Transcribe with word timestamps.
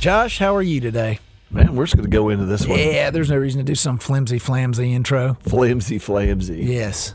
Josh, 0.00 0.38
how 0.38 0.56
are 0.56 0.62
you 0.62 0.80
today? 0.80 1.18
Man, 1.50 1.76
we're 1.76 1.84
just 1.84 1.94
going 1.96 2.10
to 2.10 2.16
go 2.16 2.30
into 2.30 2.46
this 2.46 2.66
one. 2.66 2.78
Yeah, 2.78 3.10
there's 3.10 3.28
no 3.28 3.36
reason 3.36 3.58
to 3.58 3.64
do 3.64 3.74
some 3.74 3.98
flimsy 3.98 4.38
flamsy 4.38 4.92
intro. 4.92 5.36
Flimsy 5.42 5.98
flamsy. 5.98 6.66
Yes. 6.66 7.14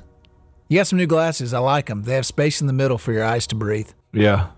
You 0.68 0.78
got 0.80 0.86
some 0.88 0.98
new 0.98 1.08
glasses. 1.08 1.52
I 1.54 1.60
like 1.60 1.88
them. 1.88 2.04
They 2.04 2.14
have 2.14 2.26
space 2.28 2.62
in 2.62 2.68
the 2.68 2.74
middle 2.74 3.00
for 3.00 3.12
your 3.12 3.24
eyes 3.24 3.48
to 3.48 3.56
breathe. 3.56 3.90
Yeah. 4.14 4.50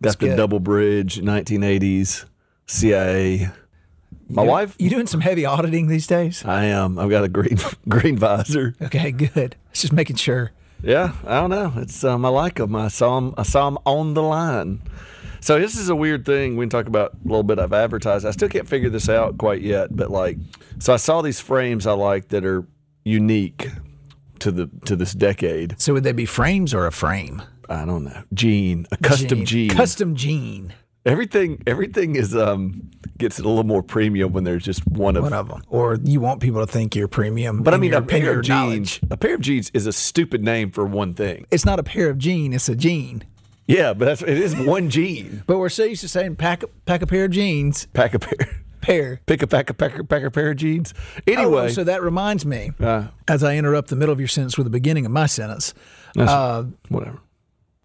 That's 0.00 0.16
Got 0.16 0.20
the 0.20 0.28
good. 0.30 0.36
double 0.36 0.58
bridge, 0.58 1.20
1980s, 1.20 2.24
CIA. 2.66 3.50
My 4.28 4.42
wife, 4.42 4.74
You 4.80 4.90
doing 4.90 5.06
some 5.06 5.20
heavy 5.20 5.44
auditing 5.44 5.86
these 5.86 6.08
days? 6.08 6.44
I 6.44 6.64
am. 6.64 6.98
I've 6.98 7.10
got 7.10 7.22
a 7.22 7.28
green 7.28 7.58
green 7.88 8.16
visor. 8.16 8.74
Okay, 8.82 9.12
good. 9.12 9.54
Just 9.72 9.92
making 9.92 10.16
sure. 10.16 10.50
Yeah, 10.82 11.12
I 11.24 11.40
don't 11.40 11.50
know. 11.50 11.74
It's 11.76 12.02
um, 12.02 12.24
I 12.24 12.28
like 12.30 12.56
them. 12.56 12.74
I 12.74 12.88
saw 12.88 13.20
them. 13.20 13.34
I 13.36 13.44
saw 13.44 13.70
them 13.70 13.78
on 13.84 14.14
the 14.14 14.22
line. 14.22 14.80
So 15.42 15.58
this 15.58 15.76
is 15.76 15.88
a 15.88 15.96
weird 15.96 16.24
thing. 16.24 16.56
We 16.56 16.62
can 16.64 16.70
talk 16.70 16.86
about 16.86 17.14
a 17.14 17.28
little 17.28 17.42
bit 17.42 17.58
of 17.58 17.72
advertising. 17.72 18.28
I 18.28 18.30
still 18.30 18.48
can't 18.48 18.68
figure 18.68 18.88
this 18.88 19.08
out 19.08 19.38
quite 19.38 19.60
yet. 19.60 19.94
But 19.94 20.10
like, 20.10 20.38
so 20.78 20.94
I 20.94 20.96
saw 20.96 21.20
these 21.20 21.40
frames 21.40 21.84
I 21.86 21.92
like 21.92 22.28
that 22.28 22.44
are 22.44 22.64
unique 23.04 23.68
to 24.38 24.52
the 24.52 24.70
to 24.86 24.94
this 24.94 25.12
decade. 25.12 25.74
So 25.80 25.94
would 25.94 26.04
they 26.04 26.12
be 26.12 26.26
frames 26.26 26.72
or 26.72 26.86
a 26.86 26.92
frame? 26.92 27.42
I 27.68 27.84
don't 27.84 28.04
know. 28.04 28.22
Gene, 28.32 28.86
a 28.92 28.96
custom 28.96 29.44
gene. 29.44 29.70
Custom 29.70 30.14
gene. 30.14 30.74
Everything 31.04 31.60
everything 31.66 32.14
is 32.14 32.36
um 32.36 32.88
gets 33.18 33.40
a 33.40 33.42
little 33.42 33.64
more 33.64 33.82
premium 33.82 34.32
when 34.32 34.44
there's 34.44 34.62
just 34.62 34.86
one 34.86 35.16
of 35.16 35.24
One 35.24 35.32
of 35.32 35.48
them. 35.48 35.62
Or 35.68 35.98
you 36.04 36.20
want 36.20 36.40
people 36.40 36.64
to 36.64 36.70
think 36.70 36.94
you're 36.94 37.08
premium. 37.08 37.64
But 37.64 37.74
I 37.74 37.78
mean 37.78 37.90
your- 37.90 37.98
a 38.00 38.04
pair 38.04 38.38
of 38.38 38.46
knowledge. 38.46 39.00
jeans 39.00 39.10
a 39.10 39.16
pair 39.16 39.34
of 39.34 39.40
jeans 39.40 39.70
is 39.74 39.88
a 39.88 39.92
stupid 39.92 40.44
name 40.44 40.70
for 40.70 40.84
one 40.84 41.14
thing. 41.14 41.46
It's 41.50 41.64
not 41.64 41.80
a 41.80 41.82
pair 41.82 42.08
of 42.08 42.18
jeans; 42.18 42.54
it's 42.54 42.68
a 42.68 42.76
gene. 42.76 43.24
Yeah, 43.66 43.94
but 43.94 44.04
that's 44.06 44.22
it 44.22 44.38
is 44.38 44.56
one 44.56 44.90
jean. 44.90 45.42
But 45.46 45.58
we're 45.58 45.68
so 45.68 45.84
used 45.84 46.00
to 46.02 46.08
saying 46.08 46.36
pack 46.36 46.62
a, 46.62 46.66
pack 46.86 47.02
a 47.02 47.06
pair 47.06 47.24
of 47.26 47.30
jeans, 47.30 47.86
Pack 47.92 48.14
a 48.14 48.18
pair 48.18 48.62
pair. 48.80 49.20
pick 49.26 49.42
a 49.42 49.46
pack 49.46 49.70
a 49.70 49.74
pack 49.74 49.98
a 49.98 50.04
pack 50.04 50.22
a 50.24 50.30
pair 50.30 50.50
of 50.50 50.56
jeans. 50.56 50.92
Oh, 51.28 51.32
Anyway, 51.32 51.68
so 51.70 51.84
that 51.84 52.02
reminds 52.02 52.44
me, 52.44 52.72
uh, 52.80 53.06
as 53.28 53.44
I 53.44 53.56
interrupt 53.56 53.88
the 53.88 53.96
middle 53.96 54.12
of 54.12 54.18
your 54.18 54.28
sentence 54.28 54.58
with 54.58 54.64
the 54.66 54.70
beginning 54.70 55.06
of 55.06 55.12
my 55.12 55.26
sentence, 55.26 55.72
uh, 56.16 56.64
whatever. 56.88 57.18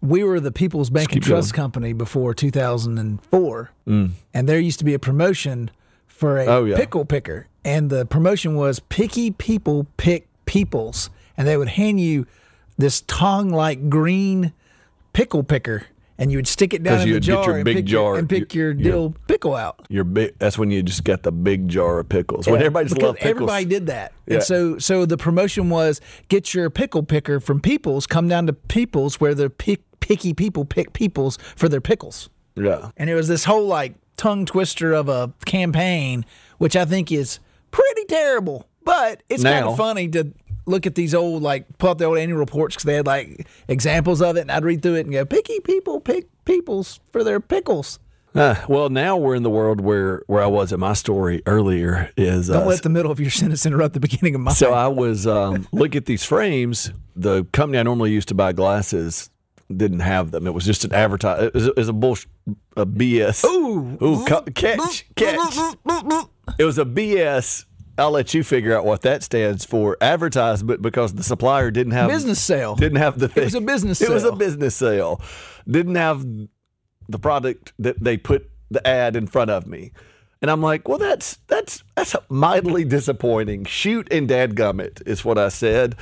we 0.00 0.24
were 0.24 0.40
the 0.40 0.50
People's 0.52 0.90
Bank 0.90 1.12
and 1.12 1.22
Trust 1.22 1.54
Company 1.54 1.92
before 1.92 2.34
2004, 2.34 3.70
and 3.86 4.12
there 4.48 4.58
used 4.58 4.78
to 4.80 4.84
be 4.84 4.94
a 4.94 4.98
promotion 4.98 5.70
for 6.06 6.38
a 6.38 6.46
Mm. 6.46 6.48
Oh, 6.48 6.64
yeah. 6.64 6.76
pickle 6.76 7.04
picker, 7.04 7.46
and 7.64 7.88
the 7.90 8.04
promotion 8.04 8.56
was 8.56 8.80
"Picky 8.80 9.30
People 9.30 9.86
Pick 9.96 10.26
Peoples," 10.46 11.10
and 11.36 11.46
they 11.46 11.56
would 11.56 11.68
hand 11.68 12.00
you 12.00 12.26
this 12.76 13.02
tongue-like 13.02 13.88
green 13.88 14.52
pickle 15.18 15.42
picker, 15.42 15.82
and 16.16 16.30
you 16.30 16.38
would 16.38 16.46
stick 16.46 16.72
it 16.72 16.82
down 16.84 17.00
in 17.00 17.10
the 17.12 17.18
jar 17.20 17.44
your 17.44 17.56
and 17.56 17.66
pick 17.66 17.88
your, 17.88 18.16
and 18.18 18.28
pick 18.28 18.54
your, 18.54 18.70
your- 18.70 18.80
your- 18.80 18.92
dill 18.92 19.14
pickle 19.26 19.54
out. 19.56 19.84
Your 19.88 20.04
big 20.04 20.38
that's 20.38 20.56
when 20.56 20.70
you 20.70 20.82
just 20.82 21.02
got 21.02 21.24
the 21.24 21.32
big 21.32 21.68
jar 21.68 21.98
of 21.98 22.08
pickles. 22.08 22.46
When 22.46 22.56
everybody 22.60 22.88
just 22.88 23.02
loves 23.02 23.18
pickles. 23.18 23.30
everybody 23.30 23.64
did 23.64 23.86
that. 23.86 24.12
Yeah. 24.26 24.34
And 24.34 24.42
so 24.44 24.78
so 24.78 25.06
the 25.06 25.16
promotion 25.16 25.70
was 25.70 26.00
get 26.28 26.54
your 26.54 26.70
pickle 26.70 27.02
picker 27.02 27.40
from 27.40 27.60
Peoples, 27.60 28.06
come 28.06 28.28
down 28.28 28.46
to 28.46 28.52
Peoples 28.52 29.20
where 29.20 29.34
the 29.34 29.50
pick, 29.50 29.80
picky 30.00 30.32
people 30.34 30.64
pick 30.64 30.92
Peoples 30.92 31.36
for 31.56 31.68
their 31.68 31.80
pickles. 31.80 32.30
Yeah. 32.54 32.90
And 32.96 33.10
it 33.10 33.14
was 33.14 33.26
this 33.28 33.44
whole 33.44 33.66
like 33.66 33.94
tongue 34.16 34.46
twister 34.46 34.92
of 34.92 35.08
a 35.08 35.32
campaign, 35.46 36.24
which 36.58 36.76
I 36.76 36.84
think 36.84 37.10
is 37.10 37.40
pretty 37.70 38.04
terrible. 38.04 38.68
But 38.84 39.22
it's 39.28 39.42
kind 39.42 39.64
of 39.66 39.76
funny 39.76 40.08
to 40.08 40.32
look 40.68 40.86
at 40.86 40.94
these 40.94 41.14
old 41.14 41.42
like 41.42 41.66
pull 41.78 41.90
out 41.90 41.98
the 41.98 42.04
old 42.04 42.18
annual 42.18 42.38
reports 42.38 42.76
because 42.76 42.84
they 42.84 42.94
had 42.94 43.06
like 43.06 43.46
examples 43.66 44.22
of 44.22 44.36
it, 44.36 44.42
and 44.42 44.52
I'd 44.52 44.64
read 44.64 44.82
through 44.82 44.94
it 44.96 45.06
and 45.06 45.12
go, 45.12 45.24
"Picky 45.24 45.60
people 45.60 46.00
pick 46.00 46.26
peoples 46.44 47.00
for 47.12 47.24
their 47.24 47.40
pickles." 47.40 47.98
Uh, 48.34 48.54
well, 48.68 48.90
now 48.90 49.16
we're 49.16 49.34
in 49.34 49.42
the 49.42 49.50
world 49.50 49.80
where 49.80 50.22
where 50.26 50.42
I 50.42 50.46
was 50.46 50.72
in 50.72 50.80
my 50.80 50.92
story 50.92 51.42
earlier 51.46 52.10
is 52.16 52.48
Don't 52.48 52.62
uh, 52.62 52.66
let 52.66 52.82
the 52.82 52.88
middle 52.88 53.10
of 53.10 53.18
your 53.18 53.30
sentence 53.42 53.64
interrupt 53.66 53.94
the 53.94 54.00
beginning 54.00 54.34
of 54.34 54.42
mine. 54.42 54.54
So 54.54 54.72
I 54.72 54.88
was 54.88 55.26
um, 55.26 55.66
look 55.72 55.96
at 55.96 56.06
these 56.06 56.24
frames. 56.24 56.92
The 57.16 57.44
company 57.52 57.78
I 57.78 57.82
normally 57.82 58.12
used 58.12 58.28
to 58.28 58.34
buy 58.34 58.52
glasses 58.52 59.30
didn't 59.74 60.00
have 60.00 60.30
them. 60.30 60.46
It 60.46 60.54
was 60.54 60.64
just 60.64 60.84
an 60.84 60.92
advertise. 60.92 61.42
It 61.44 61.54
was, 61.54 61.66
it 61.66 61.76
was 61.76 61.88
a 61.88 61.92
bullsh 61.92 62.26
a 62.76 62.86
BS. 62.86 63.44
Ooh. 63.44 63.98
Ooh, 64.02 64.24
ca- 64.24 64.42
catch, 64.54 65.04
catch. 65.14 65.56
It 66.58 66.64
was 66.64 66.78
a 66.78 66.84
BS. 66.84 67.64
I'll 67.98 68.10
let 68.10 68.32
you 68.32 68.44
figure 68.44 68.76
out 68.76 68.84
what 68.84 69.02
that 69.02 69.22
stands 69.22 69.64
for. 69.64 69.96
Advertisement 70.00 70.80
because 70.80 71.14
the 71.14 71.22
supplier 71.22 71.70
didn't 71.70 71.92
have 71.92 72.08
business 72.08 72.40
sale. 72.40 72.76
Didn't 72.76 72.98
have 72.98 73.18
the 73.18 73.28
thing. 73.28 73.44
was 73.44 73.54
a 73.54 73.60
business 73.60 74.00
It 74.00 74.10
was 74.10 74.24
a 74.24 74.32
business 74.32 74.76
sale. 74.76 75.20
Didn't 75.66 75.96
have 75.96 76.24
the 77.08 77.18
product 77.18 77.72
that 77.78 78.02
they 78.02 78.16
put 78.16 78.50
the 78.70 78.86
ad 78.86 79.16
in 79.16 79.26
front 79.26 79.50
of 79.50 79.66
me. 79.66 79.92
And 80.40 80.50
I'm 80.50 80.62
like, 80.62 80.88
well, 80.88 80.98
that's 80.98 81.38
that's 81.48 81.82
that's 81.96 82.14
mildly 82.28 82.84
disappointing. 82.84 83.64
Shoot 83.64 84.06
and 84.12 84.28
dadgummit 84.28 85.06
is 85.06 85.24
what 85.24 85.36
I 85.36 85.48
said. 85.48 85.96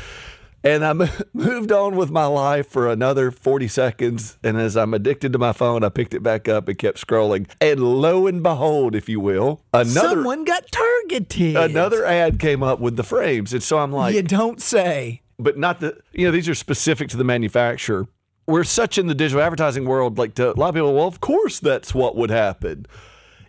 And 0.67 0.85
I 0.85 0.93
moved 1.33 1.71
on 1.73 1.97
with 1.97 2.11
my 2.11 2.27
life 2.27 2.67
for 2.69 2.89
another 2.91 3.31
40 3.31 3.69
seconds. 3.69 4.37
And 4.43 4.57
as 4.59 4.77
I'm 4.77 4.93
addicted 4.95 5.33
to 5.33 5.39
my 5.39 5.53
phone, 5.53 5.85
I 5.85 5.89
picked 5.89 6.13
it 6.15 6.23
back 6.23 6.49
up 6.49 6.69
and 6.69 6.77
kept 6.77 7.05
scrolling. 7.05 7.49
And 7.61 7.81
lo 7.81 8.27
and 8.27 8.43
behold, 8.43 8.95
if 8.95 9.09
you 9.09 9.21
will, 9.21 9.63
another 9.73 10.09
Someone 10.17 10.45
got 10.45 10.71
targeted. 10.73 11.57
another 11.57 12.05
ad 12.05 12.39
came 12.41 12.63
up 12.63 12.81
with 12.81 12.97
the 12.97 13.03
frames. 13.05 13.53
And 13.53 13.63
so 13.63 13.79
I'm 13.79 13.93
like, 13.93 14.15
You 14.15 14.23
don't 14.23 14.61
say. 14.61 15.23
but 15.39 15.57
not 15.57 15.81
the 15.81 15.99
you 16.13 16.25
know 16.27 16.33
these 16.33 16.49
are 16.49 16.55
specific 16.55 17.09
to 17.11 17.17
the 17.17 17.25
manufacturer 17.25 18.07
we're 18.47 18.65
such 18.65 18.97
in 18.97 19.07
the 19.07 19.15
digital 19.15 19.43
advertising 19.43 19.85
world 19.85 20.17
like 20.19 20.33
to 20.35 20.51
a 20.51 20.55
lot 20.55 20.71
of 20.71 20.75
people 20.75 20.95
well 20.95 21.07
of 21.09 21.21
course 21.21 21.59
that's 21.61 21.95
what 21.95 22.17
would 22.17 22.31
happen 22.31 22.87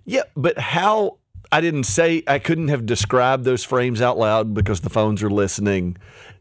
yeah 0.04 0.24
but 0.36 0.58
how 0.58 1.18
i 1.50 1.62
didn't 1.62 1.86
say 1.86 2.24
i 2.28 2.38
couldn't 2.40 2.68
have 2.68 2.86
described 2.86 3.46
those 3.46 3.64
frames 3.64 4.02
out 4.02 4.18
loud 4.18 4.54
because 4.54 4.82
the 4.82 4.90
phones 4.90 5.24
are 5.24 5.30
listening 5.30 5.96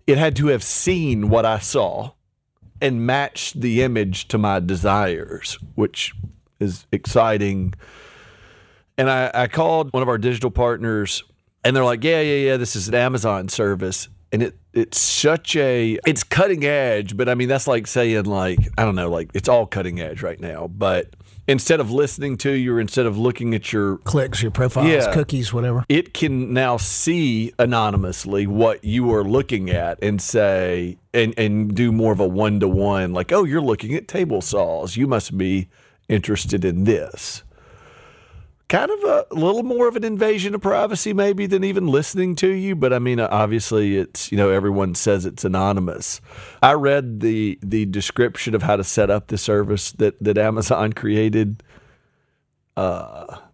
it 0.06 0.18
had 0.18 0.36
to 0.36 0.48
have 0.48 0.62
seen 0.62 1.28
what 1.28 1.44
i 1.44 1.58
saw 1.58 2.10
and 2.80 3.06
matched 3.06 3.60
the 3.60 3.82
image 3.82 4.28
to 4.28 4.38
my 4.38 4.60
desires 4.60 5.58
which 5.74 6.12
is 6.60 6.86
exciting 6.92 7.74
and 8.98 9.10
I, 9.10 9.30
I 9.34 9.46
called 9.46 9.92
one 9.92 10.02
of 10.02 10.08
our 10.08 10.18
digital 10.18 10.50
partners 10.50 11.22
and 11.64 11.74
they're 11.74 11.84
like, 11.84 12.04
yeah, 12.04 12.20
yeah, 12.20 12.50
yeah, 12.50 12.56
this 12.56 12.76
is 12.76 12.88
an 12.88 12.94
Amazon 12.94 13.48
service. 13.48 14.08
And 14.32 14.42
it 14.42 14.58
it's 14.72 14.98
such 15.00 15.56
a 15.56 15.98
it's 16.06 16.22
cutting 16.22 16.64
edge, 16.64 17.16
but 17.16 17.28
I 17.28 17.34
mean 17.34 17.48
that's 17.48 17.66
like 17.66 17.86
saying 17.86 18.24
like, 18.24 18.58
I 18.76 18.84
don't 18.84 18.94
know, 18.94 19.10
like 19.10 19.30
it's 19.34 19.48
all 19.48 19.66
cutting 19.66 20.00
edge 20.00 20.22
right 20.22 20.40
now. 20.40 20.68
But 20.68 21.10
instead 21.48 21.80
of 21.80 21.90
listening 21.90 22.36
to 22.38 22.50
you 22.52 22.74
or 22.74 22.80
instead 22.80 23.06
of 23.06 23.16
looking 23.18 23.54
at 23.54 23.72
your 23.72 23.98
Clicks, 23.98 24.42
your 24.42 24.50
profiles, 24.50 24.88
Yeah. 24.88 25.12
cookies, 25.12 25.52
whatever. 25.52 25.84
it 25.88 26.12
can 26.14 26.52
now 26.52 26.76
see 26.76 27.52
anonymously 27.58 28.46
what 28.46 28.84
you 28.84 29.12
are 29.14 29.24
looking 29.24 29.70
at 29.70 29.98
and 30.02 30.20
say 30.20 30.98
and 31.14 31.34
and 31.38 31.74
do 31.74 31.92
more 31.92 32.12
of 32.12 32.20
a 32.20 32.26
one 32.26 32.60
to 32.60 32.68
one 32.68 33.12
like 33.12 33.32
oh 33.32 33.44
you're 33.44 33.60
looking 33.60 33.94
at 33.94 34.08
table 34.08 34.40
saws 34.42 34.96
you 34.96 35.06
must 35.06 35.36
be 35.38 35.68
interested 36.08 36.64
in 36.64 36.84
this 36.84 37.42
kind 38.68 38.90
of 38.90 39.04
a 39.04 39.26
little 39.30 39.62
more 39.62 39.86
of 39.86 39.94
an 39.96 40.02
invasion 40.04 40.54
of 40.54 40.60
privacy 40.60 41.12
maybe 41.12 41.46
than 41.46 41.62
even 41.62 41.86
listening 41.86 42.34
to 42.34 42.48
you 42.48 42.74
but 42.74 42.92
i 42.92 42.98
mean 42.98 43.20
obviously 43.20 43.96
it's 43.96 44.32
you 44.32 44.36
know 44.36 44.50
everyone 44.50 44.94
says 44.94 45.24
it's 45.24 45.44
anonymous 45.44 46.20
i 46.62 46.72
read 46.72 47.20
the 47.20 47.58
the 47.62 47.86
description 47.86 48.54
of 48.54 48.62
how 48.62 48.74
to 48.74 48.82
set 48.82 49.08
up 49.08 49.28
the 49.28 49.38
service 49.38 49.92
that 49.92 50.20
that 50.20 50.36
amazon 50.36 50.92
created 50.92 51.62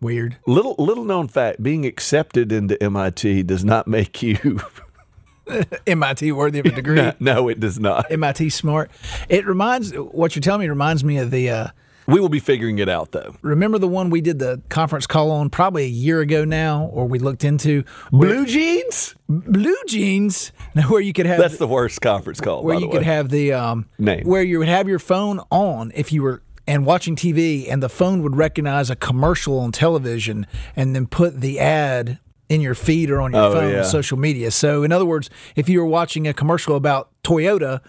Weird. 0.02 0.36
Little 0.46 0.74
little 0.78 1.04
known 1.04 1.28
fact: 1.28 1.62
being 1.62 1.86
accepted 1.86 2.50
into 2.50 2.82
MIT 2.82 3.44
does 3.44 3.64
not 3.64 3.86
make 3.86 4.20
you. 4.20 4.60
MIT 5.86 6.32
worthy 6.32 6.58
of 6.58 6.66
a 6.66 6.70
degree. 6.70 7.12
no, 7.20 7.48
it 7.48 7.60
does 7.60 7.78
not. 7.78 8.10
MIT 8.10 8.50
smart. 8.50 8.90
It 9.28 9.46
reminds 9.46 9.92
what 9.92 10.34
you're 10.34 10.40
telling 10.40 10.62
me 10.62 10.68
reminds 10.68 11.04
me 11.04 11.18
of 11.18 11.30
the. 11.30 11.50
Uh, 11.50 11.66
We 12.12 12.20
will 12.20 12.28
be 12.28 12.38
figuring 12.40 12.78
it 12.78 12.88
out 12.88 13.12
though. 13.12 13.34
remember 13.42 13.78
the 13.78 13.88
one 13.88 14.10
we 14.10 14.20
did 14.20 14.38
the 14.38 14.60
conference 14.68 15.06
call 15.06 15.30
on 15.30 15.50
probably 15.50 15.84
a 15.84 15.88
year 15.88 16.20
ago 16.20 16.44
now, 16.44 16.84
or 16.92 17.06
we 17.06 17.18
looked 17.18 17.44
into 17.44 17.84
Blue 18.10 18.46
jeans? 18.46 19.14
blue 19.28 19.76
jeans, 19.86 20.52
where 20.88 21.00
you 21.00 21.12
could 21.14 21.24
have 21.26 21.38
That's 21.38 21.56
the 21.56 21.66
worst 21.66 22.00
conference 22.02 22.40
call. 22.40 22.62
where 22.64 22.78
you 22.78 22.88
could 22.90 23.02
have 23.02 23.30
the 23.30 23.52
um, 23.54 23.86
Name. 23.98 24.24
where 24.26 24.42
you 24.42 24.58
would 24.58 24.68
have 24.68 24.88
your 24.88 24.98
phone 24.98 25.40
on 25.50 25.90
if 25.94 26.12
you 26.12 26.22
were 26.22 26.42
and 26.66 26.86
watching 26.86 27.16
TV, 27.16 27.66
and 27.68 27.82
the 27.82 27.88
phone 27.88 28.22
would 28.22 28.36
recognize 28.36 28.88
a 28.88 28.94
commercial 28.96 29.58
on 29.58 29.72
television 29.72 30.46
and 30.76 30.94
then 30.94 31.06
put 31.06 31.40
the 31.40 31.58
ad 31.58 32.20
in 32.48 32.60
your 32.60 32.74
feed 32.76 33.10
or 33.10 33.20
on 33.20 33.32
your 33.32 33.42
Oh, 33.42 33.52
phone 33.52 33.72
yeah. 33.72 33.82
social 33.82 34.16
media. 34.18 34.50
So, 34.52 34.84
in 34.84 34.92
other 34.92 35.04
words, 35.06 35.28
if 35.56 35.68
you 35.68 35.80
were 35.80 35.86
watching 35.86 36.28
a 36.28 36.32
commercial 36.34 36.76
about 36.76 37.08
Toyota 37.24 37.80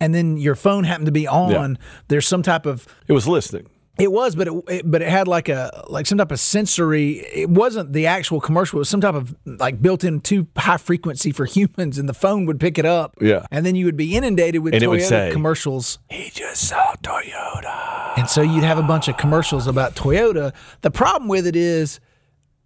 and 0.00 0.14
then 0.14 0.36
your 0.36 0.54
phone 0.54 0.84
happened 0.84 1.06
to 1.06 1.12
be 1.12 1.26
on, 1.28 1.78
there's 2.08 2.26
some 2.26 2.42
type 2.42 2.66
of 2.66 2.86
It 3.06 3.12
was 3.12 3.28
listening. 3.28 3.66
it 3.98 4.10
was, 4.10 4.34
but 4.34 4.48
it, 4.48 4.54
it 4.68 4.90
but 4.90 5.02
it 5.02 5.08
had 5.08 5.28
like 5.28 5.48
a 5.50 5.84
like 5.88 6.06
some 6.06 6.16
type 6.18 6.32
of 6.32 6.40
sensory. 6.40 7.18
It 7.34 7.50
wasn't 7.50 7.92
the 7.92 8.06
actual 8.06 8.40
commercial. 8.40 8.78
It 8.78 8.80
was 8.80 8.88
some 8.88 9.00
type 9.02 9.14
of 9.14 9.34
like 9.44 9.82
built-in 9.82 10.20
too 10.22 10.46
high 10.56 10.78
frequency 10.78 11.32
for 11.32 11.44
humans, 11.44 11.98
and 11.98 12.08
the 12.08 12.14
phone 12.14 12.46
would 12.46 12.58
pick 12.58 12.78
it 12.78 12.86
up. 12.86 13.14
Yeah. 13.20 13.44
and 13.50 13.66
then 13.66 13.74
you 13.74 13.84
would 13.84 13.96
be 13.98 14.16
inundated 14.16 14.62
with 14.62 14.72
And 14.74 14.82
Toyota 14.82 15.02
say, 15.08 15.30
commercials, 15.32 15.98
He 16.08 16.30
just 16.30 16.66
saw 16.68 16.94
Toyota. 17.02 18.18
and 18.18 18.28
so 18.28 18.40
you'd 18.42 18.64
have 18.64 18.78
a 18.78 18.82
bunch 18.82 19.08
of 19.08 19.16
commercials 19.16 19.66
about 19.66 19.94
Toyota. 19.96 20.52
The 20.80 20.90
problem 20.90 21.28
with 21.28 21.46
it 21.46 21.56
is. 21.56 22.00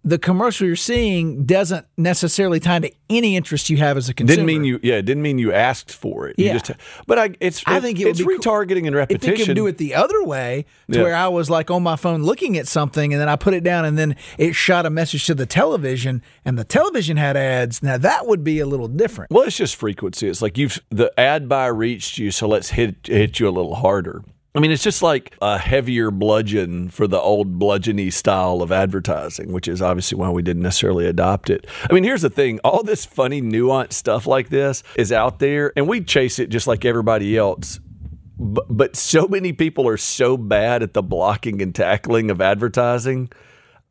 The 0.07 0.19
commercial 0.19 0.67
you're 0.67 0.75
seeing 0.75 1.45
doesn't 1.45 1.87
necessarily 1.97 2.59
tie 2.59 2.77
to 2.77 2.91
any 3.09 3.35
interest 3.35 3.71
you 3.71 3.77
have 3.77 3.97
as 3.97 4.07
a 4.07 4.13
consumer. 4.13 4.35
Didn't 4.35 4.45
mean 4.45 4.63
you. 4.63 4.79
Yeah, 4.83 4.95
it 4.97 5.01
didn't 5.01 5.23
mean 5.23 5.39
you 5.39 5.51
asked 5.51 5.91
for 5.91 6.27
it. 6.27 6.37
You 6.37 6.45
Yeah. 6.45 6.57
just. 6.59 6.71
But 7.07 7.17
I, 7.17 7.29
it's. 7.39 7.63
I 7.65 7.79
think 7.79 7.99
it 7.99 8.05
would 8.05 8.11
it's 8.19 8.23
cool- 8.23 8.37
retargeting 8.37 8.85
and 8.85 8.89
If 8.89 8.93
repetition. 8.93 9.35
they 9.39 9.45
could 9.45 9.55
do 9.55 9.65
it 9.65 9.79
the 9.79 9.95
other 9.95 10.23
way, 10.23 10.65
to 10.91 10.97
Yeah. 10.99 11.03
where 11.03 11.15
I 11.15 11.27
was 11.27 11.49
like 11.49 11.71
on 11.71 11.81
my 11.81 11.95
phone 11.95 12.21
looking 12.21 12.55
at 12.55 12.67
something 12.67 13.13
and 13.13 13.19
then 13.19 13.27
I 13.29 13.35
put 13.35 13.55
it 13.55 13.63
down 13.63 13.83
and 13.83 13.97
then 13.97 14.15
it 14.37 14.53
shot 14.53 14.85
a 14.85 14.91
message 14.91 15.25
to 15.25 15.33
the 15.33 15.47
television 15.47 16.21
and 16.45 16.55
the 16.57 16.63
television 16.63 17.17
had 17.17 17.35
ads, 17.35 17.81
now 17.81 17.97
that 17.97 18.27
would 18.27 18.43
be 18.43 18.59
a 18.59 18.67
little 18.67 18.87
different. 18.87 19.31
Well, 19.31 19.43
it's 19.43 19.57
just 19.57 19.75
frequency. 19.75 20.27
It's 20.27 20.41
like 20.41 20.55
you've 20.57 20.79
the 20.91 21.11
ad 21.19 21.49
buy 21.49 21.65
reached 21.65 22.19
you, 22.19 22.29
so 22.29 22.47
let's 22.47 22.69
hit 22.69 23.07
hit 23.07 23.39
you 23.39 23.47
a 23.47 23.49
little 23.49 23.73
harder. 23.75 24.21
I 24.55 24.59
mean, 24.59 24.71
it's 24.71 24.83
just 24.83 25.01
like 25.01 25.35
a 25.41 25.57
heavier 25.57 26.11
bludgeon 26.11 26.89
for 26.89 27.07
the 27.07 27.19
old 27.19 27.59
bludgeony 27.59 28.11
style 28.11 28.61
of 28.61 28.71
advertising, 28.71 29.51
which 29.51 29.67
is 29.67 29.81
obviously 29.81 30.17
why 30.17 30.29
we 30.29 30.41
didn't 30.41 30.63
necessarily 30.63 31.05
adopt 31.07 31.49
it. 31.49 31.67
I 31.89 31.93
mean, 31.93 32.03
here's 32.05 32.21
the 32.21 32.29
thing: 32.29 32.59
all 32.63 32.81
this 32.81 33.05
funny, 33.05 33.41
nuanced 33.41 33.93
stuff 33.93 34.25
like 34.25 34.49
this 34.49 34.81
is 34.95 35.11
out 35.11 35.39
there, 35.39 35.73
and 35.75 35.87
we 35.87 36.01
chase 36.01 36.39
it 36.39 36.49
just 36.49 36.67
like 36.67 36.85
everybody 36.85 37.37
else. 37.37 37.79
But, 38.37 38.65
but 38.69 38.95
so 38.95 39.27
many 39.27 39.53
people 39.53 39.87
are 39.87 39.97
so 39.97 40.35
bad 40.37 40.83
at 40.83 40.93
the 40.93 41.01
blocking 41.03 41.61
and 41.61 41.73
tackling 41.73 42.29
of 42.31 42.41
advertising. 42.41 43.29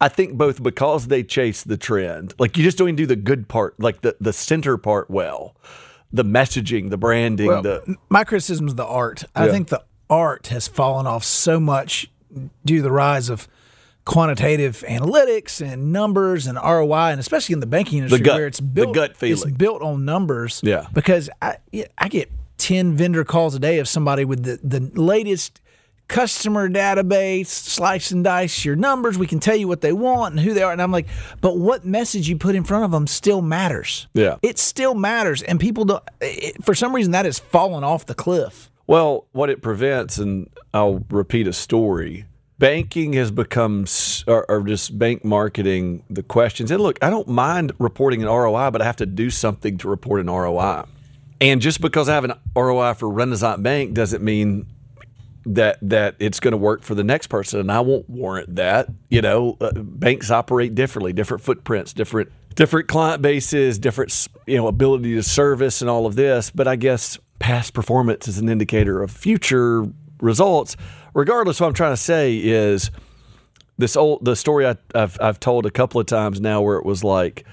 I 0.00 0.08
think 0.08 0.34
both 0.34 0.62
because 0.62 1.06
they 1.08 1.22
chase 1.22 1.62
the 1.62 1.76
trend, 1.76 2.34
like 2.38 2.56
you 2.56 2.64
just 2.64 2.76
don't 2.76 2.88
even 2.88 2.96
do 2.96 3.06
the 3.06 3.16
good 3.16 3.48
part, 3.48 3.78
like 3.80 4.02
the, 4.02 4.16
the 4.20 4.32
center 4.34 4.76
part 4.76 5.08
well, 5.08 5.56
the 6.12 6.24
messaging, 6.24 6.90
the 6.90 6.98
branding, 6.98 7.46
Well, 7.46 7.62
the 7.62 7.96
my 8.10 8.24
criticism 8.24 8.66
is 8.66 8.74
the 8.74 8.84
art. 8.84 9.24
I 9.34 9.46
Yeah. 9.46 9.52
think 9.52 9.68
the 9.68 9.82
art 10.10 10.48
has 10.48 10.68
fallen 10.68 11.06
off 11.06 11.24
so 11.24 11.58
much 11.60 12.10
due 12.64 12.76
to 12.78 12.82
the 12.82 12.90
rise 12.92 13.28
of 13.28 13.48
quantitative 14.04 14.84
analytics 14.86 15.64
and 15.66 15.92
numbers 15.92 16.46
and 16.46 16.58
ROI, 16.58 17.10
and 17.12 17.20
especially 17.20 17.54
in 17.54 17.60
the 17.60 17.66
banking 17.66 17.98
industry 17.98 18.20
gut- 18.20 18.36
where 18.36 18.46
it's 18.46 18.60
built, 18.60 18.88
the 18.88 19.00
gut 19.00 19.10
It's 19.10 19.18
feeling. 19.18 19.54
built 19.54 19.82
on 19.82 20.04
numbers. 20.04 20.60
Yeah. 20.62 20.86
Because 20.92 21.30
I 21.40 21.56
I 21.98 22.08
get 22.08 22.30
ten 22.58 22.96
vendor 22.96 23.24
calls 23.24 23.54
a 23.54 23.58
day 23.58 23.78
of 23.78 23.88
somebody 23.88 24.24
with 24.24 24.42
the 24.44 24.60
the 24.62 24.80
latest 25.00 25.60
customer 26.06 26.68
database, 26.68 27.46
slice 27.46 28.10
and 28.10 28.22
dice 28.22 28.62
your 28.62 28.76
numbers. 28.76 29.16
We 29.16 29.26
can 29.26 29.40
tell 29.40 29.56
you 29.56 29.66
what 29.66 29.80
they 29.80 29.92
want 29.94 30.34
and 30.34 30.40
who 30.44 30.52
they 30.52 30.62
are. 30.62 30.70
And 30.70 30.82
I'm 30.82 30.92
like, 30.92 31.06
but 31.40 31.56
what 31.56 31.86
message 31.86 32.28
you 32.28 32.36
put 32.36 32.54
in 32.54 32.62
front 32.62 32.84
of 32.84 32.90
them 32.90 33.06
still 33.06 33.40
matters. 33.40 34.06
Yeah. 34.12 34.36
It 34.42 34.58
still 34.58 34.94
matters. 34.94 35.40
And 35.42 35.58
people 35.58 35.86
don't, 35.86 36.02
it, 36.20 36.62
for 36.62 36.74
some 36.74 36.94
reason, 36.94 37.12
that 37.12 37.24
has 37.24 37.38
fallen 37.38 37.84
off 37.84 38.04
the 38.04 38.14
cliff. 38.14 38.70
Well, 38.86 39.26
what 39.32 39.50
it 39.50 39.62
prevents, 39.62 40.18
and 40.18 40.50
I'll 40.72 41.04
repeat 41.10 41.46
a 41.46 41.52
story. 41.52 42.26
Banking 42.58 43.14
has 43.14 43.30
become, 43.30 43.86
or, 44.26 44.48
or 44.48 44.62
just 44.62 44.98
bank 44.98 45.24
marketing, 45.24 46.04
the 46.08 46.22
questions. 46.22 46.70
And 46.70 46.82
look, 46.82 46.98
I 47.02 47.10
don't 47.10 47.28
mind 47.28 47.72
reporting 47.78 48.22
an 48.22 48.28
ROI, 48.28 48.70
but 48.70 48.82
I 48.82 48.84
have 48.84 48.96
to 48.96 49.06
do 49.06 49.30
something 49.30 49.78
to 49.78 49.88
report 49.88 50.20
an 50.20 50.26
ROI. 50.28 50.84
And 51.40 51.60
just 51.60 51.80
because 51.80 52.08
I 52.08 52.14
have 52.14 52.24
an 52.24 52.34
ROI 52.54 52.94
for 52.94 53.08
Renasant 53.08 53.62
Bank 53.62 53.94
doesn't 53.94 54.22
mean 54.22 54.66
that 55.46 55.78
that 55.82 56.16
it's 56.18 56.40
going 56.40 56.52
to 56.52 56.58
work 56.58 56.82
for 56.82 56.94
the 56.94 57.04
next 57.04 57.26
person 57.26 57.60
and 57.60 57.70
I 57.70 57.80
won't 57.80 58.08
warrant 58.08 58.56
that 58.56 58.88
you 59.10 59.20
know 59.20 59.56
uh, 59.60 59.72
banks 59.74 60.30
operate 60.30 60.74
differently 60.74 61.12
different 61.12 61.42
footprints 61.42 61.92
different 61.92 62.32
different 62.54 62.88
client 62.88 63.20
bases 63.20 63.78
different 63.78 64.26
you 64.46 64.56
know 64.56 64.68
ability 64.68 65.14
to 65.14 65.22
service 65.22 65.82
and 65.82 65.90
all 65.90 66.06
of 66.06 66.14
this 66.14 66.48
but 66.48 66.66
I 66.66 66.76
guess 66.76 67.18
past 67.38 67.74
performance 67.74 68.28
is 68.28 68.38
an 68.38 68.48
indicator 68.48 69.02
of 69.02 69.10
future 69.10 69.84
results 70.20 70.76
regardless 71.14 71.60
what 71.60 71.68
I'm 71.68 71.74
trying 71.74 71.92
to 71.92 71.96
say 71.96 72.36
is 72.36 72.90
this 73.78 73.96
old 73.96 74.24
the 74.24 74.36
story 74.36 74.66
I, 74.66 74.76
I've 74.94 75.18
I've 75.20 75.40
told 75.40 75.66
a 75.66 75.70
couple 75.70 76.00
of 76.00 76.06
times 76.06 76.40
now 76.40 76.60
where 76.62 76.76
it 76.76 76.84
was 76.84 77.02
like 77.02 77.44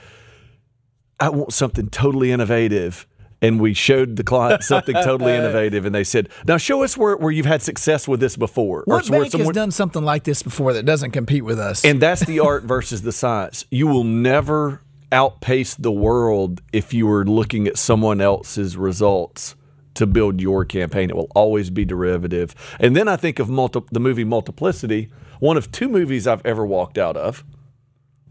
I 1.20 1.30
want 1.30 1.54
something 1.54 1.90
totally 1.90 2.32
innovative. 2.32 3.08
And 3.44 3.60
we 3.60 3.74
showed 3.74 4.18
the 4.18 4.24
client 4.24 4.64
something 4.64 4.94
totally 4.94 5.34
innovative, 5.34 5.84
and 5.88 5.96
they 5.96 6.04
said, 6.04 6.30
"Now 6.46 6.58
show 6.58 6.84
us 6.84 6.96
where, 6.96 7.18
where 7.18 7.32
you've 7.32 7.48
had 7.48 7.64
success 7.64 8.08
with 8.08 8.20
this 8.20 8.38
before." 8.38 8.84
What 8.86 9.10
where 9.10 9.22
bank 9.22 9.34
has 9.34 9.50
done 9.50 9.72
something 9.72 10.04
like 10.04 10.26
this 10.26 10.44
before 10.44 10.74
that 10.74 10.86
doesn't 10.86 11.10
compete 11.10 11.44
with 11.44 11.58
us? 11.58 11.84
and 11.84 12.00
that's 12.00 12.24
the 12.24 12.40
art 12.40 12.66
versus 12.66 13.02
the 13.02 13.12
science. 13.12 13.66
You 13.72 13.88
will 13.88 14.04
never 14.04 14.82
outpace 15.12 15.74
the 15.74 15.92
world 15.92 16.62
if 16.72 16.94
you 16.94 17.10
are 17.10 17.26
looking 17.26 17.68
at 17.68 17.80
someone 17.80 18.22
else's 18.22 18.78
results 18.78 19.56
to 19.96 20.06
build 20.08 20.42
your 20.42 20.64
campaign. 20.66 21.10
It 21.10 21.16
will 21.16 21.32
always 21.36 21.70
be 21.70 21.86
derivative. 21.86 22.56
And 22.80 22.96
then 22.96 23.08
I 23.08 23.16
think 23.16 23.40
of 23.40 23.50
multi- 23.50 23.82
the 23.92 24.00
movie 24.00 24.24
Multiplicity, 24.24 25.10
one 25.40 25.58
of 25.58 25.72
two 25.72 25.90
movies 25.90 26.28
I've 26.28 26.46
ever 26.46 26.66
walked 26.66 26.98
out 26.98 27.18
of. 27.18 27.44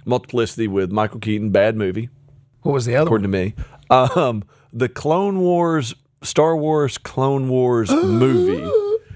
Multiplicity 0.07 0.67
with 0.69 0.91
Michael 0.91 1.21
Keaton, 1.21 1.51
bad 1.51 1.77
movie. 1.77 2.09
what 2.63 2.73
was 2.73 2.87
the 2.87 2.97
other 2.97 3.07
according 3.09 3.31
one? 3.31 3.53
to 3.53 3.55
me. 3.57 3.65
Um, 3.91 4.45
the 4.73 4.89
Clone 4.89 5.41
Wars, 5.41 5.95
Star 6.23 6.57
Wars 6.57 6.97
Clone 6.99 7.49
Wars 7.49 7.91
movie. 7.91 8.63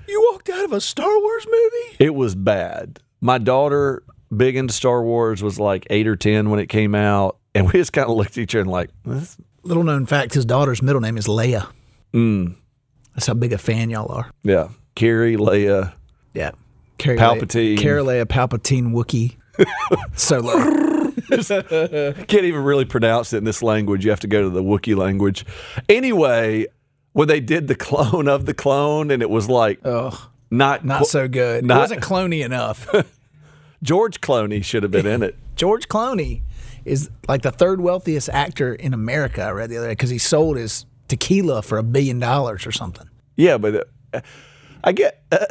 You 0.08 0.30
walked 0.32 0.50
out 0.50 0.64
of 0.64 0.72
a 0.72 0.80
Star 0.80 1.08
Wars 1.20 1.46
movie? 1.46 1.96
It 1.98 2.14
was 2.14 2.34
bad. 2.34 2.98
My 3.20 3.38
daughter, 3.38 4.02
big 4.36 4.56
into 4.56 4.74
Star 4.74 5.02
Wars, 5.02 5.42
was 5.42 5.58
like 5.58 5.86
eight 5.90 6.06
or 6.06 6.16
ten 6.16 6.50
when 6.50 6.60
it 6.60 6.68
came 6.68 6.94
out, 6.94 7.38
and 7.54 7.66
we 7.66 7.72
just 7.72 7.92
kind 7.94 8.10
of 8.10 8.16
looked 8.16 8.32
at 8.32 8.38
each 8.38 8.54
other 8.54 8.62
and 8.62 8.70
like, 8.70 8.90
this, 9.04 9.36
Little 9.62 9.82
known 9.84 10.04
fact: 10.04 10.34
his 10.34 10.44
daughter's 10.44 10.82
middle 10.82 11.00
name 11.00 11.16
is 11.16 11.26
Leia. 11.26 11.68
Mm, 12.14 12.54
That's 13.14 13.26
how 13.26 13.34
big 13.34 13.52
a 13.52 13.58
fan 13.58 13.90
y'all 13.90 14.10
are. 14.12 14.30
yeah, 14.42 14.68
Carrie, 14.94 15.36
Leia, 15.36 15.92
Yeah, 16.32 16.52
Carrie 16.98 17.18
Palpatine. 17.18 17.76
Carrie 17.78 18.02
Leia 18.02 18.24
Palpatine 18.24 18.92
Wookie. 18.92 19.36
Solo. 20.16 20.52
can't 22.26 22.44
even 22.44 22.62
really 22.64 22.84
pronounce 22.84 23.32
it 23.32 23.38
in 23.38 23.44
this 23.44 23.62
language. 23.62 24.04
You 24.04 24.10
have 24.10 24.20
to 24.20 24.26
go 24.26 24.42
to 24.42 24.50
the 24.50 24.62
Wookiee 24.62 24.96
language. 24.96 25.44
Anyway, 25.88 26.66
when 27.12 27.28
they 27.28 27.40
did 27.40 27.68
the 27.68 27.74
clone 27.74 28.28
of 28.28 28.46
the 28.46 28.54
clone, 28.54 29.10
and 29.10 29.22
it 29.22 29.30
was 29.30 29.48
like 29.48 29.80
Oh, 29.84 30.30
not 30.50 30.84
not 30.84 31.06
so 31.06 31.28
good. 31.28 31.64
not- 31.64 31.76
it 31.76 31.80
wasn't 31.80 32.02
cloney 32.02 32.44
enough. 32.44 32.88
George 33.82 34.20
Clooney 34.20 34.64
should 34.64 34.82
have 34.82 34.92
been 34.92 35.06
in 35.06 35.22
it. 35.22 35.36
George 35.56 35.88
Clooney 35.88 36.42
is 36.84 37.10
like 37.28 37.42
the 37.42 37.50
third 37.52 37.80
wealthiest 37.80 38.28
actor 38.30 38.74
in 38.74 38.94
America. 38.94 39.42
I 39.42 39.50
read 39.50 39.70
the 39.70 39.76
other 39.76 39.86
day 39.88 39.92
because 39.92 40.10
he 40.10 40.18
sold 40.18 40.56
his 40.56 40.86
tequila 41.16 41.62
for 41.62 41.78
a 41.78 41.82
billion 41.82 42.18
dollars 42.18 42.66
or 42.66 42.72
something. 42.72 43.08
Yeah, 43.36 43.58
but 43.58 43.88
uh, 44.12 44.20
I 44.82 44.92
get. 44.92 45.22
Uh, 45.30 45.46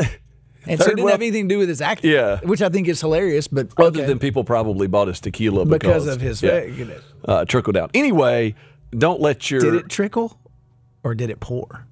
And 0.65 0.79
so 0.79 0.91
it 0.91 0.95
didn't 0.95 1.09
have 1.09 1.21
anything 1.21 1.49
to 1.49 1.55
do 1.55 1.59
with 1.59 1.67
his 1.67 1.81
acting. 1.81 2.11
Yeah. 2.11 2.39
which 2.39 2.61
I 2.61 2.69
think 2.69 2.87
is 2.87 3.01
hilarious. 3.01 3.49
But 3.49 3.67
Other 3.77 3.99
okay. 3.99 4.07
than 4.07 4.19
people 4.19 4.43
probably 4.45 4.87
bought 4.87 5.09
his 5.09 5.19
tequila 5.19 5.65
because, 5.65 6.05
because, 6.05 6.07
of 6.07 6.21
his 6.21 6.41
yeah, 6.41 6.85
uh, 7.25 7.43
trickle 7.43 7.73
down. 7.73 7.89
Anyway, 7.93 8.55
don't 8.91 9.19
let 9.19 9.51
your 9.51 9.59
Did 9.59 9.73
it 9.75 9.89
trickle 9.89 10.39
or 11.03 11.15
did 11.15 11.29
it 11.29 11.41
pour? 11.41 11.85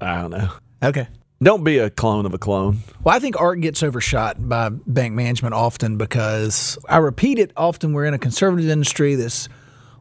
I 0.00 0.22
don't 0.22 0.32
know. 0.32 0.50
Okay. 0.82 1.06
Don't 1.42 1.62
be 1.64 1.78
a 1.78 1.90
clone 1.90 2.26
of 2.26 2.34
a 2.34 2.38
clone. 2.38 2.78
Well, 3.04 3.14
I 3.14 3.18
think 3.18 3.40
art 3.40 3.60
gets 3.60 3.82
overshot 3.82 4.48
by 4.48 4.70
bank 4.70 5.14
management 5.14 5.54
often 5.54 5.96
because 5.96 6.78
I 6.88 6.96
repeat 6.96 7.38
it 7.38 7.52
often. 7.56 7.92
We're 7.92 8.06
in 8.06 8.14
a 8.14 8.18
conservative 8.18 8.68
industry 8.68 9.14
that's 9.14 9.48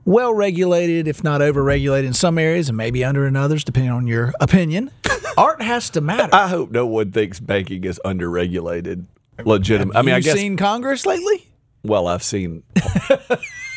well 0.06 0.34
regulated, 0.34 1.08
if 1.08 1.24
not 1.24 1.42
over 1.42 1.62
regulated 1.64 2.06
in 2.08 2.14
some 2.14 2.38
areas 2.38 2.70
and 2.70 2.78
maybe 2.78 3.04
under 3.04 3.28
in 3.28 3.36
others, 3.36 3.64
depending 3.64 3.92
on 3.92 4.08
your 4.08 4.34
opinion. 4.40 4.92
art 5.38 5.62
has 5.62 5.90
to 5.92 6.02
matter. 6.02 6.34
I 6.34 6.48
hope 6.48 6.72
no 6.72 6.86
one 6.86 7.12
thinks 7.12 7.40
banking 7.40 7.84
is 7.84 8.00
underregulated. 8.06 9.06
Legitimate. 9.44 9.98
I 9.98 10.02
mean, 10.02 10.16
I 10.16 10.20
guess 10.20 10.28
You've 10.36 10.40
seen 10.40 10.58
Congress 10.58 11.06
lately? 11.06 11.46
well, 11.84 12.08
I've 12.08 12.24
seen. 12.24 12.64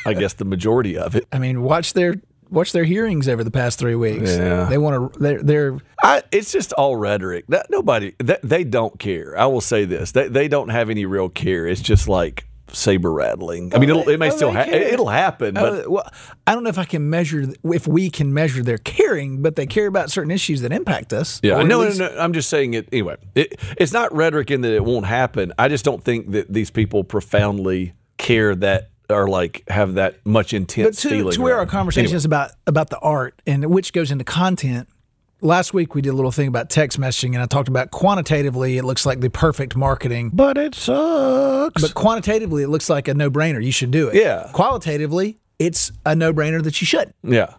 I 0.06 0.14
guess 0.14 0.34
the 0.34 0.44
majority 0.44 0.96
of 0.96 1.16
it. 1.16 1.26
I 1.32 1.38
mean, 1.38 1.62
watch 1.62 1.92
their 1.94 2.14
watch 2.50 2.72
their 2.72 2.84
hearings 2.84 3.28
over 3.28 3.42
the 3.44 3.50
past 3.50 3.78
three 3.78 3.96
weeks. 3.96 4.30
Yeah. 4.36 4.64
They 4.64 4.78
want 4.78 5.12
to. 5.12 5.18
They're 5.18 5.42
they're 5.42 5.78
I, 6.02 6.22
it's 6.30 6.52
just 6.52 6.72
all 6.74 6.96
rhetoric. 6.96 7.46
That, 7.48 7.66
nobody. 7.70 8.14
That, 8.20 8.40
they 8.42 8.64
don't 8.64 8.98
care. 8.98 9.38
I 9.38 9.46
will 9.46 9.60
say 9.60 9.84
this. 9.84 10.12
They 10.12 10.28
they 10.28 10.48
don't 10.48 10.68
have 10.68 10.90
any 10.90 11.04
real 11.04 11.28
care. 11.28 11.66
It's 11.66 11.82
just 11.82 12.08
like 12.08 12.46
saber 12.72 13.10
rattling. 13.12 13.74
I 13.74 13.78
mean, 13.78 13.88
it'll, 13.90 14.08
it 14.08 14.18
may 14.18 14.30
oh, 14.30 14.36
still 14.36 14.52
ha- 14.52 14.66
it'll 14.68 15.08
happen, 15.08 15.54
but 15.54 15.86
Uh, 15.86 15.90
well, 15.90 16.10
I 16.46 16.54
don't 16.54 16.62
know 16.64 16.70
if 16.70 16.78
I 16.78 16.84
can 16.84 17.08
measure 17.10 17.46
if 17.64 17.86
we 17.86 18.10
can 18.10 18.32
measure 18.34 18.62
their 18.62 18.78
caring, 18.78 19.42
but 19.42 19.56
they 19.56 19.66
care 19.66 19.86
about 19.86 20.10
certain 20.10 20.30
issues 20.30 20.60
that 20.62 20.72
impact 20.72 21.12
us. 21.12 21.40
Yeah, 21.42 21.54
Or 21.56 21.60
at 21.60 21.66
no, 21.66 21.82
no, 21.88 21.90
no. 21.90 22.18
I'm 22.18 22.32
just 22.32 22.48
saying 22.48 22.74
it 22.74 22.88
anyway. 22.92 23.16
It, 23.34 23.58
it's 23.76 23.92
not 23.92 24.14
rhetoric 24.14 24.50
in 24.50 24.60
that 24.62 24.72
it 24.72 24.84
won't 24.84 25.06
happen. 25.06 25.52
I 25.58 25.68
just 25.68 25.84
don't 25.84 26.02
think 26.02 26.30
that 26.32 26.52
these 26.52 26.70
people 26.70 27.04
profoundly 27.04 27.94
care 28.16 28.54
that 28.56 28.90
or 29.10 29.26
like 29.28 29.64
have 29.68 29.94
that 29.94 30.24
much 30.26 30.50
But 30.50 30.56
intense 30.56 31.02
to, 31.02 31.08
feeling. 31.08 31.32
to 31.32 31.40
where 31.40 31.56
our 31.56 31.64
conversation 31.66 32.06
Anyway. 32.08 32.16
is 32.16 32.24
about 32.26 32.50
about 32.66 32.90
the 32.90 32.98
art 32.98 33.40
and 33.46 33.64
which 33.66 33.92
goes 33.94 34.10
into 34.10 34.24
content. 34.24 34.88
Last 35.40 35.72
week 35.72 35.94
we 35.94 36.02
did 36.02 36.10
a 36.10 36.14
little 36.14 36.32
thing 36.32 36.48
about 36.48 36.68
text 36.68 36.98
messaging, 36.98 37.34
and 37.34 37.38
I 37.42 37.46
talked 37.46 37.68
about 37.68 37.92
quantitatively 37.92 38.76
it 38.76 38.84
looks 38.84 39.06
like 39.06 39.20
the 39.20 39.30
perfect 39.30 39.76
marketing, 39.76 40.30
but 40.32 40.58
it 40.58 40.74
sucks. 40.74 41.80
but 41.80 41.94
quantitatively 41.94 42.64
it 42.64 42.68
looks 42.68 42.90
like 42.90 43.06
a 43.06 43.14
no 43.14 43.30
brainer. 43.30 43.64
You 43.64 43.70
should 43.70 43.92
do 43.92 44.08
it. 44.08 44.16
Yeah. 44.16 44.50
Qualitatively, 44.52 45.38
it's 45.60 45.92
a 46.04 46.16
no 46.16 46.32
brainer 46.32 46.60
that 46.64 46.80
you 46.80 46.86
should. 46.86 47.12
yeah, 47.22 47.54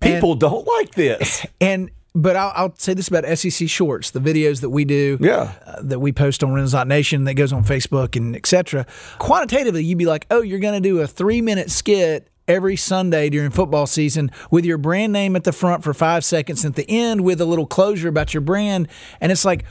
people 0.00 0.34
don't 0.34 0.66
like 0.66 0.94
this. 0.94 1.46
And 1.60 1.90
but 2.12 2.34
I'll, 2.34 2.52
I'll 2.56 2.74
say 2.76 2.94
this 2.94 3.06
about 3.06 3.24
SEC 3.38 3.68
Shorts, 3.68 4.10
the 4.10 4.18
videos 4.18 4.62
that 4.62 4.70
we 4.70 4.84
do, 4.84 5.16
Yeah. 5.20 5.52
uh, 5.64 5.80
that 5.82 6.00
we 6.00 6.10
post 6.10 6.42
on 6.42 6.50
Renasant 6.50 6.88
Nation, 6.88 7.22
that 7.26 7.34
goes 7.34 7.52
on 7.52 7.62
Facebook 7.62 8.16
and 8.16 8.34
etc. 8.34 8.84
Quantitatively, 9.20 9.84
you'd 9.84 9.98
be 9.98 10.06
like, 10.06 10.26
oh, 10.32 10.42
you're 10.42 10.58
going 10.58 10.74
to 10.74 10.80
do 10.80 10.98
a 10.98 11.06
three 11.06 11.40
minute 11.40 11.70
skit 11.70 12.26
every 12.50 12.76
Sunday 12.76 13.30
during 13.30 13.50
football 13.50 13.86
season 13.86 14.30
with 14.50 14.64
your 14.64 14.76
brand 14.76 15.12
name 15.12 15.36
at 15.36 15.44
the 15.44 15.52
front 15.52 15.84
for 15.84 15.94
five 15.94 16.24
seconds, 16.24 16.64
at 16.64 16.74
the 16.74 16.84
end 16.88 17.22
with 17.22 17.40
a 17.40 17.44
little 17.44 17.66
closure 17.66 18.08
about 18.08 18.34
your 18.34 18.40
brand, 18.40 18.88
and 19.20 19.30
it's 19.30 19.44
like 19.44 19.64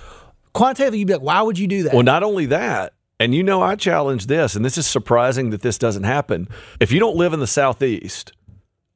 quantitatively, 0.53 0.99
you'd 0.99 1.07
be 1.07 1.13
like, 1.13 1.21
why 1.21 1.41
would 1.41 1.59
you 1.59 1.67
do 1.67 1.83
that? 1.83 1.93
Well, 1.93 2.03
not 2.03 2.23
only 2.23 2.45
that, 2.47 2.93
and 3.19 3.35
you 3.35 3.43
know, 3.43 3.61
I 3.61 3.75
challenge 3.75 4.27
this, 4.27 4.55
and 4.55 4.63
this 4.63 4.77
is 4.77 4.87
surprising 4.87 5.49
that 5.49 5.61
this 5.61 5.77
doesn't 5.77 6.03
happen. 6.03 6.47
If 6.79 6.91
you 6.91 6.99
don't 6.99 7.17
live 7.17 7.33
in 7.33 7.41
the 7.41 7.47
Southeast, 7.47 8.31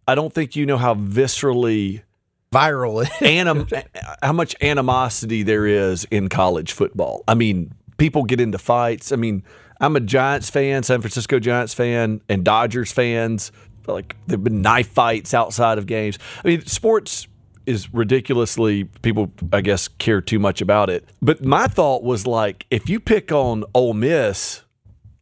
I 0.08 0.16
don't 0.16 0.34
think 0.34 0.56
you 0.56 0.66
know 0.66 0.78
how 0.78 0.96
viscerally 0.96 2.04
Viral. 2.54 3.06
anim- 3.22 3.68
how 4.24 4.34
much 4.34 4.56
animosity 4.62 5.44
there 5.44 5.68
is 5.68 6.06
in 6.06 6.30
college 6.30 6.72
football. 6.72 7.24
I 7.28 7.34
mean, 7.34 7.74
people 7.98 8.24
get 8.24 8.40
into 8.40 8.58
fights. 8.58 9.12
I 9.12 9.18
mean, 9.18 9.44
I'm 9.82 9.96
a 9.98 10.00
Giants 10.00 10.50
fan, 10.50 10.84
San 10.84 11.02
Francisco 11.02 11.40
Giants 11.40 11.74
fan, 11.74 12.22
and 12.30 12.46
Dodgers 12.46 12.92
fans. 12.92 13.52
Like 13.88 14.16
there've 14.28 14.44
been 14.44 14.62
knife 14.62 14.90
fights 14.90 15.34
outside 15.34 15.78
of 15.78 15.86
games. 15.86 16.20
I 16.44 16.48
mean, 16.48 16.66
sports 16.66 17.28
is 17.66 17.94
ridiculously 17.94 18.84
people 18.84 19.32
I 19.52 19.62
guess 19.62 19.88
care 19.88 20.22
too 20.22 20.40
much 20.40 20.62
about 20.62 20.90
it. 20.90 21.08
But 21.22 21.44
my 21.44 21.68
thought 21.68 22.04
was 22.04 22.28
like 22.28 22.66
if 22.70 22.90
you 22.90 23.00
pick 23.00 23.32
on 23.32 23.64
Ole 23.74 23.94
Miss, 23.94 24.64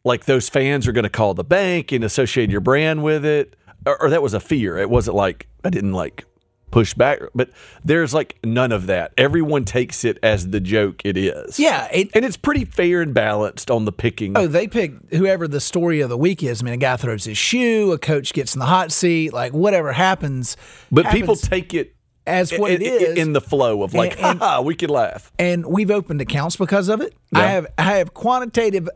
like 0.04 0.24
those 0.24 0.48
fans 0.48 0.88
are 0.88 0.92
going 0.92 1.04
to 1.04 1.10
call 1.10 1.34
the 1.34 1.44
bank 1.44 1.92
and 1.92 2.04
associate 2.04 2.50
your 2.50 2.60
brand 2.60 3.02
with 3.02 3.24
it 3.24 3.56
or, 3.86 4.00
or 4.02 4.10
that 4.10 4.22
was 4.22 4.34
a 4.34 4.40
fear 4.40 4.78
it 4.78 4.90
wasn't 4.90 5.14
like 5.14 5.46
i 5.64 5.70
didn't 5.70 5.92
like 5.92 6.24
push 6.72 6.94
back 6.94 7.20
but 7.34 7.50
there's 7.84 8.12
like 8.12 8.36
none 8.44 8.72
of 8.72 8.86
that 8.86 9.12
everyone 9.16 9.64
takes 9.64 10.04
it 10.04 10.18
as 10.22 10.48
the 10.50 10.58
joke 10.58 11.02
it 11.04 11.16
is 11.16 11.60
yeah. 11.60 11.86
It, 11.92 12.10
and 12.14 12.24
it's 12.24 12.36
pretty 12.36 12.64
fair 12.64 13.00
and 13.02 13.14
balanced 13.14 13.70
on 13.70 13.84
the 13.84 13.92
picking 13.92 14.36
Oh, 14.36 14.46
they 14.48 14.66
pick 14.66 14.92
whoever 15.12 15.46
the 15.46 15.60
story 15.60 16.00
of 16.00 16.08
the 16.08 16.16
week 16.18 16.42
is. 16.42 16.62
I 16.62 16.64
mean, 16.64 16.74
a 16.74 16.78
guy 16.78 16.96
throws 16.96 17.24
his 17.24 17.38
shoe, 17.38 17.92
a 17.92 17.98
coach 17.98 18.32
gets 18.32 18.54
in 18.54 18.58
the 18.58 18.66
hot 18.66 18.90
seat, 18.90 19.32
like 19.32 19.52
whatever 19.52 19.92
happens. 19.92 20.56
but 20.90 21.06
people 21.10 21.36
take 21.36 21.74
it 21.74 21.94
as 22.26 22.52
what 22.52 22.70
in, 22.70 22.80
it 22.82 22.86
is. 23.02 23.18
in 23.18 23.32
the 23.34 23.40
flow 23.40 23.82
of 23.82 23.92
like 23.94 24.12
And- 24.16 24.24
and- 24.26 24.38
haha 24.40 24.62
we 24.70 24.74
could 24.74 24.90
laugh 24.90 25.30
and 25.38 25.66
we've 25.66 25.90
opened 25.90 26.20
accounts 26.20 26.56
because 26.56 26.88
of 26.88 27.00
it. 27.00 27.14
I 27.34 27.46
have 27.48 27.66
I 27.76 27.82
have 27.98 28.14
quantitative 28.14 28.88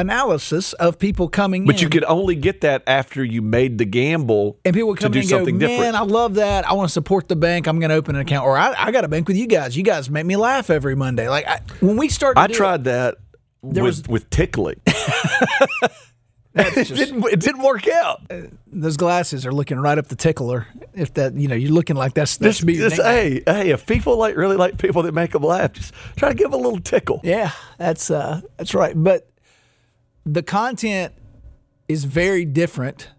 analysis 0.00 0.72
of 0.74 0.98
people 0.98 1.28
coming 1.28 1.64
but 1.66 1.76
in. 1.76 1.82
you 1.82 1.88
could 1.88 2.04
only 2.04 2.34
get 2.34 2.62
that 2.62 2.82
after 2.86 3.22
you 3.22 3.42
made 3.42 3.78
the 3.78 3.84
gamble 3.84 4.58
and 4.64 4.74
people 4.74 4.94
to 4.94 5.00
come 5.02 5.12
do 5.12 5.18
in 5.18 5.22
and 5.22 5.30
go, 5.30 5.36
something 5.38 5.58
man, 5.58 5.68
different 5.68 5.96
I 5.96 6.02
love 6.02 6.34
that. 6.34 6.66
I 6.68 6.72
want 6.72 6.88
to 6.88 6.92
support 6.92 7.28
the 7.28 7.36
bank. 7.36 7.66
I'm 7.66 7.78
going 7.78 7.90
to 7.90 7.96
open 7.96 8.14
an 8.14 8.22
account, 8.22 8.46
or 8.46 8.56
I, 8.56 8.74
I 8.76 8.90
got 8.90 9.04
a 9.04 9.08
bank 9.08 9.28
with 9.28 9.36
you 9.36 9.46
guys. 9.46 9.76
You 9.76 9.82
guys 9.82 10.10
make 10.10 10.26
me 10.26 10.36
laugh 10.36 10.70
every 10.70 10.96
Monday. 10.96 11.28
Like 11.28 11.46
I, 11.46 11.60
when 11.80 11.96
we 11.96 12.08
started, 12.08 12.40
I 12.40 12.46
tried 12.48 12.84
that 12.84 13.16
with, 13.62 13.78
was- 13.78 14.08
with 14.08 14.30
tickling 14.30 14.80
it, 16.54 16.88
didn't, 16.88 17.24
it 17.26 17.40
didn't 17.40 17.62
work 17.62 17.86
out 17.88 18.22
those 18.66 18.96
glasses 18.96 19.44
are 19.46 19.52
looking 19.52 19.78
right 19.78 19.98
up 19.98 20.06
the 20.08 20.16
tickler. 20.16 20.66
If 20.94 21.14
that, 21.14 21.34
you 21.34 21.48
know, 21.48 21.54
you're 21.54 21.72
looking 21.72 21.96
like 21.96 22.14
that's 22.14 22.36
that 22.38 22.44
Just, 22.46 22.66
be 22.66 22.76
just 22.76 22.96
hey, 22.96 23.42
hey, 23.46 23.70
if 23.70 23.86
people 23.86 24.16
like 24.16 24.36
really 24.36 24.56
like 24.56 24.78
people 24.78 25.02
that 25.04 25.12
make 25.12 25.32
them 25.32 25.42
laugh, 25.42 25.72
just 25.72 25.92
try 26.16 26.28
to 26.30 26.34
give 26.34 26.46
'em 26.46 26.54
a 26.54 26.56
little 26.62 26.80
tickle. 26.80 27.20
Yeah, 27.22 27.52
that's 27.78 28.10
uh, 28.10 28.40
that's 28.56 28.74
right. 28.74 28.92
But 28.96 29.29
the 30.24 30.42
content 30.42 31.12
is 31.88 32.04
very 32.04 32.44
different 32.44 33.10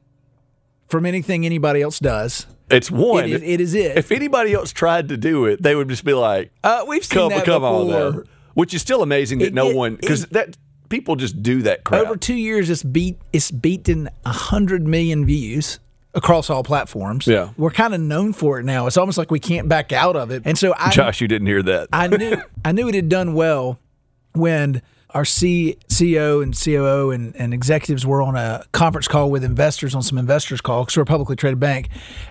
from 0.87 1.05
anything 1.05 1.45
anybody 1.45 1.81
else 1.81 1.99
does. 1.99 2.47
It's 2.69 2.89
one. 2.89 3.25
It 3.25 3.31
is, 3.31 3.41
it 3.43 3.61
is 3.61 3.73
it. 3.75 3.97
if 3.97 4.11
anybody 4.11 4.53
else 4.53 4.71
tried 4.71 5.09
to 5.09 5.17
do 5.17 5.45
it, 5.45 5.61
they 5.61 5.75
would 5.75 5.89
just 5.89 6.05
be 6.05 6.13
like, 6.13 6.51
uh, 6.63 6.85
we've 6.87 7.03
seen 7.03 7.19
"Come, 7.19 7.29
that 7.29 7.45
come 7.45 7.63
on, 7.63 7.87
before. 7.87 8.25
Which 8.53 8.73
is 8.73 8.81
still 8.81 9.01
amazing 9.01 9.39
that 9.39 9.47
It- 9.47 9.53
no 9.53 9.69
it- 9.69 9.75
one 9.75 9.95
because 9.95 10.25
that 10.27 10.57
people 10.89 11.15
just 11.15 11.41
do 11.43 11.61
that 11.63 11.83
crap. 11.83 12.01
Over 12.05 12.15
two 12.17 12.33
years, 12.35 12.69
it's 12.69 12.83
beat 12.83 13.17
it's 13.33 13.51
beaten 13.51 14.09
hundred 14.25 14.87
million 14.87 15.25
views 15.25 15.79
across 16.13 16.49
all 16.49 16.63
platforms. 16.63 17.27
Yeah. 17.27 17.49
we're 17.57 17.71
kind 17.71 17.93
of 17.93 18.01
known 18.01 18.33
for 18.33 18.59
it 18.59 18.63
now. 18.65 18.87
It's 18.87 18.97
almost 18.97 19.17
like 19.17 19.31
we 19.31 19.39
can't 19.39 19.67
back 19.69 19.91
out 19.93 20.15
of 20.17 20.31
it. 20.31 20.43
And 20.45 20.57
so 20.57 20.73
I, 20.77 20.91
Josh, 20.91 21.21
you 21.21 21.27
didn't 21.29 21.47
hear 21.47 21.63
that. 21.63 21.87
I 21.93 22.07
knew 22.07 22.41
I 22.65 22.71
knew 22.73 22.87
it 22.89 22.95
had 22.95 23.07
done 23.09 23.33
well 23.33 23.79
when 24.33 24.81
our 25.13 25.25
C, 25.25 25.77
CEO 25.87 26.41
and 26.41 26.57
COO 26.57 27.11
and, 27.11 27.35
and 27.35 27.53
executives 27.53 28.05
were 28.05 28.21
on 28.21 28.35
a 28.35 28.65
conference 28.71 29.07
call 29.07 29.29
with 29.29 29.43
investors 29.43 29.93
on 29.93 30.03
some 30.03 30.17
investors 30.17 30.61
call 30.61 30.83
because 30.83 30.97
we're 30.97 31.03
a 31.03 31.05
publicly 31.05 31.35
traded 31.35 31.59
bank. 31.59 31.89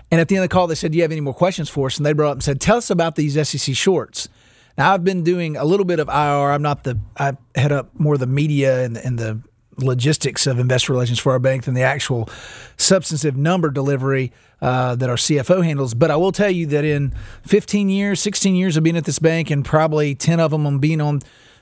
And 0.09 0.19
at 0.19 0.27
the 0.27 0.35
end 0.35 0.43
of 0.43 0.49
the 0.49 0.53
call, 0.53 0.67
they 0.67 0.75
said, 0.75 0.91
"Do 0.91 0.97
you 0.97 1.03
have 1.03 1.11
any 1.11 1.21
more 1.21 1.33
questions 1.33 1.69
for 1.69 1.87
us?" 1.87 1.97
And 1.97 2.05
they 2.05 2.13
brought 2.13 2.31
up 2.31 2.35
and 2.37 2.43
said, 2.43 2.59
"Tell 2.59 2.77
us 2.77 2.89
about 2.89 3.15
these 3.15 3.35
SEC 3.35 3.75
shorts." 3.75 4.29
Now 4.77 4.93
I've 4.93 5.03
been 5.03 5.23
doing 5.23 5.57
a 5.57 5.65
little 5.65 5.85
bit 5.85 5.99
of 5.99 6.07
IR. 6.07 6.51
I'm 6.51 6.61
not 6.61 6.83
the 6.83 6.99
I 7.17 7.33
head 7.55 7.71
up 7.71 7.89
more 7.99 8.17
the 8.17 8.27
media 8.27 8.83
and, 8.83 8.97
and 8.97 9.19
the 9.19 9.41
logistics 9.77 10.47
of 10.47 10.59
investor 10.59 10.93
relations 10.93 11.19
for 11.19 11.31
our 11.31 11.39
bank 11.39 11.63
than 11.63 11.73
the 11.73 11.81
actual 11.81 12.29
substantive 12.77 13.35
number 13.35 13.69
delivery 13.69 14.31
uh, 14.61 14.95
that 14.95 15.09
our 15.09 15.15
CFO 15.15 15.63
handles. 15.63 15.93
But 15.93 16.11
I 16.11 16.15
will 16.15 16.31
tell 16.31 16.51
you 16.51 16.67
that 16.67 16.85
in 16.85 17.13
15 17.43 17.89
years, 17.89 18.19
16 18.19 18.55
years 18.55 18.77
of 18.77 18.83
being 18.83 18.97
at 18.97 19.05
this 19.05 19.19
bank, 19.19 19.49
and 19.49 19.65
probably 19.65 20.13
10 20.15 20.39
of 20.39 20.51
them 20.51 20.67
on 20.67 20.79
being 20.79 21.01
on 21.01 21.21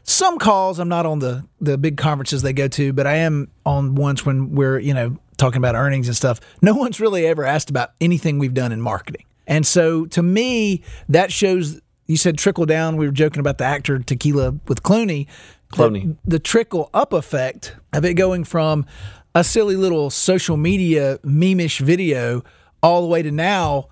some 0.10 0.38
calls, 0.38 0.80
I'm 0.80 0.90
not 0.90 1.06
on 1.06 1.20
the 1.20 1.46
the 1.62 1.78
big 1.78 1.98
conferences 1.98 2.42
they 2.42 2.54
go 2.54 2.68
to, 2.70 2.94
but 2.94 3.08
I 3.08 3.16
am 3.16 3.50
on 3.66 3.96
ones 3.96 4.26
when 4.26 4.56
we're 4.56 4.80
you 4.80 4.94
know 4.94 5.18
talking 5.38 5.58
about 5.58 5.76
earnings 5.76 6.08
and 6.08 6.16
stuff. 6.16 6.40
No 6.62 6.74
one's 6.74 7.00
really 7.00 7.26
ever 7.26 7.46
asked 7.46 7.70
about 7.70 7.92
anything 8.02 8.40
we've 8.40 8.54
done 8.54 8.72
in 8.72 8.82
marketing, 8.82 9.26
and 9.48 9.66
so 9.66 10.06
to 10.08 10.24
me 10.24 10.84
that 11.08 11.32
shows. 11.32 11.82
You 12.08 12.18
said 12.18 12.40
trickle 12.40 12.66
down. 12.66 12.98
We 12.98 13.06
were 13.06 13.12
joking 13.12 13.40
about 13.40 13.60
the 13.60 13.66
actor 13.66 14.00
Tequila 14.00 14.56
with 14.68 14.82
Clooney. 14.82 15.28
Clooney. 15.72 16.18
The, 16.24 16.32
the 16.32 16.40
trickle 16.40 16.90
up 16.92 17.14
effect 17.14 17.76
of 17.94 18.04
it 18.04 18.16
going 18.16 18.46
from 18.46 18.88
a 19.36 19.44
silly 19.44 19.76
little 19.76 20.10
social 20.10 20.58
media 20.58 21.20
meme-ish 21.24 21.78
video 21.78 22.44
all 22.82 23.02
the 23.04 23.08
way 23.08 23.22
to 23.22 23.30
now 23.30 23.90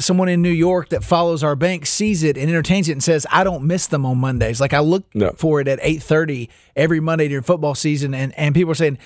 someone 0.00 0.28
in 0.28 0.42
New 0.42 0.50
York 0.50 0.88
that 0.90 1.02
follows 1.04 1.42
our 1.44 1.56
bank 1.56 1.86
sees 1.86 2.22
it 2.22 2.36
and 2.36 2.48
entertains 2.50 2.88
it 2.88 2.92
and 2.92 3.02
says, 3.02 3.26
"I 3.30 3.44
don't 3.44 3.64
miss 3.64 3.86
them 3.86 4.04
on 4.06 4.18
Mondays." 4.18 4.60
Like 4.60 4.72
I 4.72 4.80
look 4.80 5.04
No. 5.14 5.32
for 5.36 5.60
it 5.60 5.68
at 5.68 5.78
eight 5.82 6.02
thirty 6.02 6.48
every 6.76 7.00
Monday 7.00 7.28
during 7.28 7.42
football 7.44 7.74
season, 7.74 8.14
and 8.14 8.32
and 8.38 8.54
people 8.54 8.72
are 8.72 8.76
saying. 8.76 8.98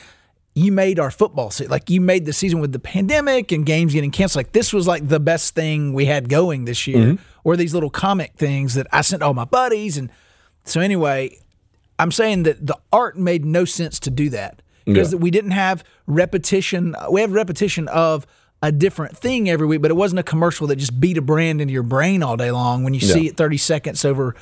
You 0.56 0.70
made 0.70 1.00
our 1.00 1.10
football 1.10 1.50
season. 1.50 1.72
Like 1.72 1.90
you 1.90 2.00
made 2.00 2.26
the 2.26 2.32
season 2.32 2.60
with 2.60 2.70
the 2.70 2.78
pandemic 2.78 3.50
and 3.50 3.66
games 3.66 3.92
getting 3.92 4.12
canceled. 4.12 4.38
Like 4.44 4.52
this 4.52 4.72
was 4.72 4.86
like 4.86 5.08
the 5.08 5.18
best 5.18 5.52
thing 5.56 5.92
we 5.94 6.04
had 6.04 6.28
going 6.28 6.64
this 6.64 6.86
year. 6.86 6.98
Mm-hmm. 7.14 7.22
Or 7.42 7.56
these 7.56 7.74
little 7.74 7.90
comic 7.90 8.34
things 8.36 8.74
that 8.74 8.86
I 8.92 9.00
sent 9.00 9.20
all 9.20 9.34
my 9.34 9.46
buddies. 9.46 9.96
And 9.98 10.10
so 10.64 10.80
anyway, 10.80 11.36
I'm 11.98 12.12
saying 12.12 12.44
that 12.44 12.64
the 12.64 12.78
art 12.92 13.18
made 13.18 13.44
no 13.44 13.64
sense 13.64 13.98
to 13.98 14.10
do 14.10 14.28
that 14.30 14.62
because 14.84 15.12
Yeah. 15.12 15.18
we 15.18 15.32
didn't 15.32 15.50
have 15.50 15.82
repetition. 16.06 16.94
We 17.10 17.20
have 17.20 17.32
repetition 17.32 17.88
of 17.88 18.24
a 18.62 18.73
different 18.73 19.16
thing 19.16 19.49
every 19.50 19.66
week, 19.66 19.82
but 19.82 19.90
it 19.90 19.94
wasn't 19.94 20.18
a 20.18 20.23
commercial 20.23 20.66
that 20.68 20.76
just 20.76 20.99
beat 20.99 21.18
a 21.18 21.23
brand 21.23 21.61
into 21.61 21.73
your 21.73 21.82
brain 21.82 22.23
all 22.23 22.37
day 22.37 22.50
long 22.50 22.82
when 22.82 22.94
you 22.94 23.00
see 23.00 23.26
it 23.28 23.37
30 23.37 23.56
seconds 23.58 24.04
over 24.04 24.34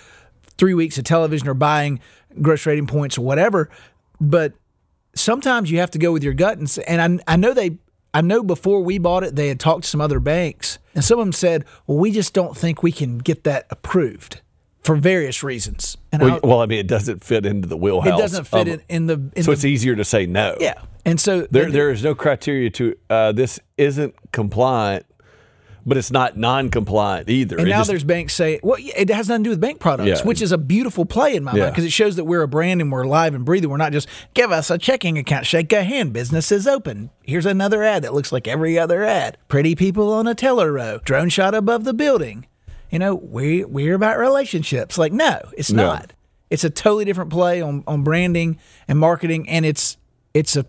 three 0.58 0.74
weeks 0.74 0.96
of 0.98 1.04
television 1.04 1.48
or 1.48 1.54
buying 1.54 1.98
gross 2.40 2.64
rating 2.66 2.86
points 2.86 3.18
or 3.18 3.22
whatever. 3.22 3.68
But 4.20 4.52
sometimes 5.14 5.70
you 5.70 5.78
have 5.78 5.90
to 5.92 5.98
go 5.98 6.12
with 6.12 6.22
your 6.22 6.34
gut 6.34 6.58
and 6.58 6.70
say, 6.70 6.84
and 6.86 7.20
I, 7.26 7.32
I 7.34 7.36
know 7.36 7.52
they 7.54 7.78
I 8.14 8.20
know 8.20 8.42
before 8.42 8.82
we 8.82 8.98
bought 8.98 9.24
it 9.24 9.36
they 9.36 9.48
had 9.48 9.58
talked 9.58 9.84
to 9.84 9.88
some 9.88 10.00
other 10.00 10.20
banks 10.20 10.78
and 10.94 11.04
some 11.04 11.18
of 11.18 11.24
them 11.24 11.32
said 11.32 11.64
well 11.86 11.98
we 11.98 12.12
just 12.12 12.34
don't 12.34 12.56
think 12.56 12.82
we 12.82 12.92
can 12.92 13.18
get 13.18 13.44
that 13.44 13.66
approved 13.70 14.40
for 14.82 14.96
various 14.96 15.42
reasons 15.42 15.96
and 16.12 16.22
well, 16.22 16.40
I, 16.42 16.46
well, 16.46 16.60
I 16.60 16.66
mean, 16.66 16.78
it 16.80 16.86
doesn't 16.88 17.22
fit 17.24 17.46
into 17.46 17.68
the 17.68 17.76
wheelhouse. 17.76 18.18
it 18.18 18.20
doesn't 18.22 18.44
fit 18.44 18.68
of- 18.68 18.74
in, 18.74 18.82
in 18.88 19.06
the 19.06 19.30
in 19.36 19.42
so 19.44 19.50
the, 19.50 19.52
it's 19.52 19.64
easier 19.64 19.94
to 19.96 20.04
say 20.04 20.26
no. 20.26 20.56
yeah 20.60 20.74
and 21.04 21.20
so 21.20 21.46
There, 21.50 21.70
there 21.70 21.90
is 21.90 22.02
no 22.04 22.14
criteria 22.14 22.70
to 22.70 22.96
uh, 23.10 23.32
this 23.32 23.58
isn't 23.76 24.14
compliant 24.32 25.06
but 25.84 25.96
it's 25.96 26.12
not 26.12 26.36
non-compliant 26.36 27.28
either. 27.28 27.58
And 27.58 27.66
It 27.66 27.70
now 27.70 27.78
just- 27.78 27.88
there's 27.90 28.04
banks 28.04 28.34
say, 28.34 28.60
well, 28.62 28.76
it 28.78 29.10
has 29.10 29.28
nothing 29.28 29.42
to 29.42 29.48
do 29.48 29.50
with 29.50 29.60
bank 29.60 29.80
products, 29.80 30.20
Yeah. 30.20 30.24
which 30.24 30.40
is 30.40 30.52
a 30.52 30.58
beautiful 30.58 31.04
play 31.04 31.34
in 31.34 31.42
my 31.42 31.52
mind 31.56 31.72
because 31.72 31.84
it 31.84 31.90
shows 31.90 32.14
that 32.14 32.24
we're 32.24 32.42
a 32.42 32.46
brand 32.46 32.80
and 32.80 32.92
we're 32.92 33.02
alive 33.02 33.34
and 33.34 33.44
breathing. 33.44 33.68
We're 33.68 33.78
not 33.78 33.90
just 33.90 34.06
give 34.32 34.52
us 34.52 34.70
a 34.70 34.78
checking 34.78 35.18
account, 35.18 35.44
shake 35.44 35.72
a 35.72 35.82
hand, 35.82 36.12
business 36.12 36.52
is 36.52 36.68
open. 36.68 37.10
Here's 37.24 37.46
another 37.46 37.82
ad 37.82 38.04
that 38.04 38.14
looks 38.14 38.30
like 38.30 38.46
every 38.46 38.78
other 38.78 39.02
ad. 39.02 39.38
Pretty 39.48 39.74
people 39.74 40.12
on 40.12 40.28
a 40.28 40.36
teller 40.36 40.70
row, 40.72 41.00
drone 41.04 41.28
shot 41.28 41.52
above 41.52 41.82
the 41.82 41.94
building. 41.94 42.46
You 42.92 42.98
know, 42.98 43.14
we 43.16 43.64
we're 43.64 43.94
about 43.94 44.18
relationships. 44.18 44.98
Like, 44.98 45.12
no, 45.12 45.40
it's 45.56 45.72
No. 45.72 45.86
not. 45.86 46.12
It's 46.50 46.62
a 46.62 46.68
totally 46.70 47.06
different 47.06 47.30
play 47.30 47.62
on, 47.62 47.82
on 47.86 48.02
branding 48.04 48.58
and 48.86 48.98
marketing, 48.98 49.48
and 49.48 49.64
it's 49.64 49.96
it's 50.34 50.54
a 50.54 50.66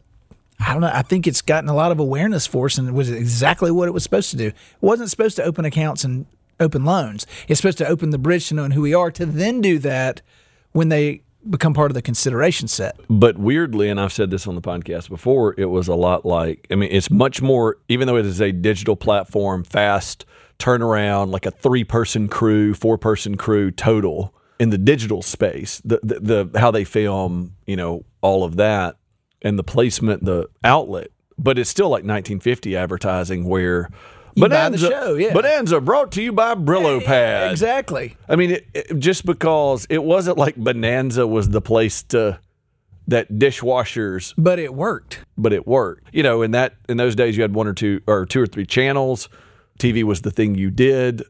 I 0.59 0.71
don't 0.71 0.81
know. 0.81 0.91
I 0.93 1.01
think 1.01 1.27
it's 1.27 1.41
gotten 1.41 1.69
a 1.69 1.73
lot 1.75 1.91
of 1.91 1.99
awareness 1.99 2.47
for 2.47 2.67
us, 2.67 2.77
and 2.77 2.87
it 2.87 2.93
was 2.93 3.09
exactly 3.11 3.69
what 3.69 3.89
it 3.89 3.91
was 3.91 4.01
supposed 4.03 4.31
to 4.31 4.37
do. 4.37 4.47
It 4.47 4.55
wasn't 4.79 5.09
supposed 5.09 5.35
to 5.35 5.43
open 5.43 5.65
accounts 5.65 6.05
and 6.05 6.25
open 6.61 6.85
loans. 6.85 7.27
It's 7.49 7.59
supposed 7.59 7.77
to 7.79 7.87
open 7.87 8.11
the 8.11 8.17
bridge 8.17 8.47
to 8.47 8.53
knowing 8.55 8.71
who 8.71 8.81
we 8.81 8.93
are, 8.93 9.11
to 9.11 9.25
then 9.25 9.59
do 9.59 9.77
that 9.79 10.21
when 10.71 10.87
they 10.87 11.21
become 11.49 11.73
part 11.73 11.91
of 11.91 11.95
the 11.95 12.01
consideration 12.01 12.69
set. 12.69 12.95
But 13.09 13.37
weirdly, 13.37 13.89
and 13.89 13.99
I've 13.99 14.13
said 14.13 14.31
this 14.31 14.47
on 14.47 14.55
the 14.55 14.61
podcast 14.61 15.09
before, 15.09 15.53
it 15.57 15.65
was 15.65 15.89
a 15.89 15.95
lot 15.95 16.25
like 16.25 16.65
I 16.71 16.75
mean, 16.75 16.89
it's 16.89 17.09
much 17.11 17.41
more. 17.41 17.75
Even 17.89 18.07
though 18.07 18.15
it 18.15 18.25
is 18.25 18.39
a 18.39 18.53
digital 18.53 18.95
platform, 18.95 19.65
fast 19.65 20.25
turnaround, 20.59 21.31
like 21.31 21.45
a 21.45 21.51
three-person 21.51 22.27
crew, 22.27 22.73
four-person 22.73 23.35
crew 23.37 23.71
total 23.71 24.33
in 24.59 24.69
the 24.69 24.77
digital 24.77 25.21
space. 25.21 25.81
The, 25.83 25.99
the 26.03 26.47
the 26.49 26.59
how 26.59 26.71
they 26.71 26.83
film, 26.83 27.55
you 27.65 27.75
know, 27.75 28.05
all 28.21 28.43
of 28.43 28.55
that, 28.57 28.97
and 29.41 29.57
the 29.59 29.63
placement, 29.63 30.23
the 30.25 30.47
outlet. 30.63 31.07
But 31.37 31.57
it's 31.57 31.69
still 31.69 31.87
like 31.89 32.03
1950 32.03 32.75
advertising 32.75 33.45
where. 33.45 33.89
You 34.35 34.49
buy 34.49 34.75
show, 34.75 35.13
yeah. 35.13 35.31
Bonanza 35.31 35.79
brought 35.79 36.11
to 36.13 36.21
you 36.23 36.31
by 36.31 36.55
Brillo 36.55 37.05
Pad. 37.05 37.51
Exactly. 37.51 38.17
I 38.27 38.35
mean, 38.35 38.49
it, 38.49 38.67
it, 38.73 38.97
just 38.99 39.27
because 39.27 39.85
it 39.91 40.03
wasn't 40.03 40.39
like 40.39 40.55
Bonanza 40.55 41.27
was 41.27 41.49
the 41.49 41.61
place 41.61 42.01
to 42.05 42.39
that 43.07 43.31
dishwashers, 43.33 44.33
But 44.35 44.57
it 44.57 44.73
worked. 44.73 45.19
but 45.37 45.53
it 45.53 45.67
worked. 45.67 46.07
You 46.13 46.23
know, 46.23 46.41
in 46.41 46.49
that 46.51 46.75
in 46.89 46.97
those 46.97 47.15
days, 47.15 47.35
you 47.37 47.43
had 47.43 47.53
one 47.53 47.67
or 47.67 47.73
two 47.73 48.01
or 48.07 48.25
two 48.25 48.41
or 48.41 48.47
three 48.47 48.65
channels. 48.65 49.29
TV 49.83 50.03
was 50.03 50.21
the 50.21 50.31
thing 50.31 50.55
you 50.55 50.71
did. 50.71 51.23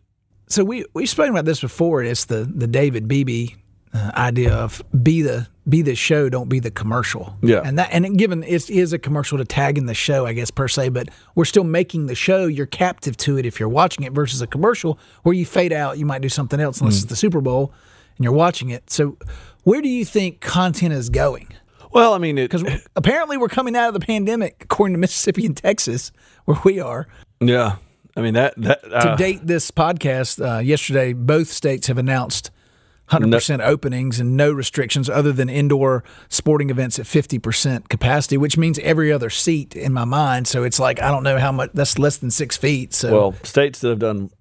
So 0.47 0.63
we 0.63 0.85
we've 0.93 1.09
spoken 1.09 1.31
about 1.31 1.45
this 1.45 1.61
before. 1.61 2.03
It's 2.03 2.25
the 2.25 2.43
the 2.43 2.67
David 2.67 3.07
Beebe 3.07 3.47
uh, 3.93 4.11
idea 4.15 4.53
of 4.53 4.83
be 5.03 5.21
the 5.21 5.47
be 5.67 5.81
the 5.81 5.95
show, 5.95 6.27
don't 6.29 6.49
be 6.49 6.59
the 6.59 6.71
commercial. 6.71 7.37
Yeah. 7.41 7.61
and 7.63 7.77
that 7.79 7.89
and 7.91 8.17
given 8.17 8.43
it 8.43 8.69
is 8.69 8.91
a 8.91 8.99
commercial 8.99 9.37
to 9.37 9.45
tag 9.45 9.77
in 9.77 9.85
the 9.85 9.93
show, 9.93 10.25
I 10.25 10.33
guess 10.33 10.51
per 10.51 10.67
se, 10.67 10.89
but 10.89 11.07
we're 11.35 11.45
still 11.45 11.63
making 11.63 12.07
the 12.07 12.15
show. 12.15 12.45
You're 12.47 12.65
captive 12.65 13.15
to 13.17 13.37
it 13.37 13.45
if 13.45 13.59
you're 13.59 13.69
watching 13.69 14.03
it 14.03 14.11
versus 14.11 14.41
a 14.41 14.47
commercial 14.47 14.99
where 15.23 15.33
you 15.33 15.45
fade 15.45 15.71
out. 15.71 15.97
You 15.97 16.05
might 16.05 16.21
do 16.21 16.29
something 16.29 16.59
else 16.59 16.81
unless 16.81 16.97
it's 16.97 17.05
the 17.05 17.15
Super 17.15 17.39
Bowl 17.41 17.71
and 18.17 18.23
you're 18.25 18.33
watching 18.33 18.69
it. 18.69 18.89
So 18.89 19.17
where 19.63 19.81
do 19.81 19.87
you 19.87 20.03
think 20.05 20.41
content 20.41 20.93
is 20.93 21.09
going? 21.09 21.47
Well, 21.93 22.13
I 22.13 22.17
mean, 22.17 22.35
Because 22.35 22.63
apparently 22.95 23.37
we're 23.37 23.47
coming 23.47 23.75
out 23.75 23.87
of 23.87 23.93
the 23.93 23.99
pandemic, 24.05 24.57
according 24.61 24.95
to 24.95 24.99
Mississippi 24.99 25.45
and 25.45 25.55
Texas, 25.55 26.11
where 26.45 26.59
we 26.65 26.79
are. 26.79 27.07
yeah. 27.39 27.75
I 28.15 28.21
mean 28.21 28.35
that 28.35 28.53
that 28.57 28.83
to 28.83 29.11
uh, 29.11 29.15
date 29.15 29.45
this 29.47 29.71
podcast, 29.71 30.39
uh, 30.43 30.59
yesterday, 30.59 31.13
both 31.13 31.47
states 31.47 31.87
have 31.87 31.97
announced 31.97 32.51
100% 33.09 33.59
openings 33.61 34.19
and 34.19 34.37
no 34.37 34.51
restrictions 34.51 35.09
other 35.09 35.31
than 35.31 35.49
indoor 35.49 36.03
sporting 36.29 36.69
events 36.69 36.97
at 36.99 37.05
50% 37.05 37.89
capacity, 37.89 38.37
which 38.37 38.57
means 38.57 38.79
every 38.79 39.11
other 39.11 39.29
seat 39.29 39.75
in 39.75 39.91
my 39.93 40.05
mind. 40.05 40.47
So 40.47 40.63
it's 40.63 40.79
like, 40.79 41.01
I 41.01 41.11
don't 41.11 41.23
know 41.23 41.37
how 41.37 41.51
much, 41.51 41.71
that's 41.73 41.99
less 41.99 42.17
than 42.17 42.31
six 42.31 42.55
feet. 42.55 42.93
So 42.93 43.11
well, 43.11 43.35
states 43.43 43.79
that 43.81 43.89
have 43.89 43.99
done 43.99 44.31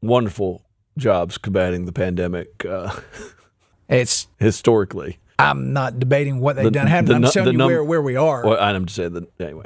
wonderful 0.00 0.62
jobs 0.96 1.38
combating 1.38 1.86
the 1.86 1.92
pandemic 1.92 2.64
uh, 2.64 2.94
it's, 3.88 4.28
historically. 4.38 5.18
I'm 5.38 5.72
not 5.72 5.98
debating 5.98 6.38
what 6.38 6.54
they've 6.56 6.66
The- 6.66 6.70
done. 6.70 6.86
haven't. 6.86 7.20
the 7.20 7.26
I'm 7.26 7.32
telling 7.32 7.46
the 7.46 7.52
you 7.52 7.58
num- 7.58 7.66
where, 7.66 7.82
where 7.84 8.02
we 8.02 8.16
are. 8.16 8.46
Well, 8.46 8.58
I'm 8.60 8.86
just 8.86 8.96
saying 8.96 9.14
that 9.14 9.40
anyway. 9.40 9.64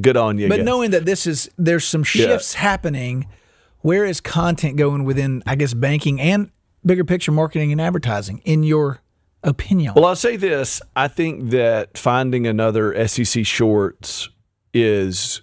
Good, 0.00 0.16
on 0.16 0.38
you. 0.38 0.48
But 0.48 0.62
knowing 0.62 0.90
that 0.92 1.04
this 1.04 1.26
is, 1.26 1.50
there's 1.58 1.84
some 1.84 2.04
shifts 2.04 2.54
happening. 2.54 3.26
Where 3.80 4.04
is 4.04 4.20
content 4.20 4.76
going 4.76 5.04
within, 5.04 5.42
I 5.46 5.54
guess, 5.54 5.74
banking 5.74 6.20
and 6.20 6.50
bigger 6.84 7.04
picture 7.04 7.32
marketing 7.32 7.72
and 7.72 7.80
advertising, 7.80 8.40
in 8.44 8.62
your 8.62 9.00
opinion? 9.42 9.94
Well, 9.94 10.04
I'll 10.04 10.16
say 10.16 10.36
this. 10.36 10.82
I 10.96 11.08
think 11.08 11.50
that 11.50 11.96
finding 11.96 12.46
another 12.46 13.06
SEC 13.06 13.46
shorts 13.46 14.28
is 14.74 15.42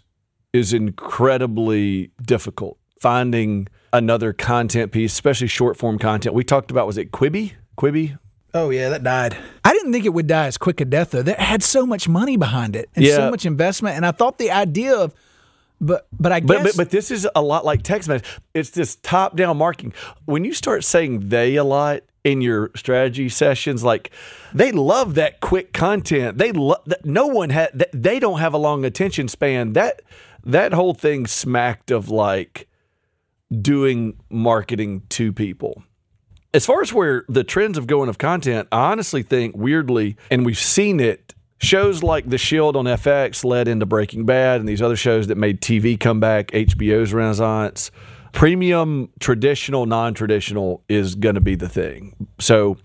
is 0.54 0.74
incredibly 0.74 2.12
difficult. 2.22 2.78
Finding 3.02 3.68
another 3.92 4.34
content 4.34 4.92
piece, 4.92 5.14
especially 5.14 5.48
short 5.48 5.78
form 5.78 6.00
content. 6.00 6.34
We 6.36 6.44
talked 6.44 6.72
about 6.72 6.88
was 6.88 6.98
it 6.98 7.12
Quibi? 7.12 7.54
Quibi? 7.78 8.18
Oh 8.56 8.70
yeah, 8.70 8.88
that 8.90 9.04
died. 9.04 9.36
I 9.66 9.74
didn't 9.74 9.92
think 9.92 10.06
it 10.06 10.14
would 10.14 10.28
die 10.28 10.48
as 10.48 10.58
quick 10.58 10.80
a 10.80 10.86
death 10.86 11.12
though. 11.12 11.22
That 11.22 11.40
had 11.42 11.62
so 11.62 11.86
much 11.86 12.08
money 12.08 12.38
behind 12.38 12.76
it 12.76 12.90
and 12.96 13.04
Yeah. 13.04 13.18
so 13.18 13.30
much 13.30 13.46
investment, 13.46 13.98
and 13.98 14.06
I 14.06 14.12
thought 14.12 14.38
the 14.38 14.50
idea 14.50 14.96
of, 14.96 15.14
but 15.82 16.08
but 16.18 16.32
I 16.32 16.40
But, 16.40 16.64
guess 16.64 16.64
but 16.64 16.78
but 16.78 16.90
this 16.90 17.12
is 17.12 17.28
a 17.36 17.42
lot 17.42 17.66
like 17.66 17.84
text 17.84 18.08
message. 18.08 18.26
It's 18.54 18.70
this 18.70 18.96
top 18.96 19.36
down 19.36 19.58
marking. 19.58 19.94
When 20.24 20.46
you 20.46 20.54
start 20.54 20.86
saying 20.86 21.28
they 21.28 21.56
a 21.58 21.66
lot 21.66 22.04
in 22.24 22.40
your 22.40 22.72
strategy 22.78 23.28
sessions, 23.28 23.84
like 23.84 24.10
they 24.54 24.72
love 24.72 25.16
that 25.16 25.42
quick 25.42 25.74
content. 25.74 26.38
They 26.38 26.54
love 26.54 26.82
that. 26.86 27.04
No 27.06 27.28
one 27.28 27.50
had. 27.50 27.88
They 27.94 28.20
don't 28.20 28.40
have 28.40 28.54
a 28.54 28.58
long 28.58 28.86
attention 28.86 29.28
span. 29.28 29.74
That 29.74 30.02
that 30.46 30.72
whole 30.74 30.94
thing 30.94 31.28
smacked 31.28 31.92
of 31.92 32.10
like 32.10 32.70
doing 33.62 34.16
marketing 34.30 35.04
to 35.10 35.34
people. 35.34 35.84
As 36.56 36.66
far 36.66 36.82
as 36.82 36.94
where 36.94 37.26
the 37.28 37.44
trends 37.44 37.78
of 37.78 37.86
going 37.86 38.08
of 38.08 38.18
content, 38.18 38.70
I 38.72 38.90
honestly 38.94 39.24
think 39.24 39.58
weirdly, 39.58 40.16
and 40.32 40.46
we've 40.46 40.58
seen 40.58 41.02
it. 41.02 41.34
Shows 41.58 42.02
like 42.02 42.30
The 42.30 42.38
Shield 42.38 42.78
on 42.78 42.86
FX 42.86 43.44
led 43.44 43.68
into 43.68 43.86
Breaking 43.86 44.26
Bad 44.26 44.62
and 44.62 44.70
these 44.70 44.82
other 44.82 44.96
shows 44.96 45.28
that 45.28 45.36
made 45.36 45.60
TV 45.60 46.00
come 46.00 46.22
back, 46.22 46.52
HBO's 46.52 47.12
Renaissance. 47.12 47.92
Premium, 48.32 49.10
traditional, 49.20 49.86
non 49.86 50.14
traditional 50.14 50.82
is 50.88 51.16
going 51.16 51.36
to 51.36 51.42
be 51.42 51.56
the 51.56 51.68
thing. 51.68 52.16
So 52.40 52.78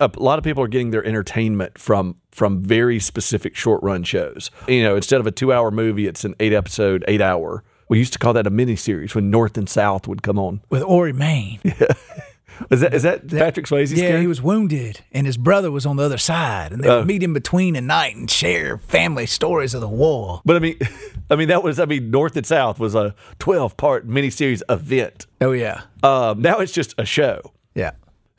a 0.00 0.10
lot 0.18 0.38
of 0.38 0.44
people 0.44 0.62
are 0.62 0.68
getting 0.68 0.90
their 0.90 1.04
entertainment 1.04 1.78
from 1.78 2.16
from 2.30 2.62
very 2.62 3.00
specific 3.00 3.56
short 3.56 3.82
run 3.82 4.02
shows. 4.02 4.50
You 4.66 4.82
know, 4.82 4.96
instead 4.96 5.20
of 5.20 5.26
a 5.26 5.30
two 5.30 5.50
hour 5.50 5.70
movie, 5.70 6.06
it's 6.06 6.24
an 6.24 6.34
eight 6.40 6.52
episode, 6.52 7.04
eight 7.08 7.22
hour. 7.22 7.64
We 7.88 7.98
used 7.98 8.12
to 8.12 8.18
call 8.18 8.34
that 8.34 8.46
a 8.46 8.50
miniseries 8.50 9.14
when 9.14 9.30
North 9.30 9.56
and 9.56 9.68
South 9.68 10.06
would 10.06 10.22
come 10.22 10.38
on. 10.38 10.60
with 10.68 10.82
Orry 10.82 11.14
Main, 11.14 11.58
Is 12.70 12.80
that 12.80 12.94
is 12.94 13.02
that 13.02 13.28
Patrick 13.28 13.66
Swayze's 13.66 13.92
yeah, 13.94 14.00
character? 14.08 14.20
he 14.20 14.26
was 14.26 14.42
wounded, 14.42 15.00
and 15.12 15.26
his 15.26 15.36
brother 15.36 15.70
was 15.70 15.86
on 15.86 15.96
the 15.96 16.02
other 16.02 16.18
side, 16.18 16.72
and 16.72 16.82
they 16.82 16.88
Oh. 16.88 16.98
would 16.98 17.06
meet 17.06 17.22
in 17.22 17.32
between 17.32 17.76
at 17.76 17.84
night 17.84 18.16
and 18.16 18.30
share 18.30 18.78
family 18.78 19.26
stories 19.26 19.74
of 19.74 19.80
the 19.80 19.88
war. 19.88 20.42
But 20.44 20.56
I 20.56 20.58
mean, 20.58 20.78
I 21.30 21.36
mean 21.36 21.48
that 21.48 21.62
was 21.62 21.78
I 21.78 21.84
mean 21.84 22.10
North 22.10 22.36
and 22.36 22.46
South 22.46 22.78
was 22.78 22.94
a 22.94 23.14
twelve 23.38 23.76
part 23.76 24.08
miniseries 24.08 24.62
event. 24.68 25.26
Oh 25.40 25.52
yeah, 25.52 25.82
Um, 26.02 26.42
now 26.42 26.58
it's 26.58 26.72
just 26.72 26.94
a 26.98 27.04
show. 27.04 27.52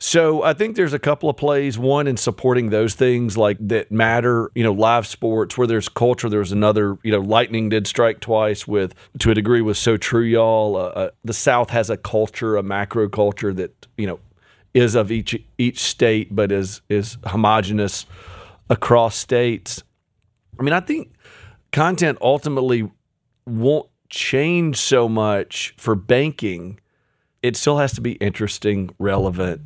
So 0.02 0.42
I 0.42 0.54
think 0.54 0.76
there's 0.76 0.94
a 0.94 0.98
couple 0.98 1.28
of 1.28 1.36
plays. 1.36 1.78
One 1.78 2.06
in 2.06 2.16
supporting 2.16 2.70
those 2.70 2.94
things 2.94 3.36
like 3.36 3.58
that 3.60 3.92
matter. 3.92 4.50
You 4.54 4.64
know, 4.64 4.72
live 4.72 5.06
sports 5.06 5.58
where 5.58 5.66
there's 5.66 5.90
culture. 5.90 6.30
There's 6.30 6.52
another. 6.52 6.96
You 7.02 7.12
know, 7.12 7.20
lightning 7.20 7.68
did 7.68 7.86
strike 7.86 8.20
twice 8.20 8.66
with 8.66 8.94
to 9.18 9.30
a 9.30 9.34
degree 9.34 9.60
was 9.60 9.78
so 9.78 9.98
true, 9.98 10.22
y'all. 10.22 10.76
Uh, 10.76 10.80
uh, 10.80 11.10
the 11.22 11.34
South 11.34 11.68
has 11.70 11.90
a 11.90 11.98
culture, 11.98 12.56
a 12.56 12.62
macro 12.62 13.10
culture 13.10 13.52
that 13.52 13.86
you 13.98 14.06
know 14.06 14.18
is 14.72 14.94
of 14.94 15.12
each 15.12 15.36
each 15.58 15.80
state, 15.80 16.34
but 16.34 16.50
is 16.50 16.80
is 16.88 17.18
homogenous 17.26 18.06
across 18.70 19.16
states. 19.16 19.82
I 20.58 20.62
mean, 20.62 20.72
I 20.72 20.80
think 20.80 21.12
content 21.72 22.16
ultimately 22.22 22.90
won't 23.46 23.88
change 24.08 24.78
so 24.78 25.10
much 25.10 25.74
for 25.76 25.94
banking. 25.94 26.80
It 27.42 27.54
still 27.54 27.76
has 27.76 27.92
to 27.94 28.00
be 28.00 28.12
interesting, 28.12 28.90
relevant, 28.98 29.62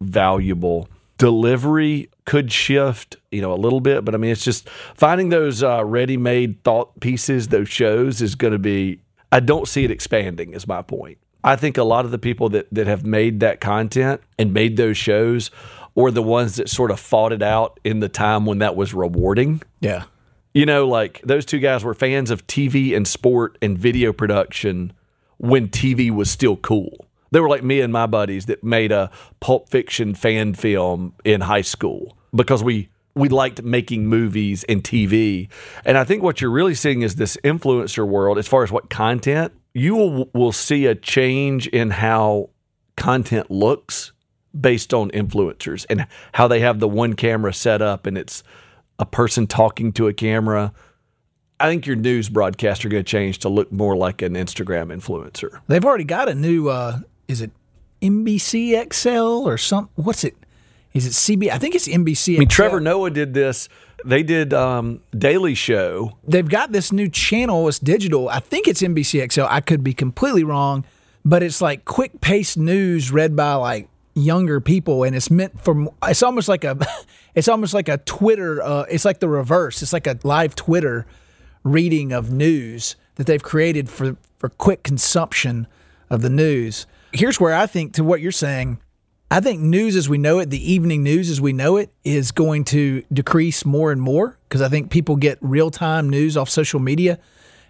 valuable. 0.00 0.88
Delivery 1.16 2.10
could 2.24 2.52
shift, 2.52 3.16
you 3.30 3.40
know, 3.40 3.52
a 3.52 3.56
little 3.56 3.80
bit, 3.80 4.04
but 4.04 4.14
I 4.14 4.18
mean, 4.18 4.30
it's 4.30 4.44
just 4.44 4.68
finding 4.68 5.30
those 5.30 5.62
uh, 5.62 5.84
ready-made 5.84 6.62
thought 6.62 7.00
pieces, 7.00 7.48
those 7.48 7.68
shows, 7.68 8.22
is 8.22 8.34
going 8.34 8.52
to 8.52 8.58
be. 8.58 9.00
I 9.32 9.40
don't 9.40 9.66
see 9.66 9.84
it 9.84 9.90
expanding. 9.90 10.52
Is 10.52 10.66
my 10.66 10.82
point. 10.82 11.18
I 11.42 11.56
think 11.56 11.76
a 11.76 11.84
lot 11.84 12.04
of 12.04 12.10
the 12.10 12.18
people 12.18 12.48
that 12.50 12.68
that 12.72 12.86
have 12.86 13.04
made 13.04 13.40
that 13.40 13.60
content 13.60 14.20
and 14.38 14.52
made 14.52 14.76
those 14.76 14.96
shows, 14.96 15.50
or 15.94 16.12
the 16.12 16.22
ones 16.22 16.54
that 16.56 16.68
sort 16.68 16.92
of 16.92 17.00
fought 17.00 17.32
it 17.32 17.42
out 17.42 17.80
in 17.82 17.98
the 17.98 18.08
time 18.08 18.46
when 18.46 18.58
that 18.58 18.76
was 18.76 18.94
rewarding. 18.94 19.60
Yeah. 19.80 20.04
You 20.54 20.64
know, 20.64 20.86
like 20.86 21.20
those 21.24 21.44
two 21.44 21.58
guys 21.58 21.82
were 21.82 21.92
fans 21.92 22.30
of 22.30 22.46
TV 22.46 22.96
and 22.96 23.06
sport 23.06 23.58
and 23.60 23.76
video 23.76 24.12
production 24.12 24.92
when 25.38 25.68
TV 25.68 26.10
was 26.10 26.30
still 26.30 26.56
cool. 26.56 27.07
They 27.30 27.40
were 27.40 27.48
like 27.48 27.62
me 27.62 27.80
and 27.80 27.92
my 27.92 28.06
buddies 28.06 28.46
that 28.46 28.64
made 28.64 28.92
a 28.92 29.10
Pulp 29.40 29.68
Fiction 29.68 30.14
fan 30.14 30.54
film 30.54 31.14
in 31.24 31.42
high 31.42 31.62
school 31.62 32.16
because 32.34 32.62
we 32.62 32.88
we 33.14 33.28
liked 33.28 33.62
making 33.62 34.06
movies 34.06 34.64
and 34.68 34.82
TV. 34.82 35.48
And 35.84 35.98
I 35.98 36.04
think 36.04 36.22
what 36.22 36.40
you're 36.40 36.50
really 36.50 36.74
seeing 36.74 37.02
is 37.02 37.16
this 37.16 37.36
influencer 37.42 38.06
world 38.06 38.38
as 38.38 38.46
far 38.46 38.62
as 38.62 38.70
what 38.70 38.90
content 38.90 39.52
you 39.74 39.96
will, 39.96 40.30
will 40.32 40.52
see 40.52 40.86
a 40.86 40.94
change 40.94 41.66
in 41.68 41.90
how 41.90 42.50
content 42.96 43.50
looks 43.50 44.12
based 44.58 44.94
on 44.94 45.10
influencers 45.10 45.84
and 45.90 46.06
how 46.32 46.48
they 46.48 46.60
have 46.60 46.80
the 46.80 46.88
one 46.88 47.14
camera 47.14 47.52
set 47.52 47.82
up 47.82 48.06
and 48.06 48.16
it's 48.16 48.42
a 48.98 49.06
person 49.06 49.46
talking 49.46 49.92
to 49.92 50.08
a 50.08 50.12
camera. 50.12 50.72
I 51.60 51.68
think 51.68 51.86
your 51.86 51.96
news 51.96 52.28
broadcasts 52.28 52.84
are 52.84 52.88
going 52.88 53.04
to 53.04 53.10
change 53.10 53.38
to 53.40 53.48
look 53.48 53.72
more 53.72 53.96
like 53.96 54.22
an 54.22 54.34
Instagram 54.34 54.96
influencer. 54.96 55.60
They've 55.66 55.84
already 55.84 56.04
got 56.04 56.28
a 56.28 56.34
new. 56.34 56.68
Uh, 56.68 57.00
is 57.28 57.42
it 57.42 57.52
NBC 58.02 58.92
XL 58.92 59.46
or 59.46 59.58
some? 59.58 59.90
What's 59.94 60.24
it? 60.24 60.36
Is 60.94 61.06
it 61.06 61.10
CB? 61.10 61.50
I 61.50 61.58
think 61.58 61.74
it's 61.74 61.86
NBC. 61.86 62.36
I 62.36 62.38
mean, 62.40 62.48
Trevor 62.48 62.80
Noah 62.80 63.10
did 63.10 63.34
this. 63.34 63.68
They 64.04 64.22
did 64.22 64.54
um, 64.54 65.00
Daily 65.16 65.54
Show. 65.54 66.16
They've 66.26 66.48
got 66.48 66.72
this 66.72 66.92
new 66.92 67.08
channel. 67.08 67.68
It's 67.68 67.78
digital. 67.78 68.28
I 68.28 68.40
think 68.40 68.66
it's 68.66 68.80
NBC 68.80 69.30
XL. 69.32 69.42
I 69.48 69.60
could 69.60 69.84
be 69.84 69.92
completely 69.92 70.44
wrong, 70.44 70.84
but 71.24 71.42
it's 71.42 71.60
like 71.60 71.84
quick 71.84 72.20
paced 72.20 72.56
news 72.56 73.12
read 73.12 73.36
by 73.36 73.54
like 73.54 73.88
younger 74.14 74.60
people, 74.60 75.04
and 75.04 75.14
it's 75.14 75.30
meant 75.30 75.60
for. 75.60 75.88
It's 76.04 76.22
almost 76.22 76.48
like 76.48 76.64
a. 76.64 76.76
It's 77.34 77.46
almost 77.46 77.72
like 77.72 77.88
a 77.88 77.98
Twitter. 77.98 78.60
Uh, 78.60 78.84
it's 78.90 79.04
like 79.04 79.20
the 79.20 79.28
reverse. 79.28 79.80
It's 79.80 79.92
like 79.92 80.08
a 80.08 80.18
live 80.24 80.56
Twitter 80.56 81.06
reading 81.62 82.10
of 82.10 82.32
news 82.32 82.96
that 83.14 83.28
they've 83.28 83.42
created 83.42 83.88
for 83.88 84.16
for 84.38 84.48
quick 84.48 84.82
consumption 84.82 85.68
of 86.10 86.22
the 86.22 86.30
news. 86.30 86.86
Here's 87.12 87.40
where 87.40 87.54
I 87.54 87.66
think 87.66 87.94
to 87.94 88.04
what 88.04 88.20
you're 88.20 88.32
saying. 88.32 88.80
I 89.30 89.40
think 89.40 89.60
news 89.60 89.94
as 89.94 90.08
we 90.08 90.16
know 90.16 90.38
it, 90.38 90.48
the 90.50 90.72
evening 90.72 91.02
news 91.02 91.28
as 91.28 91.40
we 91.40 91.52
know 91.52 91.76
it, 91.76 91.92
is 92.02 92.32
going 92.32 92.64
to 92.66 93.02
decrease 93.12 93.64
more 93.64 93.92
and 93.92 94.00
more 94.00 94.38
because 94.48 94.62
I 94.62 94.68
think 94.68 94.90
people 94.90 95.16
get 95.16 95.38
real 95.42 95.70
time 95.70 96.08
news 96.08 96.36
off 96.36 96.48
social 96.48 96.80
media. 96.80 97.18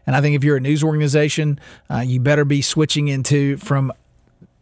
And 0.07 0.15
I 0.15 0.21
think 0.21 0.37
if 0.37 0.45
you're 0.45 0.57
a 0.57 0.61
news 0.61 0.85
organization, 0.85 1.59
uh, 1.91 1.99
you 1.99 2.21
better 2.21 2.45
be 2.45 2.63
switching 2.63 3.09
into 3.09 3.57
from 3.57 3.93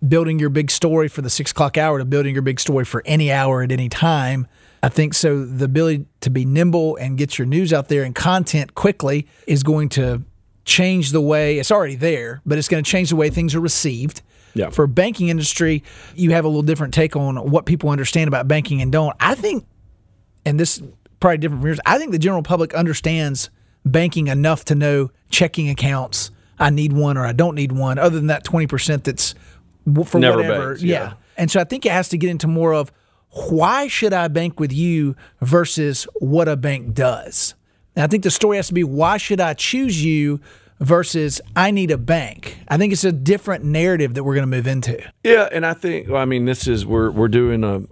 building 0.06 0.38
your 0.38 0.48
big 0.48 0.70
story 0.70 1.08
for 1.08 1.22
the 1.22 1.30
six 1.30 1.50
o'clock 1.50 1.76
hour 1.76 1.98
to 1.98 2.04
building 2.04 2.34
your 2.34 2.42
big 2.42 2.60
story 2.60 2.84
for 2.84 3.02
any 3.04 3.30
hour 3.30 3.62
at 3.62 3.70
any 3.70 3.88
time. 3.88 4.46
I 4.82 4.88
think 4.88 5.14
so. 5.14 5.44
The 5.44 5.66
ability 5.66 6.06
to 6.20 6.30
be 6.30 6.44
nimble 6.44 6.96
and 6.96 7.18
get 7.18 7.38
your 7.38 7.46
news 7.46 7.72
out 7.72 7.88
there 7.88 8.02
and 8.04 8.14
content 8.14 8.74
quickly 8.74 9.26
is 9.46 9.62
going 9.62 9.88
to 9.90 10.22
change 10.64 11.12
the 11.12 11.20
way 11.20 11.58
it's 11.58 11.70
already 11.70 11.94
there, 11.94 12.40
but 12.44 12.58
it's 12.58 12.68
going 12.68 12.82
to 12.82 12.90
change 12.90 13.10
the 13.10 13.16
way 13.16 13.30
things 13.30 13.54
are 13.54 13.60
received. 13.60 14.22
Yeah. 14.56 14.70
For 14.70 14.86
banking 14.86 15.28
industry, 15.28 15.84
you 16.14 16.30
have 16.30 16.44
a 16.44 16.48
little 16.48 16.62
different 16.62 16.94
take 16.94 17.14
on 17.14 17.50
what 17.50 17.66
people 17.66 17.90
understand 17.90 18.28
about 18.28 18.48
banking 18.48 18.80
and 18.80 18.90
don't. 18.90 19.14
I 19.20 19.34
think, 19.34 19.66
and 20.44 20.58
this 20.58 20.82
probably 21.20 21.38
different 21.38 21.60
from 21.60 21.68
yours. 21.68 21.80
I 21.84 21.98
think 21.98 22.12
the 22.12 22.18
general 22.18 22.42
public 22.42 22.74
understands 22.74 23.50
banking 23.84 24.28
enough 24.28 24.64
to 24.66 24.74
know 24.74 25.10
checking 25.30 25.68
accounts. 25.68 26.30
I 26.58 26.70
need 26.70 26.92
one 26.92 27.18
or 27.18 27.26
I 27.26 27.32
don't 27.32 27.54
need 27.54 27.72
one. 27.72 27.98
Other 27.98 28.16
than 28.16 28.28
that 28.28 28.44
twenty 28.44 28.66
percent 28.66 29.04
that's 29.04 29.34
for 30.04 30.18
Never 30.18 30.38
whatever. 30.38 30.68
banks, 30.68 30.82
yeah. 30.82 31.02
yeah. 31.02 31.12
And 31.36 31.50
so 31.50 31.60
I 31.60 31.64
think 31.64 31.84
it 31.84 31.92
has 31.92 32.08
to 32.08 32.18
get 32.18 32.30
into 32.30 32.46
more 32.46 32.72
of 32.72 32.90
why 33.30 33.88
should 33.88 34.14
I 34.14 34.28
bank 34.28 34.58
with 34.58 34.72
you 34.72 35.16
versus 35.42 36.04
what 36.14 36.48
a 36.48 36.56
bank 36.56 36.94
does. 36.94 37.54
And 37.94 38.02
I 38.02 38.06
think 38.06 38.22
the 38.22 38.30
story 38.30 38.56
has 38.56 38.68
to 38.68 38.74
be 38.74 38.84
why 38.84 39.18
should 39.18 39.40
I 39.40 39.52
choose 39.52 40.02
you 40.02 40.40
versus 40.80 41.40
I 41.54 41.70
need 41.70 41.90
a 41.90 41.98
bank. 41.98 42.58
I 42.68 42.76
think 42.76 42.92
it's 42.92 43.04
a 43.04 43.12
different 43.12 43.64
narrative 43.64 44.14
that 44.14 44.24
we're 44.24 44.34
going 44.34 44.50
to 44.50 44.56
move 44.56 44.66
into. 44.66 45.02
Yeah, 45.24 45.48
and 45.50 45.64
I 45.64 45.74
think 45.74 46.08
well, 46.08 46.20
I 46.20 46.24
mean 46.24 46.44
this 46.44 46.66
is 46.66 46.84
we're 46.84 47.10
we're 47.10 47.28
doing 47.28 47.64
a 47.64 47.82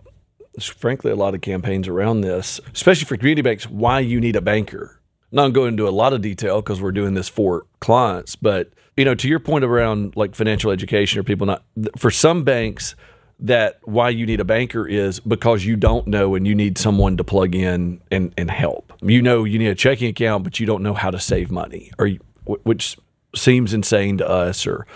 frankly 0.61 1.11
a 1.11 1.17
lot 1.17 1.35
of 1.35 1.41
campaigns 1.41 1.89
around 1.89 2.21
this, 2.21 2.61
especially 2.73 3.07
for 3.07 3.17
community 3.17 3.43
banks. 3.43 3.69
Why 3.69 4.01
you 4.01 4.21
need 4.21 4.37
a 4.37 4.43
banker? 4.43 5.01
I'm 5.33 5.37
not 5.37 5.53
going 5.53 5.69
into 5.69 5.89
a 5.89 5.91
lot 5.91 6.13
of 6.13 6.23
detail 6.23 6.63
because 6.63 6.81
we're 6.81 6.93
doing 6.93 7.15
this 7.15 7.29
for 7.29 7.67
clients, 7.81 8.37
but 8.37 8.71
you 8.97 9.05
know, 9.05 9.15
to 9.17 9.29
your 9.29 9.41
point 9.41 9.65
around 9.65 10.15
like 10.17 10.35
financial 10.35 10.71
education 10.71 11.19
or 11.19 11.25
people 11.25 11.47
not 11.47 11.65
for 11.97 12.11
some 12.11 12.45
banks 12.45 12.95
that 13.41 13.81
why 13.83 14.09
you 14.09 14.27
need 14.27 14.39
a 14.39 14.45
banker 14.45 14.87
is 14.87 15.19
because 15.19 15.65
you 15.65 15.75
don't 15.75 16.07
know 16.07 16.37
and 16.37 16.47
you 16.47 16.55
need 16.55 16.79
someone 16.79 17.17
to 17.17 17.25
plug 17.25 17.55
in 17.55 18.01
and, 18.13 18.33
and 18.39 18.51
help. 18.51 18.93
You 19.03 19.21
know 19.23 19.43
you 19.43 19.59
need 19.59 19.69
a 19.69 19.75
checking 19.75 20.09
account, 20.09 20.45
but 20.45 20.61
you 20.61 20.67
don't 20.67 20.83
know 20.83 20.95
how 20.95 21.11
to 21.11 21.19
save 21.19 21.51
money, 21.51 21.91
or 21.99 22.11
which 22.45 22.97
seems 23.35 23.75
insane 23.75 24.19
to 24.19 24.29
us. 24.29 24.67
Or 24.67 24.87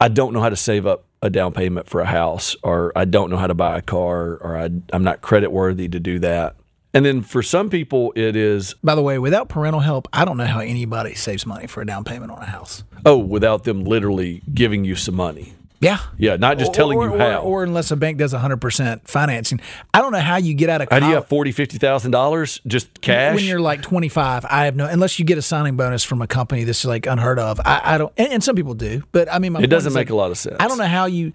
I 0.00 0.08
don't 0.08 0.32
know 0.32 0.40
how 0.40 0.48
to 0.48 0.56
save 0.56 0.86
up 0.86 1.04
a 1.22 1.30
down 1.30 1.52
payment 1.52 1.88
for 1.88 2.00
a 2.00 2.06
house, 2.06 2.54
or 2.62 2.92
I 2.94 3.04
don't 3.06 3.30
know 3.30 3.36
how 3.36 3.46
to 3.46 3.54
buy 3.54 3.78
a 3.78 3.82
car, 3.82 4.36
or 4.36 4.56
I, 4.56 4.70
I'm 4.92 5.04
not 5.04 5.22
credit 5.22 5.50
worthy 5.50 5.88
to 5.88 5.98
do 5.98 6.18
that. 6.20 6.56
And 6.92 7.04
then 7.04 7.22
for 7.22 7.42
some 7.42 7.70
people, 7.70 8.12
it 8.14 8.36
is 8.36 8.74
By 8.84 8.94
the 8.94 9.02
way, 9.02 9.18
without 9.18 9.48
parental 9.48 9.80
help, 9.80 10.06
I 10.12 10.24
don't 10.24 10.36
know 10.36 10.44
how 10.44 10.60
anybody 10.60 11.14
saves 11.14 11.44
money 11.44 11.66
for 11.66 11.80
a 11.80 11.86
down 11.86 12.04
payment 12.04 12.30
on 12.30 12.38
a 12.40 12.46
house. 12.46 12.84
oh, 13.04 13.16
without 13.18 13.64
them 13.64 13.84
literally 13.84 14.42
giving 14.52 14.84
you 14.84 14.94
some 14.94 15.16
money. 15.16 15.54
Yeah. 15.80 15.98
Yeah, 16.16 16.36
not 16.36 16.58
just 16.58 16.72
telling 16.72 16.96
or, 16.96 17.06
you 17.06 17.14
or- 17.14 17.18
how. 17.18 17.38
Or, 17.40 17.62
unless 17.62 17.90
a 17.90 17.96
bank 17.96 18.18
does 18.18 18.32
100% 18.32 19.06
financing. 19.06 19.60
I 19.92 20.00
don't 20.00 20.12
know 20.12 20.20
how 20.20 20.36
you 20.36 20.54
get 20.54 20.70
out 20.70 20.80
of 20.80 20.88
how 20.90 20.98
do 20.98 21.06
you 21.06 21.12
college- 21.12 21.22
have 21.22 21.28
forty, 21.28 21.52
fifty 21.52 21.78
thousand 21.78 22.12
dollars 22.12 22.60
just 22.66 23.00
cash? 23.00 23.34
When 23.34 23.44
you're 23.44 23.60
like 23.60 23.82
25, 23.82 24.46
I 24.48 24.64
have 24.64 24.76
no, 24.76 24.86
unless 24.86 25.18
you 25.18 25.24
get 25.24 25.36
a 25.36 25.42
signing 25.42 25.76
bonus 25.76 26.02
from 26.04 26.22
a 26.22 26.26
company 26.26 26.64
that's 26.64 26.84
like 26.84 27.06
unheard 27.06 27.38
of. 27.38 27.60
I, 27.64 27.80
I 27.84 27.98
don't, 27.98 28.12
and, 28.16 28.32
and 28.34 28.44
some 28.44 28.56
people 28.56 28.74
do, 28.74 29.02
but 29.12 29.30
I 29.32 29.38
mean, 29.38 29.52
my 29.52 29.60
it 29.62 29.66
doesn't 29.66 29.92
make 29.92 30.06
like, 30.06 30.10
a 30.10 30.16
lot 30.16 30.30
of 30.30 30.38
sense. 30.38 30.56
I 30.58 30.68
don't 30.68 30.78
know 30.78 30.84
how 30.86 31.06
you, 31.06 31.32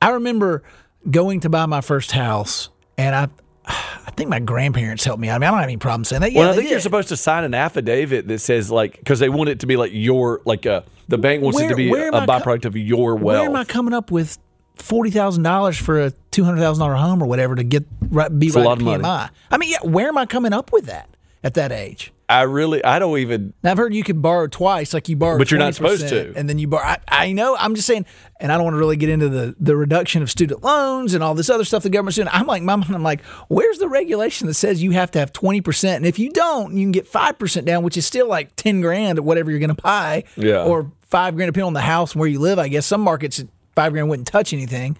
I 0.00 0.10
remember 0.10 0.62
going 1.10 1.40
to 1.40 1.50
buy 1.50 1.66
my 1.66 1.80
first 1.80 2.12
house 2.12 2.70
and 2.96 3.14
I, 3.14 3.28
I 4.06 4.10
think 4.16 4.28
my 4.28 4.40
grandparents 4.40 5.04
helped 5.04 5.20
me. 5.20 5.30
I 5.30 5.38
mean, 5.38 5.46
I 5.48 5.50
don't 5.50 5.60
have 5.60 5.68
any 5.68 5.76
problem 5.76 6.04
saying 6.04 6.22
that. 6.22 6.32
Yeah, 6.32 6.40
Well, 6.40 6.50
I 6.50 6.56
think 6.56 6.70
you're 6.70 6.80
supposed 6.80 7.08
to 7.08 7.16
sign 7.16 7.44
an 7.44 7.54
affidavit 7.54 8.28
that 8.28 8.38
says 8.40 8.70
like 8.70 8.98
because 8.98 9.18
they 9.18 9.28
want 9.28 9.50
it 9.50 9.60
to 9.60 9.66
be 9.66 9.76
like 9.76 9.92
your 9.94 10.40
like 10.44 10.66
a 10.66 10.84
the 11.08 11.18
bank 11.18 11.42
wants 11.42 11.60
it 11.60 11.68
to 11.68 11.76
be 11.76 11.90
where 11.90 12.08
a 12.08 12.12
co- 12.12 12.26
byproduct 12.26 12.64
of 12.64 12.76
your 12.76 13.14
wealth. 13.16 13.38
Where 13.40 13.48
am 13.48 13.56
I 13.56 13.64
coming 13.64 13.94
up 13.94 14.10
with 14.10 14.38
forty 14.76 15.10
thousand 15.10 15.42
dollars 15.42 15.78
for 15.78 16.00
a 16.00 16.10
two 16.30 16.44
hundred 16.44 16.60
thousand 16.60 16.80
dollar 16.80 16.94
home 16.96 17.22
or 17.22 17.26
whatever 17.26 17.54
to 17.54 17.62
get 17.62 17.84
right, 18.10 18.36
be 18.36 18.48
a 18.48 18.52
right 18.52 18.64
lot 18.64 18.78
at 18.78 18.78
of 18.78 19.02
money. 19.02 19.30
I 19.50 19.56
mean, 19.58 19.70
yeah, 19.70 19.78
where 19.82 20.08
am 20.08 20.18
I 20.18 20.26
coming 20.26 20.52
up 20.52 20.72
with 20.72 20.86
that 20.86 21.08
at 21.42 21.54
that 21.54 21.72
age? 21.72 22.12
I 22.30 22.42
really 22.42 22.84
I 22.84 22.98
don't 22.98 23.18
even 23.18 23.52
Now 23.62 23.72
I've 23.72 23.76
heard 23.78 23.92
you 23.94 24.04
can 24.04 24.20
borrow 24.20 24.46
twice, 24.46 24.94
like 24.94 25.08
you 25.08 25.16
borrow, 25.16 25.36
But 25.38 25.50
you're 25.50 25.58
not 25.58 25.74
supposed 25.74 26.08
to. 26.08 26.32
and 26.36 26.48
then 26.48 26.58
you 26.58 26.68
borrow. 26.68 26.84
I, 26.84 26.98
I 27.08 27.32
know. 27.32 27.56
I'm 27.58 27.74
just 27.74 27.86
saying, 27.86 28.06
and 28.38 28.52
I 28.52 28.56
don't 28.56 28.64
want 28.64 28.74
to 28.74 28.78
really 28.78 28.96
get 28.96 29.08
into 29.08 29.28
the 29.28 29.54
the 29.58 29.74
reduction 29.76 30.22
of 30.22 30.30
student 30.30 30.62
loans 30.62 31.12
and 31.14 31.24
all 31.24 31.34
this 31.34 31.50
other 31.50 31.64
stuff 31.64 31.82
the 31.82 31.90
government's 31.90 32.16
doing. 32.16 32.28
I'm 32.30 32.46
like, 32.46 32.62
mom, 32.62 32.84
I'm 32.88 33.02
like, 33.02 33.22
where's 33.48 33.78
the 33.78 33.88
regulation 33.88 34.46
that 34.46 34.54
says 34.54 34.82
you 34.82 34.92
have 34.92 35.10
to 35.12 35.18
have 35.18 35.32
twenty 35.32 35.60
percent, 35.60 35.96
and 35.96 36.06
if 36.06 36.18
you 36.18 36.30
don't, 36.30 36.76
you 36.76 36.84
can 36.84 36.92
get 36.92 37.06
five 37.08 37.38
percent 37.38 37.66
down, 37.66 37.82
which 37.82 37.96
is 37.96 38.06
still 38.06 38.28
like 38.28 38.54
ten 38.56 38.80
grand 38.80 39.18
or 39.18 39.22
whatever 39.22 39.50
you're 39.50 39.60
going 39.60 39.74
to 39.74 39.82
buy, 39.82 40.24
Yeah. 40.36 40.62
or 40.64 40.90
five 41.08 41.34
grand 41.34 41.48
depending 41.48 41.66
on 41.66 41.72
the 41.74 41.80
house 41.80 42.12
and 42.12 42.20
where 42.20 42.28
you 42.28 42.38
live. 42.38 42.58
I 42.58 42.68
guess 42.68 42.86
some 42.86 43.00
markets 43.00 43.42
five 43.74 43.92
grand 43.92 44.08
wouldn't 44.08 44.28
touch 44.28 44.52
anything. 44.52 44.96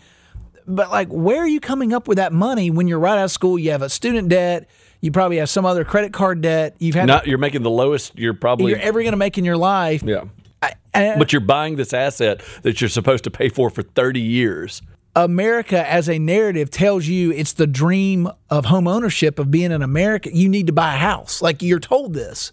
But 0.67 0.91
like, 0.91 1.09
where 1.09 1.39
are 1.43 1.49
you 1.49 1.59
coming 1.61 1.93
up 1.93 2.07
with 2.07 2.17
that 2.19 2.33
money 2.33 2.71
when 2.71 2.87
you're 2.87 2.99
right 3.01 3.19
out 3.19 3.25
of 3.25 3.31
school? 3.31 3.59
You 3.59 3.71
have 3.73 3.83
a 3.83 3.89
student 3.89 4.29
debt. 4.29 4.69
You 5.01 5.11
probably 5.11 5.39
have 5.39 5.49
some 5.49 5.65
other 5.65 5.85
credit 5.85 6.13
card 6.13 6.43
debt. 6.43 6.77
You've 6.79 6.95
had 6.95 7.07
not 7.07 7.27
you're 7.27 7.39
making 7.39 7.63
the 7.63 7.71
lowest 7.71 8.19
you're 8.19 8.35
probably 8.35 8.73
you're 8.73 8.81
ever 8.81 9.01
going 9.01 9.13
to 9.13 9.19
make 9.19 9.39
in 9.39 9.45
your 9.45 9.57
life. 9.57 10.03
yeah. 10.03 10.25
I, 10.63 10.75
and 10.93 11.19
But 11.19 11.33
you're 11.33 11.41
buying 11.41 11.77
this 11.77 11.95
asset 11.95 12.43
that 12.63 12.81
you're 12.81 12.91
supposed 12.91 13.25
to 13.25 13.31
pay 13.31 13.49
for 13.49 13.71
for 13.71 13.83
30 13.83 14.21
years. 14.21 14.83
America, 15.17 15.91
as 15.91 16.09
a 16.09 16.19
narrative, 16.19 16.71
tells 16.71 17.07
you 17.07 17.33
it's 17.33 17.55
the 17.55 17.67
dream 17.67 18.29
of 18.49 18.67
home 18.67 18.87
ownership 18.87 19.39
of 19.39 19.51
being 19.51 19.73
an 19.73 19.83
American. 19.83 20.37
You 20.37 20.49
need 20.49 20.67
to 20.69 20.73
buy 20.73 20.95
a 20.95 20.99
house. 20.99 21.43
Like 21.43 21.63
you're 21.63 21.81
told 21.81 22.15
this, 22.15 22.53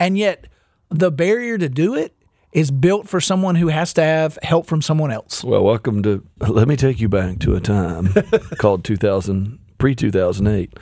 and 0.00 0.18
yet 0.18 0.46
the 0.88 1.10
barrier 1.12 1.58
to 1.58 1.68
do 1.68 1.94
it 1.94 2.16
is 2.52 2.70
built 2.70 3.08
for 3.08 3.20
someone 3.20 3.56
who 3.56 3.68
has 3.68 3.92
to 3.94 4.02
have 4.02 4.38
help 4.42 4.66
from 4.66 4.80
someone 4.80 5.10
else. 5.10 5.44
Well, 5.44 5.62
welcome 5.62 6.02
to 6.04 6.24
let 6.40 6.66
me 6.66 6.76
take 6.76 7.00
you 7.00 7.08
back 7.08 7.40
to 7.40 7.54
a 7.54 7.60
time 7.60 8.12
called 8.58 8.84
2000 8.84 9.58
pre 9.78 9.94
2008. 9.94 10.72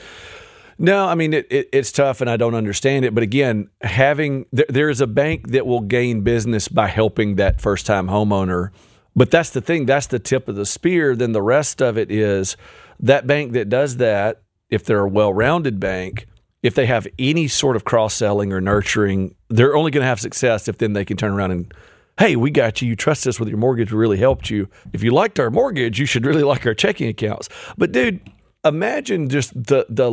No, 0.78 1.06
I 1.06 1.14
mean 1.14 1.32
it, 1.32 1.46
it, 1.50 1.68
it's 1.72 1.92
tough, 1.92 2.20
and 2.20 2.28
I 2.28 2.36
don't 2.36 2.54
understand 2.54 3.04
it. 3.04 3.14
But 3.14 3.22
again, 3.22 3.68
having 3.82 4.46
there, 4.52 4.66
there 4.68 4.90
is 4.90 5.00
a 5.00 5.06
bank 5.06 5.50
that 5.50 5.66
will 5.66 5.80
gain 5.80 6.22
business 6.22 6.68
by 6.68 6.88
helping 6.88 7.36
that 7.36 7.60
first 7.60 7.86
time 7.86 8.08
homeowner. 8.08 8.70
But 9.14 9.30
that's 9.30 9.50
the 9.50 9.60
thing; 9.60 9.86
that's 9.86 10.06
the 10.06 10.18
tip 10.18 10.48
of 10.48 10.56
the 10.56 10.66
spear. 10.66 11.14
Then 11.14 11.32
the 11.32 11.42
rest 11.42 11.82
of 11.82 11.98
it 11.98 12.10
is 12.10 12.56
that 13.00 13.26
bank 13.26 13.52
that 13.52 13.68
does 13.68 13.96
that. 13.98 14.42
If 14.70 14.84
they're 14.84 15.00
a 15.00 15.08
well-rounded 15.08 15.78
bank, 15.78 16.26
if 16.62 16.74
they 16.74 16.86
have 16.86 17.06
any 17.18 17.46
sort 17.46 17.76
of 17.76 17.84
cross-selling 17.84 18.54
or 18.54 18.60
nurturing, 18.60 19.34
they're 19.50 19.76
only 19.76 19.90
going 19.90 20.00
to 20.00 20.06
have 20.06 20.18
success 20.18 20.66
if 20.66 20.78
then 20.78 20.94
they 20.94 21.04
can 21.04 21.18
turn 21.18 21.32
around 21.32 21.50
and 21.50 21.74
hey, 22.18 22.36
we 22.36 22.50
got 22.50 22.80
you. 22.80 22.88
You 22.88 22.96
trust 22.96 23.26
us 23.26 23.40
with 23.40 23.48
your 23.48 23.58
mortgage. 23.58 23.92
We 23.92 23.98
really 23.98 24.18
helped 24.18 24.50
you. 24.50 24.68
If 24.92 25.02
you 25.02 25.10
liked 25.10 25.40
our 25.40 25.50
mortgage, 25.50 25.98
you 25.98 26.06
should 26.06 26.24
really 26.24 26.42
like 26.42 26.66
our 26.66 26.74
checking 26.74 27.08
accounts. 27.08 27.48
But 27.76 27.92
dude, 27.92 28.20
imagine 28.64 29.28
just 29.28 29.54
the 29.54 29.86
the 29.88 30.10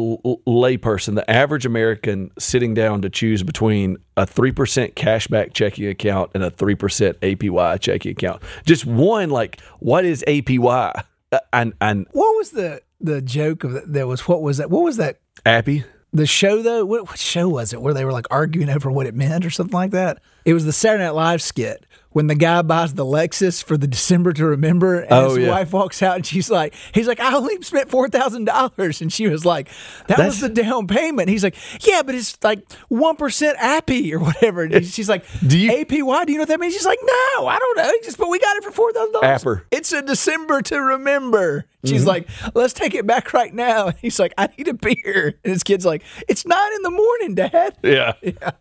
layperson, 0.47 1.15
the 1.15 1.29
average 1.29 1.65
American, 1.65 2.31
sitting 2.37 2.73
down 2.73 3.01
to 3.01 3.09
choose 3.09 3.43
between 3.43 3.97
a 4.17 4.25
three 4.25 4.51
percent 4.51 4.95
cashback 4.95 5.53
checking 5.53 5.87
account 5.87 6.31
and 6.33 6.43
a 6.43 6.49
three 6.49 6.75
percent 6.75 7.19
APY 7.21 7.79
checking 7.79 8.11
account. 8.11 8.41
Just 8.65 8.85
one, 8.85 9.29
like, 9.29 9.61
what 9.79 10.05
is 10.05 10.23
APY? 10.27 11.03
Uh, 11.31 11.39
And 11.53 11.73
and 11.79 12.07
What 12.11 12.35
was 12.37 12.51
the 12.51 12.81
the 12.99 13.21
joke 13.21 13.63
of 13.63 13.73
that? 13.73 13.93
That 13.93 14.07
was 14.07 14.27
what 14.27 14.41
was 14.41 14.57
that? 14.57 14.69
What 14.69 14.83
was 14.83 14.97
that? 14.97 15.19
Appy. 15.45 15.83
The 16.11 16.25
show 16.25 16.63
though, 16.63 16.85
what, 16.85 17.07
what 17.07 17.19
show 17.19 17.47
was 17.47 17.71
it 17.71 17.81
where 17.83 17.93
they 17.93 18.03
were 18.03 18.11
like 18.11 18.25
arguing 18.31 18.69
over 18.69 18.91
what 18.91 19.05
it 19.05 19.13
meant 19.13 19.45
or 19.45 19.51
something 19.51 19.75
like 19.75 19.91
that? 19.91 20.19
It 20.43 20.55
was 20.55 20.65
the 20.65 20.73
Saturday 20.73 21.03
Night 21.03 21.13
Live 21.13 21.41
skit 21.41 21.85
when 22.11 22.27
the 22.27 22.35
guy 22.35 22.61
buys 22.61 22.93
the 22.95 23.05
Lexus 23.05 23.63
for 23.63 23.77
the 23.77 23.87
December 23.87 24.33
to 24.33 24.45
remember, 24.45 25.01
and 25.01 25.11
Oh, 25.11 25.35
his 25.35 25.45
yeah. 25.45 25.51
wife 25.51 25.71
walks 25.73 26.01
out 26.01 26.15
and 26.15 26.25
she's 26.25 26.49
like, 26.49 26.73
he's 26.93 27.07
like, 27.07 27.19
I 27.19 27.35
only 27.35 27.61
spent 27.61 27.89
four 27.89 28.09
thousand 28.09 28.45
dollars, 28.45 29.01
and 29.01 29.11
she 29.13 29.27
was 29.27 29.45
like, 29.45 29.69
that 30.07 30.17
was 30.19 30.39
the 30.39 30.49
down 30.49 30.87
payment. 30.87 31.29
He's 31.29 31.43
like, 31.43 31.55
yeah, 31.85 32.01
but 32.01 32.15
it's 32.15 32.37
like 32.43 32.69
one 32.87 33.15
percent 33.15 33.57
APY 33.59 34.11
or 34.13 34.19
whatever. 34.19 34.63
And 34.63 34.85
she's 34.85 35.09
like, 35.09 35.23
Do 35.45 35.57
you- 35.57 35.71
APY? 35.71 36.25
Do 36.25 36.31
you 36.31 36.37
know 36.37 36.41
what 36.41 36.47
that 36.49 36.59
means? 36.59 36.73
She's 36.73 36.85
like, 36.85 36.99
no, 37.03 37.47
I 37.47 37.57
don't 37.59 37.77
know. 37.77 37.91
Just 38.03 38.17
but 38.17 38.29
we 38.29 38.39
got 38.39 38.57
it 38.57 38.63
for 38.63 38.71
four 38.71 38.91
thousand 38.91 39.13
dollars. 39.13 39.61
It's 39.71 39.91
a 39.91 40.01
December 40.01 40.61
to 40.63 40.79
remember. 40.79 41.65
She's 41.85 42.01
mm-hmm. 42.01 42.07
like, 42.09 42.27
let's 42.55 42.73
take 42.73 42.93
it 42.93 43.07
back 43.07 43.33
right 43.33 43.53
now. 43.53 43.87
And 43.87 43.95
he's 44.01 44.19
like, 44.19 44.33
I 44.37 44.49
need 44.57 44.67
a 44.67 44.73
beer. 44.73 45.39
And 45.43 45.53
his 45.53 45.63
kid's 45.63 45.85
like, 45.85 46.03
it's 46.27 46.45
nine 46.45 46.73
in 46.73 46.81
the 46.81 46.91
morning, 46.91 47.35
Dad. 47.35 47.77
Yeah. 47.83 48.13
Yeah. 48.21 48.51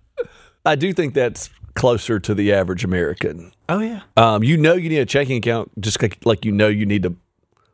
I 0.64 0.74
do 0.74 0.92
think 0.92 1.14
that's 1.14 1.48
closer 1.78 2.18
to 2.20 2.34
the 2.34 2.52
average 2.52 2.84
American. 2.84 3.52
Oh 3.68 3.80
yeah. 3.80 4.00
Um, 4.16 4.42
you 4.44 4.56
know 4.56 4.74
you 4.74 4.88
need 4.88 4.98
a 4.98 5.06
checking 5.06 5.36
account 5.38 5.70
just 5.80 6.00
like, 6.02 6.18
like 6.24 6.44
you 6.44 6.52
know 6.52 6.68
you 6.68 6.84
need 6.86 7.02
to 7.04 7.14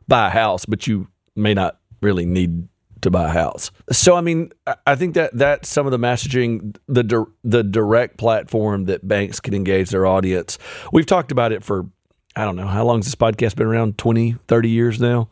buy 0.07 0.27
a 0.27 0.29
house, 0.29 0.65
but 0.65 0.87
you 0.87 1.07
may 1.35 1.53
not 1.53 1.79
really 2.01 2.25
need 2.25 2.67
to 3.01 3.11
buy 3.11 3.25
a 3.25 3.33
house. 3.33 3.71
So 3.91 4.15
I 4.15 4.21
mean, 4.21 4.51
I- 4.87 4.95
think 4.95 5.13
that 5.15 5.35
that's 5.37 5.67
some 5.69 5.85
of 5.85 5.91
the 5.91 5.99
messaging, 5.99 6.75
the 6.87 7.03
dir- 7.03 7.31
the 7.43 7.63
direct 7.63 8.17
platform 8.17 8.85
that 8.85 9.07
banks 9.07 9.39
can 9.39 9.53
engage 9.53 9.89
their 9.89 10.05
audience. 10.05 10.57
We've 10.93 11.05
talked 11.05 11.31
about 11.31 11.51
it 11.51 11.63
for 11.63 11.85
I 12.37 12.43
don't 12.45 12.55
know 12.57 12.67
how 12.67 12.83
long 12.83 12.97
has 12.99 13.05
this 13.05 13.15
podcast 13.15 13.55
been 13.55 13.67
around 13.67 13.97
20, 13.97 14.35
30 14.47 14.69
years 14.69 14.99
now. 14.99 15.29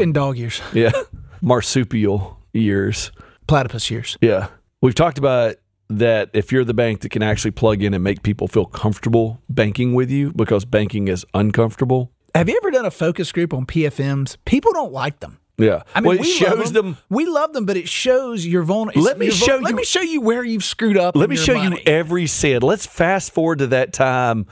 In 0.00 0.12
dog 0.12 0.36
years, 0.36 0.60
Yeah, 0.72 0.90
marsupial 1.40 2.38
years. 2.52 3.12
platypus 3.46 3.90
years. 3.90 4.16
Yeah. 4.20 4.48
We've 4.80 4.94
talked 4.96 5.18
about 5.18 5.56
that 5.98 6.30
if 6.32 6.52
you're 6.52 6.64
the 6.64 6.74
bank 6.74 7.00
that 7.00 7.10
can 7.10 7.22
actually 7.22 7.50
plug 7.52 7.82
in 7.82 7.94
and 7.94 8.02
make 8.02 8.22
people 8.22 8.48
feel 8.48 8.66
comfortable 8.66 9.40
banking 9.48 9.94
with 9.94 10.10
you 10.10 10.32
because 10.32 10.64
banking 10.64 11.08
is 11.08 11.24
uncomfortable. 11.34 12.10
Have 12.34 12.48
you 12.48 12.58
ever 12.62 12.70
done 12.70 12.84
a 12.86 12.90
focus 12.90 13.30
group 13.32 13.52
on 13.52 13.66
PFMs? 13.66 14.36
People 14.44 14.72
don't 14.72 14.92
like 14.92 15.20
them. 15.20 15.38
Yeah. 15.58 15.82
I 15.94 16.00
mean, 16.00 16.08
well, 16.08 16.16
it 16.16 16.22
we 16.22 16.26
shows 16.30 16.72
them. 16.72 16.96
We 17.10 17.26
love 17.26 17.52
them, 17.52 17.66
but 17.66 17.76
it 17.76 17.88
shows 17.88 18.46
your 18.46 18.62
vulnerability. 18.62 19.06
Let 19.06 19.18
me 19.18 19.30
show 19.30 19.56
Let 19.58 19.70
you- 19.70 19.76
me 19.76 19.84
show 19.84 20.00
you 20.00 20.20
where 20.22 20.42
you've 20.42 20.64
screwed 20.64 20.96
up. 20.96 21.14
Let 21.14 21.28
me 21.28 21.36
show 21.36 21.54
money. 21.54 21.76
you 21.76 21.82
every 21.86 22.26
cent. 22.26 22.62
Let's 22.62 22.86
fast 22.86 23.32
forward 23.32 23.58
to 23.58 23.66
that 23.68 23.92
time 23.92 24.46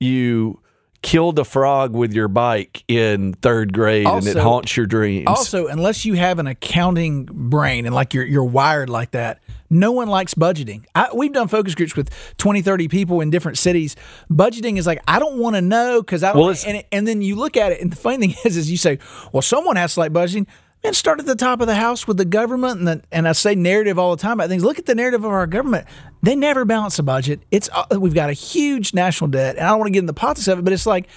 you 0.00 0.60
killed 1.02 1.38
a 1.38 1.44
frog 1.44 1.92
with 1.94 2.12
your 2.12 2.28
bike 2.28 2.82
in 2.88 3.32
third 3.34 3.72
grade 3.72 4.06
and 4.06 4.26
it 4.26 4.36
haunts 4.36 4.76
your 4.76 4.86
dreams. 4.86 5.26
Also, 5.26 5.66
unless 5.66 6.04
you 6.04 6.14
have 6.14 6.38
an 6.38 6.46
accounting 6.46 7.24
brain 7.24 7.86
and 7.86 7.94
like 7.94 8.14
you're 8.14 8.24
you're 8.24 8.44
wired 8.44 8.90
like 8.90 9.12
that, 9.12 9.40
no 9.70 9.92
one 9.92 10.08
likes 10.08 10.34
budgeting. 10.34 10.84
I, 10.94 11.08
we've 11.14 11.32
done 11.32 11.48
focus 11.48 11.74
groups 11.74 11.94
with 11.94 12.10
20, 12.38 12.62
30 12.62 12.88
people 12.88 13.20
in 13.20 13.30
different 13.30 13.58
cities. 13.58 13.96
Budgeting 14.30 14.78
is 14.78 14.86
like 14.86 15.02
I 15.06 15.18
don't 15.18 15.38
want 15.38 15.56
to 15.56 15.62
know 15.62 16.00
because 16.02 16.22
I 16.22 16.32
don't. 16.32 16.42
Well, 16.42 16.56
and, 16.66 16.84
and 16.90 17.06
then 17.06 17.22
you 17.22 17.36
look 17.36 17.56
at 17.56 17.72
it, 17.72 17.80
and 17.80 17.92
the 17.92 17.96
funny 17.96 18.28
thing 18.28 18.36
is, 18.44 18.56
is 18.56 18.70
you 18.70 18.76
say, 18.76 18.98
well, 19.32 19.42
someone 19.42 19.76
has 19.76 19.94
to 19.94 20.00
like 20.00 20.12
budgeting. 20.12 20.46
Man, 20.84 20.94
start 20.94 21.18
at 21.18 21.26
the 21.26 21.34
top 21.34 21.60
of 21.60 21.66
the 21.66 21.74
house 21.74 22.06
with 22.06 22.18
the 22.18 22.24
government, 22.24 22.78
and 22.78 22.88
the, 22.88 23.02
and 23.10 23.26
I 23.26 23.32
say 23.32 23.56
narrative 23.56 23.98
all 23.98 24.14
the 24.14 24.22
time 24.22 24.34
about 24.34 24.48
things. 24.48 24.62
Look 24.62 24.78
at 24.78 24.86
the 24.86 24.94
narrative 24.94 25.24
of 25.24 25.30
our 25.30 25.46
government; 25.46 25.86
they 26.22 26.36
never 26.36 26.64
balance 26.64 26.98
a 26.98 27.02
budget. 27.02 27.40
It's 27.50 27.68
uh, 27.72 27.98
we've 27.98 28.14
got 28.14 28.30
a 28.30 28.34
huge 28.34 28.94
national 28.94 29.28
debt, 29.28 29.56
and 29.56 29.66
I 29.66 29.70
don't 29.70 29.80
want 29.80 29.88
to 29.88 29.92
get 29.92 30.00
in 30.00 30.06
the 30.06 30.12
politics 30.12 30.46
of 30.46 30.60
it, 30.60 30.62
but 30.62 30.72
it's 30.72 30.86
like 30.86 31.08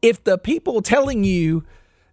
if 0.00 0.22
the 0.22 0.38
people 0.38 0.80
telling 0.80 1.24
you 1.24 1.64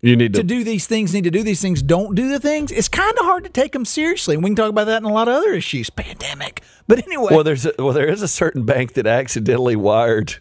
you 0.02 0.16
need 0.16 0.34
to 0.34 0.42
to. 0.42 0.48
do 0.48 0.64
these 0.64 0.88
things, 0.88 1.14
need 1.14 1.24
to 1.24 1.32
do 1.32 1.44
these 1.44 1.62
things, 1.62 1.82
don't 1.82 2.16
do 2.16 2.30
the 2.30 2.40
things, 2.40 2.72
it's 2.72 2.88
kind 2.88 3.14
of 3.20 3.26
hard 3.26 3.44
to 3.44 3.50
take 3.50 3.74
them 3.74 3.86
seriously. 3.86 4.36
And 4.36 4.44
we 4.44 4.50
can 4.50 4.56
talk 4.56 4.70
about 4.70 4.86
that 4.86 4.98
in 4.98 5.06
a 5.06 5.14
lot 5.14 5.28
of 5.28 5.36
other 5.36 5.54
issues, 5.54 5.90
pandemic. 5.90 6.62
But 6.88 7.06
anyway, 7.06 7.34
well, 7.34 7.44
there's 7.44 7.66
a, 7.66 7.74
well, 7.78 7.94
there 7.94 8.10
is 8.10 8.22
a 8.22 8.28
certain 8.28 8.64
bank 8.64 8.94
that 8.94 9.08
accidentally 9.08 9.76
wired 9.76 10.36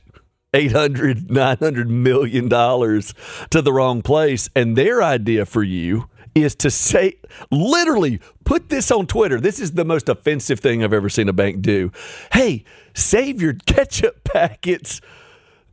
800 0.54 1.30
900 1.30 1.90
million 1.90 2.48
dollars 2.48 3.14
to 3.50 3.60
the 3.60 3.72
wrong 3.72 4.02
place 4.02 4.48
and 4.54 4.76
their 4.76 5.02
idea 5.02 5.44
for 5.44 5.62
you 5.62 6.08
is 6.36 6.54
to 6.56 6.70
say 6.70 7.14
literally 7.50 8.20
put 8.44 8.68
this 8.68 8.90
on 8.90 9.06
Twitter. 9.06 9.40
This 9.40 9.58
is 9.58 9.72
the 9.72 9.84
most 9.84 10.08
offensive 10.08 10.60
thing 10.60 10.84
I've 10.84 10.92
ever 10.92 11.08
seen 11.08 11.28
a 11.28 11.32
bank 11.32 11.62
do. 11.62 11.90
Hey, 12.32 12.64
save 12.94 13.40
your 13.40 13.54
ketchup 13.66 14.24
packets. 14.24 15.00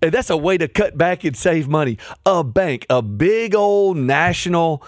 And 0.02 0.12
that's 0.12 0.30
a 0.30 0.38
way 0.38 0.58
to 0.58 0.68
cut 0.68 0.98
back 0.98 1.24
and 1.24 1.36
save 1.36 1.68
money. 1.68 1.98
A 2.26 2.44
bank, 2.44 2.86
a 2.90 3.02
big 3.02 3.56
old 3.56 3.98
national. 3.98 4.84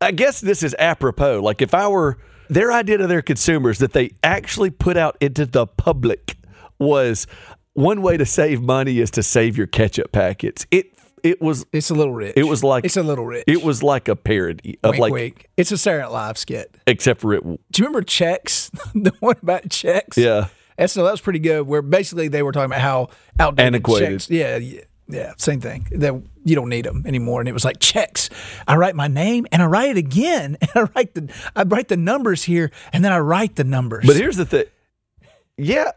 I 0.00 0.12
guess 0.12 0.40
this 0.40 0.62
is 0.62 0.74
apropos. 0.78 1.40
Like 1.42 1.62
if 1.62 1.74
I 1.74 1.88
were 1.88 2.18
their 2.48 2.72
idea 2.72 2.98
to 2.98 3.06
their 3.06 3.22
consumers 3.22 3.78
that 3.78 3.92
they 3.92 4.10
actually 4.22 4.70
put 4.70 4.96
out 4.96 5.16
into 5.20 5.46
the 5.46 5.66
public 5.66 6.36
was 6.78 7.26
one 7.74 8.02
way 8.02 8.16
to 8.16 8.26
save 8.26 8.60
money 8.60 8.98
is 8.98 9.10
to 9.12 9.22
save 9.22 9.56
your 9.56 9.66
ketchup 9.66 10.12
packets. 10.12 10.66
It 10.70 10.91
it 11.22 11.40
was 11.40 11.64
it's 11.72 11.90
a 11.90 11.94
little 11.94 12.12
rich. 12.14 12.34
it 12.36 12.44
was 12.44 12.64
like 12.64 12.84
it's 12.84 12.96
a 12.96 13.02
little 13.02 13.24
rich. 13.26 13.44
It 13.46 13.62
was 13.62 13.82
like 13.82 14.08
a 14.08 14.16
parody 14.16 14.78
of 14.82 14.90
wink, 14.92 15.00
like 15.00 15.12
wink. 15.12 15.50
It's 15.56 15.72
a 15.72 15.78
Saturday 15.78 16.02
Night 16.02 16.12
Live 16.12 16.38
skit. 16.38 16.76
except 16.86 17.20
for 17.20 17.34
it. 17.34 17.42
Do 17.42 17.50
you 17.82 17.86
remember 17.86 18.02
checks? 18.02 18.70
the 18.94 19.12
one 19.20 19.36
about 19.42 19.68
checks. 19.70 20.18
Yeah. 20.18 20.48
So 20.86 21.04
that 21.04 21.12
was 21.12 21.20
pretty 21.20 21.38
good. 21.38 21.66
Where 21.66 21.82
basically 21.82 22.28
they 22.28 22.42
were 22.42 22.50
talking 22.52 22.66
about 22.66 22.80
how 22.80 23.08
outdated 23.38 23.74
Antiquated. 23.74 24.08
checks. 24.10 24.30
Yeah, 24.30 24.56
yeah, 24.56 24.80
yeah, 25.06 25.32
same 25.36 25.60
thing. 25.60 25.86
That 25.92 26.20
you 26.44 26.56
don't 26.56 26.68
need 26.70 26.86
them 26.86 27.04
anymore. 27.06 27.40
And 27.40 27.48
it 27.48 27.52
was 27.52 27.64
like 27.64 27.78
checks. 27.78 28.30
I 28.66 28.74
write 28.76 28.96
my 28.96 29.06
name 29.06 29.46
and 29.52 29.62
I 29.62 29.66
write 29.66 29.90
it 29.90 29.96
again, 29.98 30.56
and 30.60 30.70
I 30.74 30.82
write 30.96 31.14
the 31.14 31.32
I 31.54 31.62
write 31.62 31.88
the 31.88 31.96
numbers 31.96 32.42
here, 32.42 32.72
and 32.92 33.04
then 33.04 33.12
I 33.12 33.18
write 33.18 33.54
the 33.56 33.64
numbers. 33.64 34.04
But 34.06 34.16
here's 34.16 34.36
the 34.36 34.46
thing. 34.46 34.64
Yeah, 35.56 35.92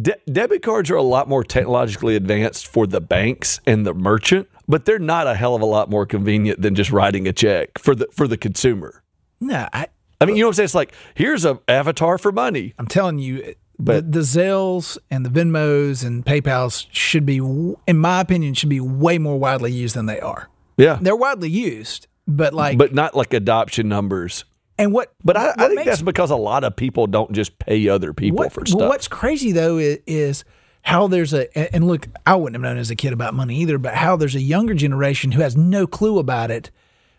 de- 0.00 0.16
debit 0.30 0.62
cards 0.62 0.90
are 0.90 0.96
a 0.96 1.02
lot 1.02 1.28
more 1.28 1.44
technologically 1.44 2.16
advanced 2.16 2.66
for 2.66 2.86
the 2.86 3.00
banks 3.00 3.60
and 3.66 3.86
the 3.86 3.94
merchant, 3.94 4.48
but 4.68 4.84
they're 4.84 4.98
not 4.98 5.26
a 5.26 5.34
hell 5.34 5.54
of 5.54 5.62
a 5.62 5.66
lot 5.66 5.88
more 5.90 6.06
convenient 6.06 6.60
than 6.62 6.74
just 6.74 6.90
writing 6.90 7.26
a 7.28 7.32
check 7.32 7.78
for 7.78 7.94
the 7.94 8.06
for 8.12 8.26
the 8.28 8.36
consumer. 8.36 9.02
no, 9.40 9.68
I, 9.72 9.88
I 10.20 10.26
mean, 10.26 10.36
you 10.36 10.42
know 10.42 10.48
what 10.48 10.50
I'm 10.50 10.54
saying? 10.54 10.64
It's 10.66 10.74
like 10.74 10.92
here's 11.14 11.44
a 11.44 11.58
avatar 11.68 12.18
for 12.18 12.30
money. 12.32 12.74
I'm 12.78 12.86
telling 12.86 13.18
you, 13.18 13.54
But- 13.78 14.12
the, 14.12 14.18
the 14.20 14.24
Zelles 14.24 14.98
and 15.10 15.24
the 15.24 15.30
Venmos 15.30 16.04
and 16.04 16.24
PayPal's 16.24 16.86
should 16.92 17.24
be, 17.24 17.38
in 17.38 17.96
my 17.96 18.20
opinion, 18.20 18.54
should 18.54 18.68
be 18.68 18.80
way 18.80 19.16
more 19.18 19.38
widely 19.38 19.72
used 19.72 19.96
than 19.96 20.06
they 20.06 20.20
are. 20.20 20.48
Yeah, 20.76 20.98
They're 21.00 21.16
widely 21.16 21.48
used, 21.50 22.06
but 22.26 22.52
like, 22.54 22.76
but 22.78 22.94
not 22.94 23.14
like 23.16 23.32
adoption 23.34 23.88
numbers. 23.88 24.44
And 24.80 24.92
what? 24.92 25.12
But 25.24 25.36
I, 25.36 25.50
I 25.50 25.66
think 25.66 25.74
makes- 25.76 25.86
that's 25.86 26.02
because 26.02 26.30
a 26.30 26.36
lot 26.36 26.64
of 26.64 26.74
people 26.76 27.06
don't 27.06 27.32
just 27.32 27.58
pay 27.58 27.88
other 27.88 28.12
people 28.12 28.38
what, 28.38 28.52
for 28.52 28.66
stuff. 28.66 28.88
what's 28.88 29.08
crazy 29.08 29.52
though 29.52 29.78
is, 29.78 29.98
is 30.06 30.44
how 30.82 31.06
there's 31.06 31.32
a 31.34 31.74
and- 31.74 31.86
look, 31.86 32.08
I 32.26 32.34
wouldn't 32.36 32.54
have 32.54 32.62
known 32.62 32.78
as 32.80 32.90
a 32.90 32.96
kid 32.96 33.12
about 33.12 33.34
money 33.34 33.56
either, 33.60 33.78
but 33.78 33.94
how 33.94 34.16
there's 34.16 34.34
a 34.34 34.40
younger 34.40 34.74
generation 34.74 35.32
who 35.32 35.42
has 35.42 35.56
no 35.56 35.86
clue 35.86 36.18
about 36.18 36.50
it 36.50 36.70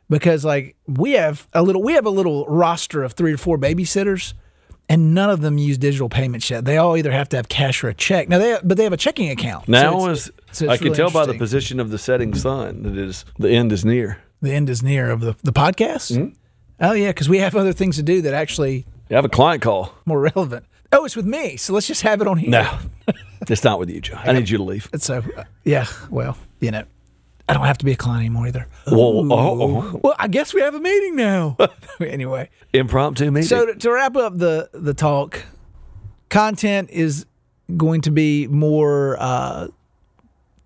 because 0.09 0.43
like 0.43 0.75
we 0.87 1.11
have 1.11 1.47
a 1.53 1.61
little 1.61 1.81
we 1.81 1.93
have 1.93 2.05
a 2.05 2.09
little 2.09 2.45
roster 2.47 3.03
of 3.03 3.13
three 3.13 3.33
or 3.33 3.37
four 3.37 3.57
babysitters 3.57 4.33
and 4.89 5.13
none 5.13 5.29
of 5.29 5.39
them 5.39 5.57
use 5.57 5.77
digital 5.77 6.09
payments 6.09 6.49
yet. 6.49 6.65
They 6.65 6.75
all 6.77 6.97
either 6.97 7.11
have 7.11 7.29
to 7.29 7.37
have 7.37 7.47
cash 7.47 7.81
or 7.83 7.87
a 7.89 7.93
check. 7.93 8.27
Now 8.27 8.39
they 8.39 8.57
but 8.63 8.77
they 8.77 8.83
have 8.83 8.91
a 8.93 8.97
checking 8.97 9.29
account. 9.29 9.67
Now 9.67 9.99
it's- 10.05 10.27
is 10.27 10.31
so 10.51 10.67
I 10.69 10.73
it's 10.73 10.83
can 10.83 10.93
tell 10.93 11.11
by 11.11 11.25
the 11.25 11.35
position 11.35 11.79
of 11.79 11.91
the 11.91 11.97
setting 11.97 12.33
sun 12.33 12.83
that 12.83 12.97
is 12.97 13.23
the 13.39 13.49
end 13.51 13.71
is 13.71 13.85
near. 13.85 14.17
the 14.41 14.51
end 14.51 14.69
is 14.69 14.81
near 14.83 15.11
of 15.11 15.21
the 15.21 15.35
the 15.43 15.53
podcast. 15.53 16.11
Mm-hmm. 16.17 16.33
Oh 16.81 16.93
yeah, 16.93 17.09
because 17.09 17.29
we 17.29 17.37
have 17.37 17.55
other 17.55 17.73
things 17.73 17.95
to 17.97 18.03
do 18.03 18.21
that 18.23 18.33
actually 18.33 18.85
You 19.09 19.15
have 19.15 19.25
a 19.25 19.29
client 19.29 19.61
call. 19.61 19.93
more 20.05 20.19
relevant. 20.19 20.65
Oh, 20.91 21.05
it's 21.05 21.15
with 21.15 21.25
me, 21.25 21.55
so 21.55 21.73
let's 21.73 21.87
just 21.87 22.01
have 22.01 22.19
it 22.19 22.27
on 22.27 22.37
here. 22.37 22.49
No, 22.49 22.79
it's 23.47 23.63
not 23.63 23.79
with 23.79 23.89
you, 23.89 24.01
Joe. 24.01 24.17
I 24.17 24.33
need 24.33 24.49
you 24.49 24.57
to 24.57 24.63
leave. 24.63 24.89
So, 24.97 25.23
uh, 25.37 25.43
yeah, 25.63 25.85
well, 26.09 26.37
you 26.59 26.69
know, 26.69 26.83
I 27.47 27.53
don't 27.53 27.65
have 27.65 27.77
to 27.77 27.85
be 27.85 27.93
a 27.93 27.95
client 27.95 28.21
anymore 28.21 28.47
either. 28.47 28.67
Well, 28.87 29.31
oh, 29.31 29.61
oh. 29.61 29.99
Well, 30.03 30.15
I 30.19 30.27
guess 30.27 30.53
we 30.53 30.59
have 30.61 30.75
a 30.75 30.81
meeting 30.81 31.15
now. 31.15 31.55
anyway, 32.01 32.49
impromptu 32.73 33.31
meeting. 33.31 33.47
so 33.47 33.67
to, 33.67 33.75
to 33.75 33.91
wrap 33.91 34.17
up 34.17 34.37
the 34.37 34.69
the 34.73 34.93
talk, 34.93 35.43
content 36.29 36.89
is 36.89 37.25
going 37.77 38.01
to 38.01 38.11
be 38.11 38.47
more 38.47 39.15
uh, 39.17 39.67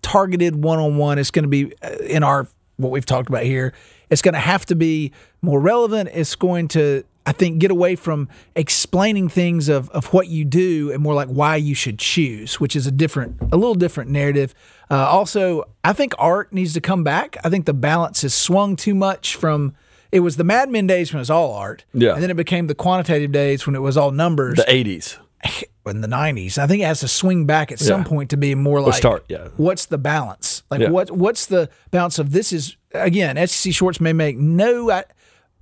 targeted 0.02 0.56
one 0.56 0.78
on 0.80 0.96
one. 0.96 1.18
It's 1.18 1.30
going 1.30 1.44
to 1.44 1.48
be 1.48 1.72
uh, 1.82 1.90
in 2.04 2.24
our 2.24 2.48
what 2.78 2.90
we've 2.90 3.06
talked 3.06 3.28
about 3.28 3.44
here. 3.44 3.74
It's 4.10 4.22
going 4.22 4.34
to 4.34 4.40
have 4.40 4.64
to 4.66 4.76
be 4.76 5.12
more 5.42 5.60
relevant. 5.60 6.10
It's 6.12 6.34
going 6.34 6.68
to, 6.68 7.04
I 7.26 7.32
think, 7.32 7.58
get 7.58 7.70
away 7.70 7.96
from 7.96 8.28
explaining 8.54 9.28
things 9.28 9.68
of, 9.68 9.88
of 9.90 10.12
what 10.12 10.28
you 10.28 10.44
do 10.44 10.92
and 10.92 11.02
more 11.02 11.14
like 11.14 11.28
why 11.28 11.56
you 11.56 11.74
should 11.74 11.98
choose, 11.98 12.60
which 12.60 12.74
is 12.76 12.86
a 12.86 12.90
different, 12.90 13.36
a 13.52 13.56
little 13.56 13.74
different 13.74 14.10
narrative. 14.10 14.54
Uh, 14.90 15.06
also, 15.08 15.64
I 15.84 15.92
think 15.92 16.14
art 16.18 16.52
needs 16.52 16.72
to 16.74 16.80
come 16.80 17.02
back. 17.04 17.36
I 17.44 17.50
think 17.50 17.66
the 17.66 17.74
balance 17.74 18.22
has 18.22 18.34
swung 18.34 18.76
too 18.76 18.94
much 18.94 19.34
from. 19.36 19.74
It 20.12 20.20
was 20.20 20.36
the 20.36 20.44
Mad 20.44 20.70
Men 20.70 20.86
days 20.86 21.12
when 21.12 21.18
it 21.18 21.22
was 21.22 21.30
all 21.30 21.52
art, 21.52 21.84
Yeah. 21.92 22.14
and 22.14 22.22
then 22.22 22.30
it 22.30 22.36
became 22.36 22.68
the 22.68 22.76
quantitative 22.76 23.32
days 23.32 23.66
when 23.66 23.74
it 23.74 23.80
was 23.80 23.96
all 23.96 24.12
numbers 24.12 24.54
the 24.56 24.62
80s. 24.62 25.18
in 25.86 26.00
the 26.00 26.08
90s. 26.08 26.58
I 26.58 26.66
think 26.66 26.82
it 26.82 26.86
has 26.86 27.00
to 27.00 27.08
swing 27.08 27.46
back 27.46 27.70
at 27.72 27.78
some 27.78 28.00
Yeah. 28.02 28.06
point 28.08 28.30
to 28.30 28.36
be 28.36 28.54
more 28.54 28.80
like 28.80 28.94
start, 28.94 29.24
yeah. 29.28 29.48
what's 29.56 29.86
the 29.86 29.98
balance? 29.98 30.62
Like 30.70 30.80
Yeah. 30.80 30.90
what 30.90 31.10
what's 31.10 31.46
the 31.46 31.68
balance 31.90 32.18
of 32.18 32.32
this 32.32 32.52
is 32.52 32.76
again, 32.92 33.36
SEC 33.46 33.72
shorts 33.72 34.00
may 34.00 34.12
make 34.12 34.36
no 34.38 34.90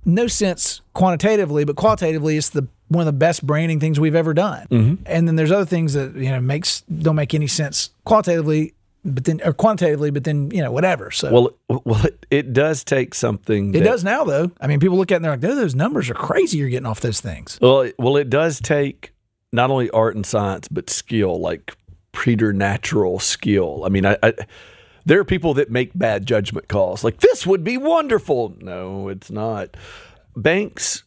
no 0.05 0.27
sense 0.27 0.81
quantitatively, 0.93 1.63
but 1.65 1.75
qualitatively, 1.75 2.37
it's 2.37 2.49
the 2.49 2.67
one 2.87 3.01
of 3.01 3.05
the 3.07 3.13
best 3.17 3.45
branding 3.45 3.79
things 3.79 3.99
we've 3.99 4.13
ever 4.15 4.33
done. 4.33 4.67
Mm-hmm. 4.69 5.03
And 5.07 5.27
then 5.27 5.35
there's 5.35 5.51
other 5.51 5.65
things 5.65 5.93
that 5.93 6.15
you 6.15 6.29
know 6.29 6.39
makes 6.39 6.81
don't 6.81 7.15
make 7.15 7.33
any 7.33 7.47
sense 7.47 7.89
qualitatively, 8.03 8.73
but 9.03 9.23
then 9.25 9.41
or 9.43 9.53
quantitatively, 9.53 10.11
but 10.11 10.23
then 10.23 10.51
you 10.51 10.61
know 10.61 10.71
whatever. 10.71 11.09
So 11.11 11.31
Well, 11.31 11.81
well, 11.83 12.05
it, 12.05 12.25
it 12.29 12.53
does 12.53 12.83
take 12.83 13.13
something. 13.15 13.69
it 13.73 13.79
that- 13.79 13.85
does 13.85 14.03
now 14.03 14.23
though. 14.23 14.51
I 14.61 14.67
mean, 14.67 14.79
people 14.79 14.97
look 14.97 15.11
at 15.11 15.15
it 15.15 15.17
and 15.17 15.25
they're 15.25 15.31
like, 15.31 15.43
"Oh, 15.43 15.55
those 15.55 15.73
numbers 15.75 16.09
are 16.09 16.13
crazy. 16.15 16.57
You're 16.59 16.69
getting 16.69 16.85
off 16.85 17.01
those 17.01 17.19
things." 17.21 17.57
Well, 17.61 17.81
it, 17.81 17.95
well, 17.97 18.17
it 18.17 18.29
does 18.29 18.59
take 18.59 19.11
not 19.55 19.71
only 19.71 19.89
art 19.91 20.15
and 20.15 20.25
science, 20.25 20.67
but 20.67 20.89
skill, 20.89 21.39
like 21.39 21.75
preternatural 22.11 23.19
skill. 23.19 23.83
I 23.85 23.89
mean, 23.89 24.05
I, 24.05 24.17
I 24.21 24.33
there 25.05 25.19
are 25.19 25.25
people 25.25 25.53
that 25.55 25.69
make 25.69 25.91
bad 25.93 26.25
judgment 26.25 26.67
calls, 26.67 27.03
like 27.03 27.19
this 27.19 27.45
would 27.45 27.63
be 27.63 27.77
wonderful. 27.77 28.55
No, 28.59 29.07
it's 29.07 29.29
not. 29.29 29.77
Banks, 30.35 31.03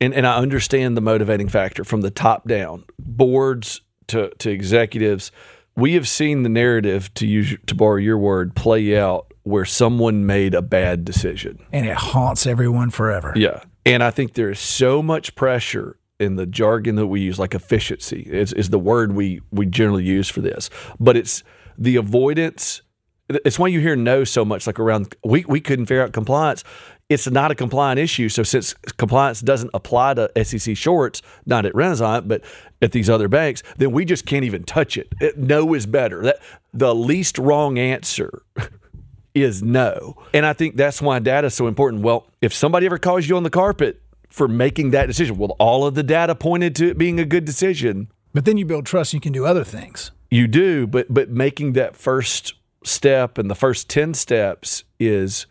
and, 0.00 0.14
and 0.14 0.26
I 0.26 0.36
understand 0.36 0.96
the 0.96 1.00
motivating 1.00 1.48
factor 1.48 1.84
from 1.84 2.00
the 2.00 2.10
top 2.10 2.46
down, 2.46 2.84
boards 2.98 3.80
to 4.08 4.30
to 4.38 4.50
executives. 4.50 5.32
We 5.76 5.94
have 5.94 6.08
seen 6.08 6.42
the 6.42 6.48
narrative, 6.48 7.12
to 7.14 7.26
use 7.26 7.56
to 7.66 7.74
borrow 7.74 7.96
your 7.96 8.18
word, 8.18 8.54
play 8.54 8.98
out 8.98 9.32
where 9.42 9.64
someone 9.64 10.26
made 10.26 10.54
a 10.54 10.62
bad 10.62 11.04
decision. 11.04 11.64
And 11.72 11.86
it 11.86 11.96
haunts 11.96 12.46
everyone 12.46 12.90
forever. 12.90 13.32
Yeah. 13.36 13.62
And 13.86 14.02
I 14.02 14.10
think 14.10 14.34
there 14.34 14.50
is 14.50 14.60
so 14.60 15.02
much 15.02 15.34
pressure 15.34 15.96
in 16.20 16.36
the 16.36 16.46
jargon 16.46 16.96
that 16.96 17.06
we 17.06 17.20
use, 17.20 17.38
like 17.38 17.54
efficiency 17.54 18.22
is, 18.30 18.52
is 18.52 18.68
the 18.68 18.78
word 18.78 19.12
we, 19.12 19.40
we 19.50 19.66
generally 19.66 20.04
use 20.04 20.28
for 20.28 20.42
this. 20.42 20.70
But 21.00 21.16
it's 21.16 21.42
the 21.78 21.96
avoidance. 21.96 22.82
It's 23.28 23.58
why 23.58 23.68
you 23.68 23.80
hear 23.80 23.96
no 23.96 24.24
so 24.24 24.44
much, 24.44 24.66
like 24.66 24.78
around, 24.78 25.16
we, 25.24 25.44
we 25.48 25.60
couldn't 25.60 25.86
figure 25.86 26.02
out 26.02 26.12
compliance. 26.12 26.62
It's 27.08 27.28
not 27.28 27.50
a 27.50 27.54
compliant 27.54 27.98
issue. 27.98 28.28
So 28.28 28.42
since 28.42 28.74
compliance 28.98 29.40
doesn't 29.40 29.70
apply 29.74 30.14
to 30.14 30.44
SEC 30.44 30.76
shorts, 30.76 31.22
not 31.46 31.64
at 31.64 31.72
Renasant, 31.72 32.28
but 32.28 32.42
at 32.82 32.92
these 32.92 33.10
other 33.10 33.26
banks, 33.26 33.62
then 33.78 33.90
we 33.90 34.04
just 34.04 34.26
can't 34.26 34.44
even 34.44 34.62
touch 34.62 34.96
it. 34.96 35.08
it 35.20 35.38
no 35.38 35.74
is 35.74 35.86
better. 35.86 36.22
That 36.22 36.38
the 36.72 36.94
least 36.94 37.38
wrong 37.38 37.78
answer 37.78 38.42
is 39.34 39.62
no. 39.62 40.22
And 40.34 40.44
I 40.44 40.52
think 40.52 40.76
that's 40.76 41.00
why 41.00 41.18
data 41.18 41.46
is 41.46 41.54
so 41.54 41.66
important. 41.66 42.02
Well, 42.02 42.26
if 42.42 42.52
somebody 42.52 42.86
ever 42.86 42.98
calls 42.98 43.28
you 43.28 43.36
on 43.36 43.42
the 43.42 43.50
carpet 43.50 44.02
for 44.30 44.48
making 44.48 44.90
that 44.92 45.06
decision, 45.06 45.36
well, 45.36 45.56
all 45.58 45.84
of 45.86 45.94
the 45.94 46.02
data 46.02 46.34
pointed 46.34 46.74
to 46.76 46.88
it 46.90 46.96
being 46.98 47.20
a 47.20 47.24
good 47.24 47.44
decision. 47.44 48.08
But 48.32 48.44
then 48.44 48.56
you 48.56 48.64
build 48.64 48.86
trust, 48.86 49.12
and 49.12 49.18
you 49.18 49.20
can 49.22 49.32
do 49.32 49.44
other 49.44 49.64
things. 49.64 50.12
You 50.30 50.46
do, 50.46 50.86
but 50.86 51.12
but 51.12 51.28
making 51.30 51.72
that 51.74 51.96
first 51.96 52.54
step 52.84 53.36
and 53.38 53.50
the 53.50 53.54
first 53.54 53.88
10 53.90 54.14
steps 54.14 54.84
is 54.98 55.46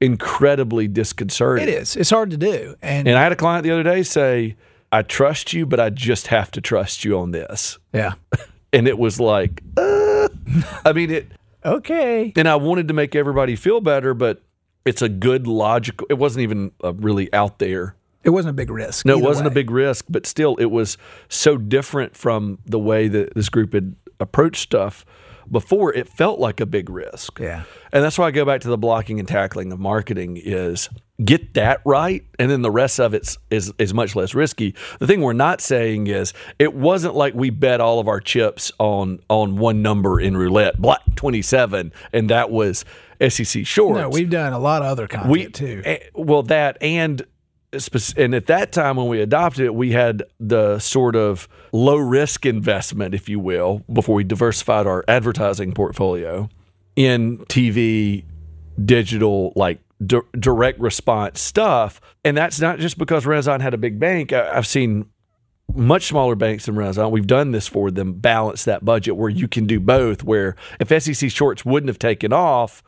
incredibly 0.00 0.88
disconcerting. 0.88 1.66
It 1.68 1.70
is. 1.70 1.96
It's 1.96 2.10
hard 2.10 2.30
to 2.30 2.36
do. 2.36 2.74
And, 2.82 3.08
And 3.08 3.16
I 3.16 3.22
had 3.22 3.32
a 3.32 3.36
client 3.36 3.64
the 3.64 3.70
other 3.70 3.82
day 3.82 4.02
say, 4.02 4.56
I 4.92 5.02
trust 5.02 5.52
you, 5.52 5.66
but 5.66 5.80
I 5.80 5.90
just 5.90 6.28
have 6.28 6.50
to 6.52 6.60
trust 6.60 7.04
you 7.04 7.18
on 7.18 7.30
this. 7.32 7.78
yeah. 7.92 8.12
And 8.70 8.86
it 8.86 8.98
was 8.98 9.18
like, 9.18 9.62
uh, 9.78 10.28
I 10.84 10.92
mean, 10.92 11.10
it, 11.10 11.28
Okay. 11.64 12.34
and 12.36 12.46
I 12.46 12.56
wanted 12.56 12.88
to 12.88 12.94
make 12.94 13.14
everybody 13.16 13.56
feel 13.56 13.80
better, 13.80 14.12
but 14.12 14.42
it's 14.84 15.00
a 15.00 15.08
good 15.08 15.46
logical. 15.46 16.06
It 16.10 16.18
wasn't 16.18 16.42
even 16.42 16.72
uh, 16.84 16.92
really 16.92 17.32
out 17.32 17.60
there. 17.60 17.94
It 18.28 18.32
wasn't 18.32 18.50
a 18.50 18.54
big 18.54 18.68
risk. 18.70 19.06
No, 19.06 19.16
it 19.16 19.22
wasn't 19.22 19.46
a 19.46 19.50
big 19.50 19.70
risk, 19.70 20.04
but 20.08 20.26
still, 20.26 20.54
it 20.56 20.66
was 20.66 20.98
so 21.30 21.56
different 21.56 22.14
from 22.14 22.58
the 22.66 22.78
way 22.78 23.08
that 23.08 23.34
this 23.34 23.48
group 23.48 23.72
had 23.72 23.96
approached 24.20 24.62
stuff 24.62 25.06
before. 25.50 25.94
It 25.94 26.10
felt 26.10 26.38
like 26.38 26.60
a 26.60 26.66
big 26.66 26.90
risk. 26.90 27.40
Yeah. 27.40 27.62
And 27.90 28.04
that's 28.04 28.18
why 28.18 28.26
I 28.26 28.30
go 28.30 28.44
back 28.44 28.60
to 28.60 28.68
the 28.68 28.76
blocking 28.76 29.18
and 29.18 29.26
tackling 29.26 29.72
of 29.72 29.80
marketing 29.80 30.36
is 30.36 30.90
get 31.24 31.54
that 31.54 31.80
right 31.84 32.24
and 32.38 32.48
then 32.48 32.62
the 32.62 32.70
rest 32.70 33.00
of 33.00 33.12
it 33.14 33.36
is 33.50 33.72
is 33.78 33.94
much 33.94 34.14
less 34.14 34.34
risky. 34.34 34.74
The 35.00 35.06
thing 35.06 35.22
we're 35.22 35.32
not 35.32 35.62
saying 35.62 36.06
is 36.08 36.34
it 36.58 36.74
wasn't 36.74 37.14
like 37.14 37.32
we 37.32 37.48
bet 37.48 37.80
all 37.80 37.98
of 37.98 38.08
our 38.08 38.20
chips 38.20 38.70
on 38.78 39.20
on 39.30 39.56
one 39.56 39.80
number 39.80 40.20
in 40.20 40.36
roulette, 40.36 40.78
black 40.80 41.00
27 41.16 41.92
and 42.12 42.28
that 42.28 42.50
was 42.50 42.84
SEC 43.26 43.66
shorts. 43.66 43.98
No, 43.98 44.10
we've 44.10 44.30
done 44.30 44.52
a 44.52 44.58
lot 44.58 44.82
of 44.82 44.88
other 44.88 45.08
content 45.08 45.30
we 45.32 45.46
too. 45.46 45.82
eh, 45.84 45.98
well 46.14 46.42
that 46.44 46.76
and 46.82 47.24
and 48.16 48.34
at 48.34 48.46
that 48.46 48.72
time 48.72 48.96
when 48.96 49.08
we 49.08 49.20
adopted 49.20 49.64
it, 49.66 49.74
we 49.74 49.92
had 49.92 50.22
the 50.40 50.78
sort 50.78 51.14
of 51.16 51.48
low 51.72 51.96
risk 51.96 52.46
investment, 52.46 53.14
if 53.14 53.28
you 53.28 53.38
will, 53.38 53.82
before 53.92 54.14
we 54.14 54.24
diversified 54.24 54.86
our 54.86 55.04
advertising 55.06 55.72
portfolio 55.72 56.48
in 56.96 57.38
TV, 57.46 58.24
digital, 58.82 59.52
like 59.54 59.80
di- 60.04 60.20
direct 60.38 60.80
response 60.80 61.40
stuff. 61.40 62.00
And 62.24 62.36
that's 62.36 62.60
not 62.60 62.78
just 62.78 62.96
because 62.98 63.24
Renasant 63.24 63.60
had 63.60 63.74
a 63.74 63.78
big 63.78 64.00
bank. 64.00 64.32
I- 64.32 64.56
I've 64.56 64.66
seen 64.66 65.06
much 65.74 66.06
smaller 66.06 66.34
banks 66.34 66.66
than 66.66 66.74
Renasant. 66.74 67.10
We've 67.10 67.26
done 67.26 67.52
this 67.52 67.66
for 67.68 67.90
them, 67.90 68.14
balance 68.14 68.64
that 68.64 68.84
budget 68.84 69.16
where 69.16 69.28
you 69.28 69.46
can 69.46 69.66
do 69.66 69.78
both. 69.78 70.24
Where 70.24 70.56
if 70.80 70.90
SEC 71.02 71.30
shorts 71.30 71.64
wouldn't 71.64 71.88
have 71.88 71.98
taken 71.98 72.32
off, 72.32 72.82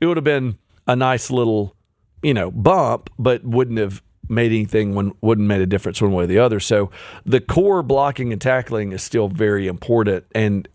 it 0.00 0.06
would 0.06 0.16
have 0.16 0.24
been 0.24 0.58
a 0.88 0.96
nice 0.96 1.30
little, 1.30 1.76
you 2.22 2.34
know, 2.34 2.50
bump, 2.50 3.10
but 3.18 3.44
wouldn't 3.44 3.78
have 3.78 4.02
made 4.28 4.52
anything 4.52 4.94
when 4.94 5.12
wouldn't 5.20 5.46
made 5.46 5.60
a 5.60 5.66
difference 5.66 6.00
one 6.00 6.12
way 6.12 6.24
or 6.24 6.26
the 6.26 6.38
other. 6.38 6.60
So 6.60 6.90
the 7.24 7.40
core 7.40 7.82
blocking 7.82 8.32
and 8.32 8.40
tackling 8.40 8.92
is 8.92 9.02
still 9.02 9.28
very 9.28 9.66
important. 9.66 10.24
And 10.34 10.68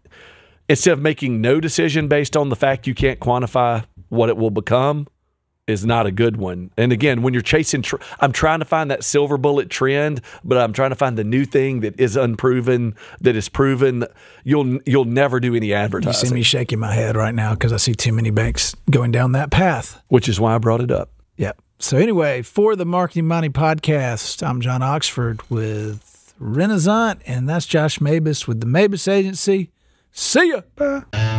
instead 0.67 0.93
of 0.93 0.99
making 1.01 1.41
no 1.41 1.59
decision 1.59 2.07
based 2.07 2.37
on 2.37 2.49
the 2.49 2.55
fact 2.55 2.87
you 2.87 2.93
can't 2.95 3.19
quantify 3.19 3.85
what 4.09 4.29
it 4.29 4.37
will 4.37 4.51
become, 4.51 5.07
is 5.67 5.85
not 5.85 6.07
a 6.07 6.11
good 6.11 6.35
one. 6.35 6.71
And 6.77 6.91
again, 6.91 7.21
when 7.21 7.33
you're 7.33 7.43
chasing, 7.43 7.83
tr- 7.83 7.97
I'm 8.19 8.31
trying 8.31 8.57
to 8.57 8.65
find 8.65 8.89
that 8.89 9.03
silver 9.03 9.37
bullet 9.37 9.69
trend, 9.69 10.21
but 10.43 10.57
I'm 10.57 10.73
trying 10.73 10.89
to 10.89 10.95
find 10.95 11.15
the 11.15 11.23
new 11.23 11.45
thing 11.45 11.81
that 11.81 11.99
is 11.99 12.17
unproven, 12.17 12.95
that 13.21 13.35
is 13.35 13.49
proven. 13.49 14.05
You'll 14.43 14.79
you'll 14.87 15.05
never 15.05 15.39
do 15.39 15.55
any 15.55 15.71
advertising. 15.71 16.21
you 16.25 16.29
see 16.29 16.33
me 16.33 16.41
shaking 16.41 16.79
my 16.79 16.93
head 16.93 17.15
right 17.15 17.35
now 17.35 17.53
because 17.53 17.71
I 17.71 17.77
see 17.77 17.93
too 17.93 18.11
many 18.13 18.31
banks 18.31 18.75
going 18.89 19.11
down 19.11 19.33
that 19.33 19.51
path. 19.51 20.01
which 20.07 20.27
is 20.27 20.39
why 20.39 20.55
I 20.55 20.57
brought 20.57 20.81
it 20.81 20.89
up. 20.89 21.11
Yep. 21.37 21.61
So 21.81 21.97
anyway, 21.97 22.41
for 22.41 22.75
the 22.75 22.85
Marketing 22.85 23.25
Money 23.25 23.49
podcast, 23.49 24.45
I'm 24.45 24.59
John 24.59 24.81
Oxford 24.81 25.41
with 25.49 26.33
Renasant, 26.39 27.21
and 27.25 27.47
that's 27.47 27.65
Josh 27.65 27.99
Mabus 27.99 28.47
with 28.47 28.59
the 28.59 28.67
Mabus 28.67 29.07
Agency. 29.07 29.71
See 30.11 30.49
ya. 30.49 30.61
Bye. 30.75 31.38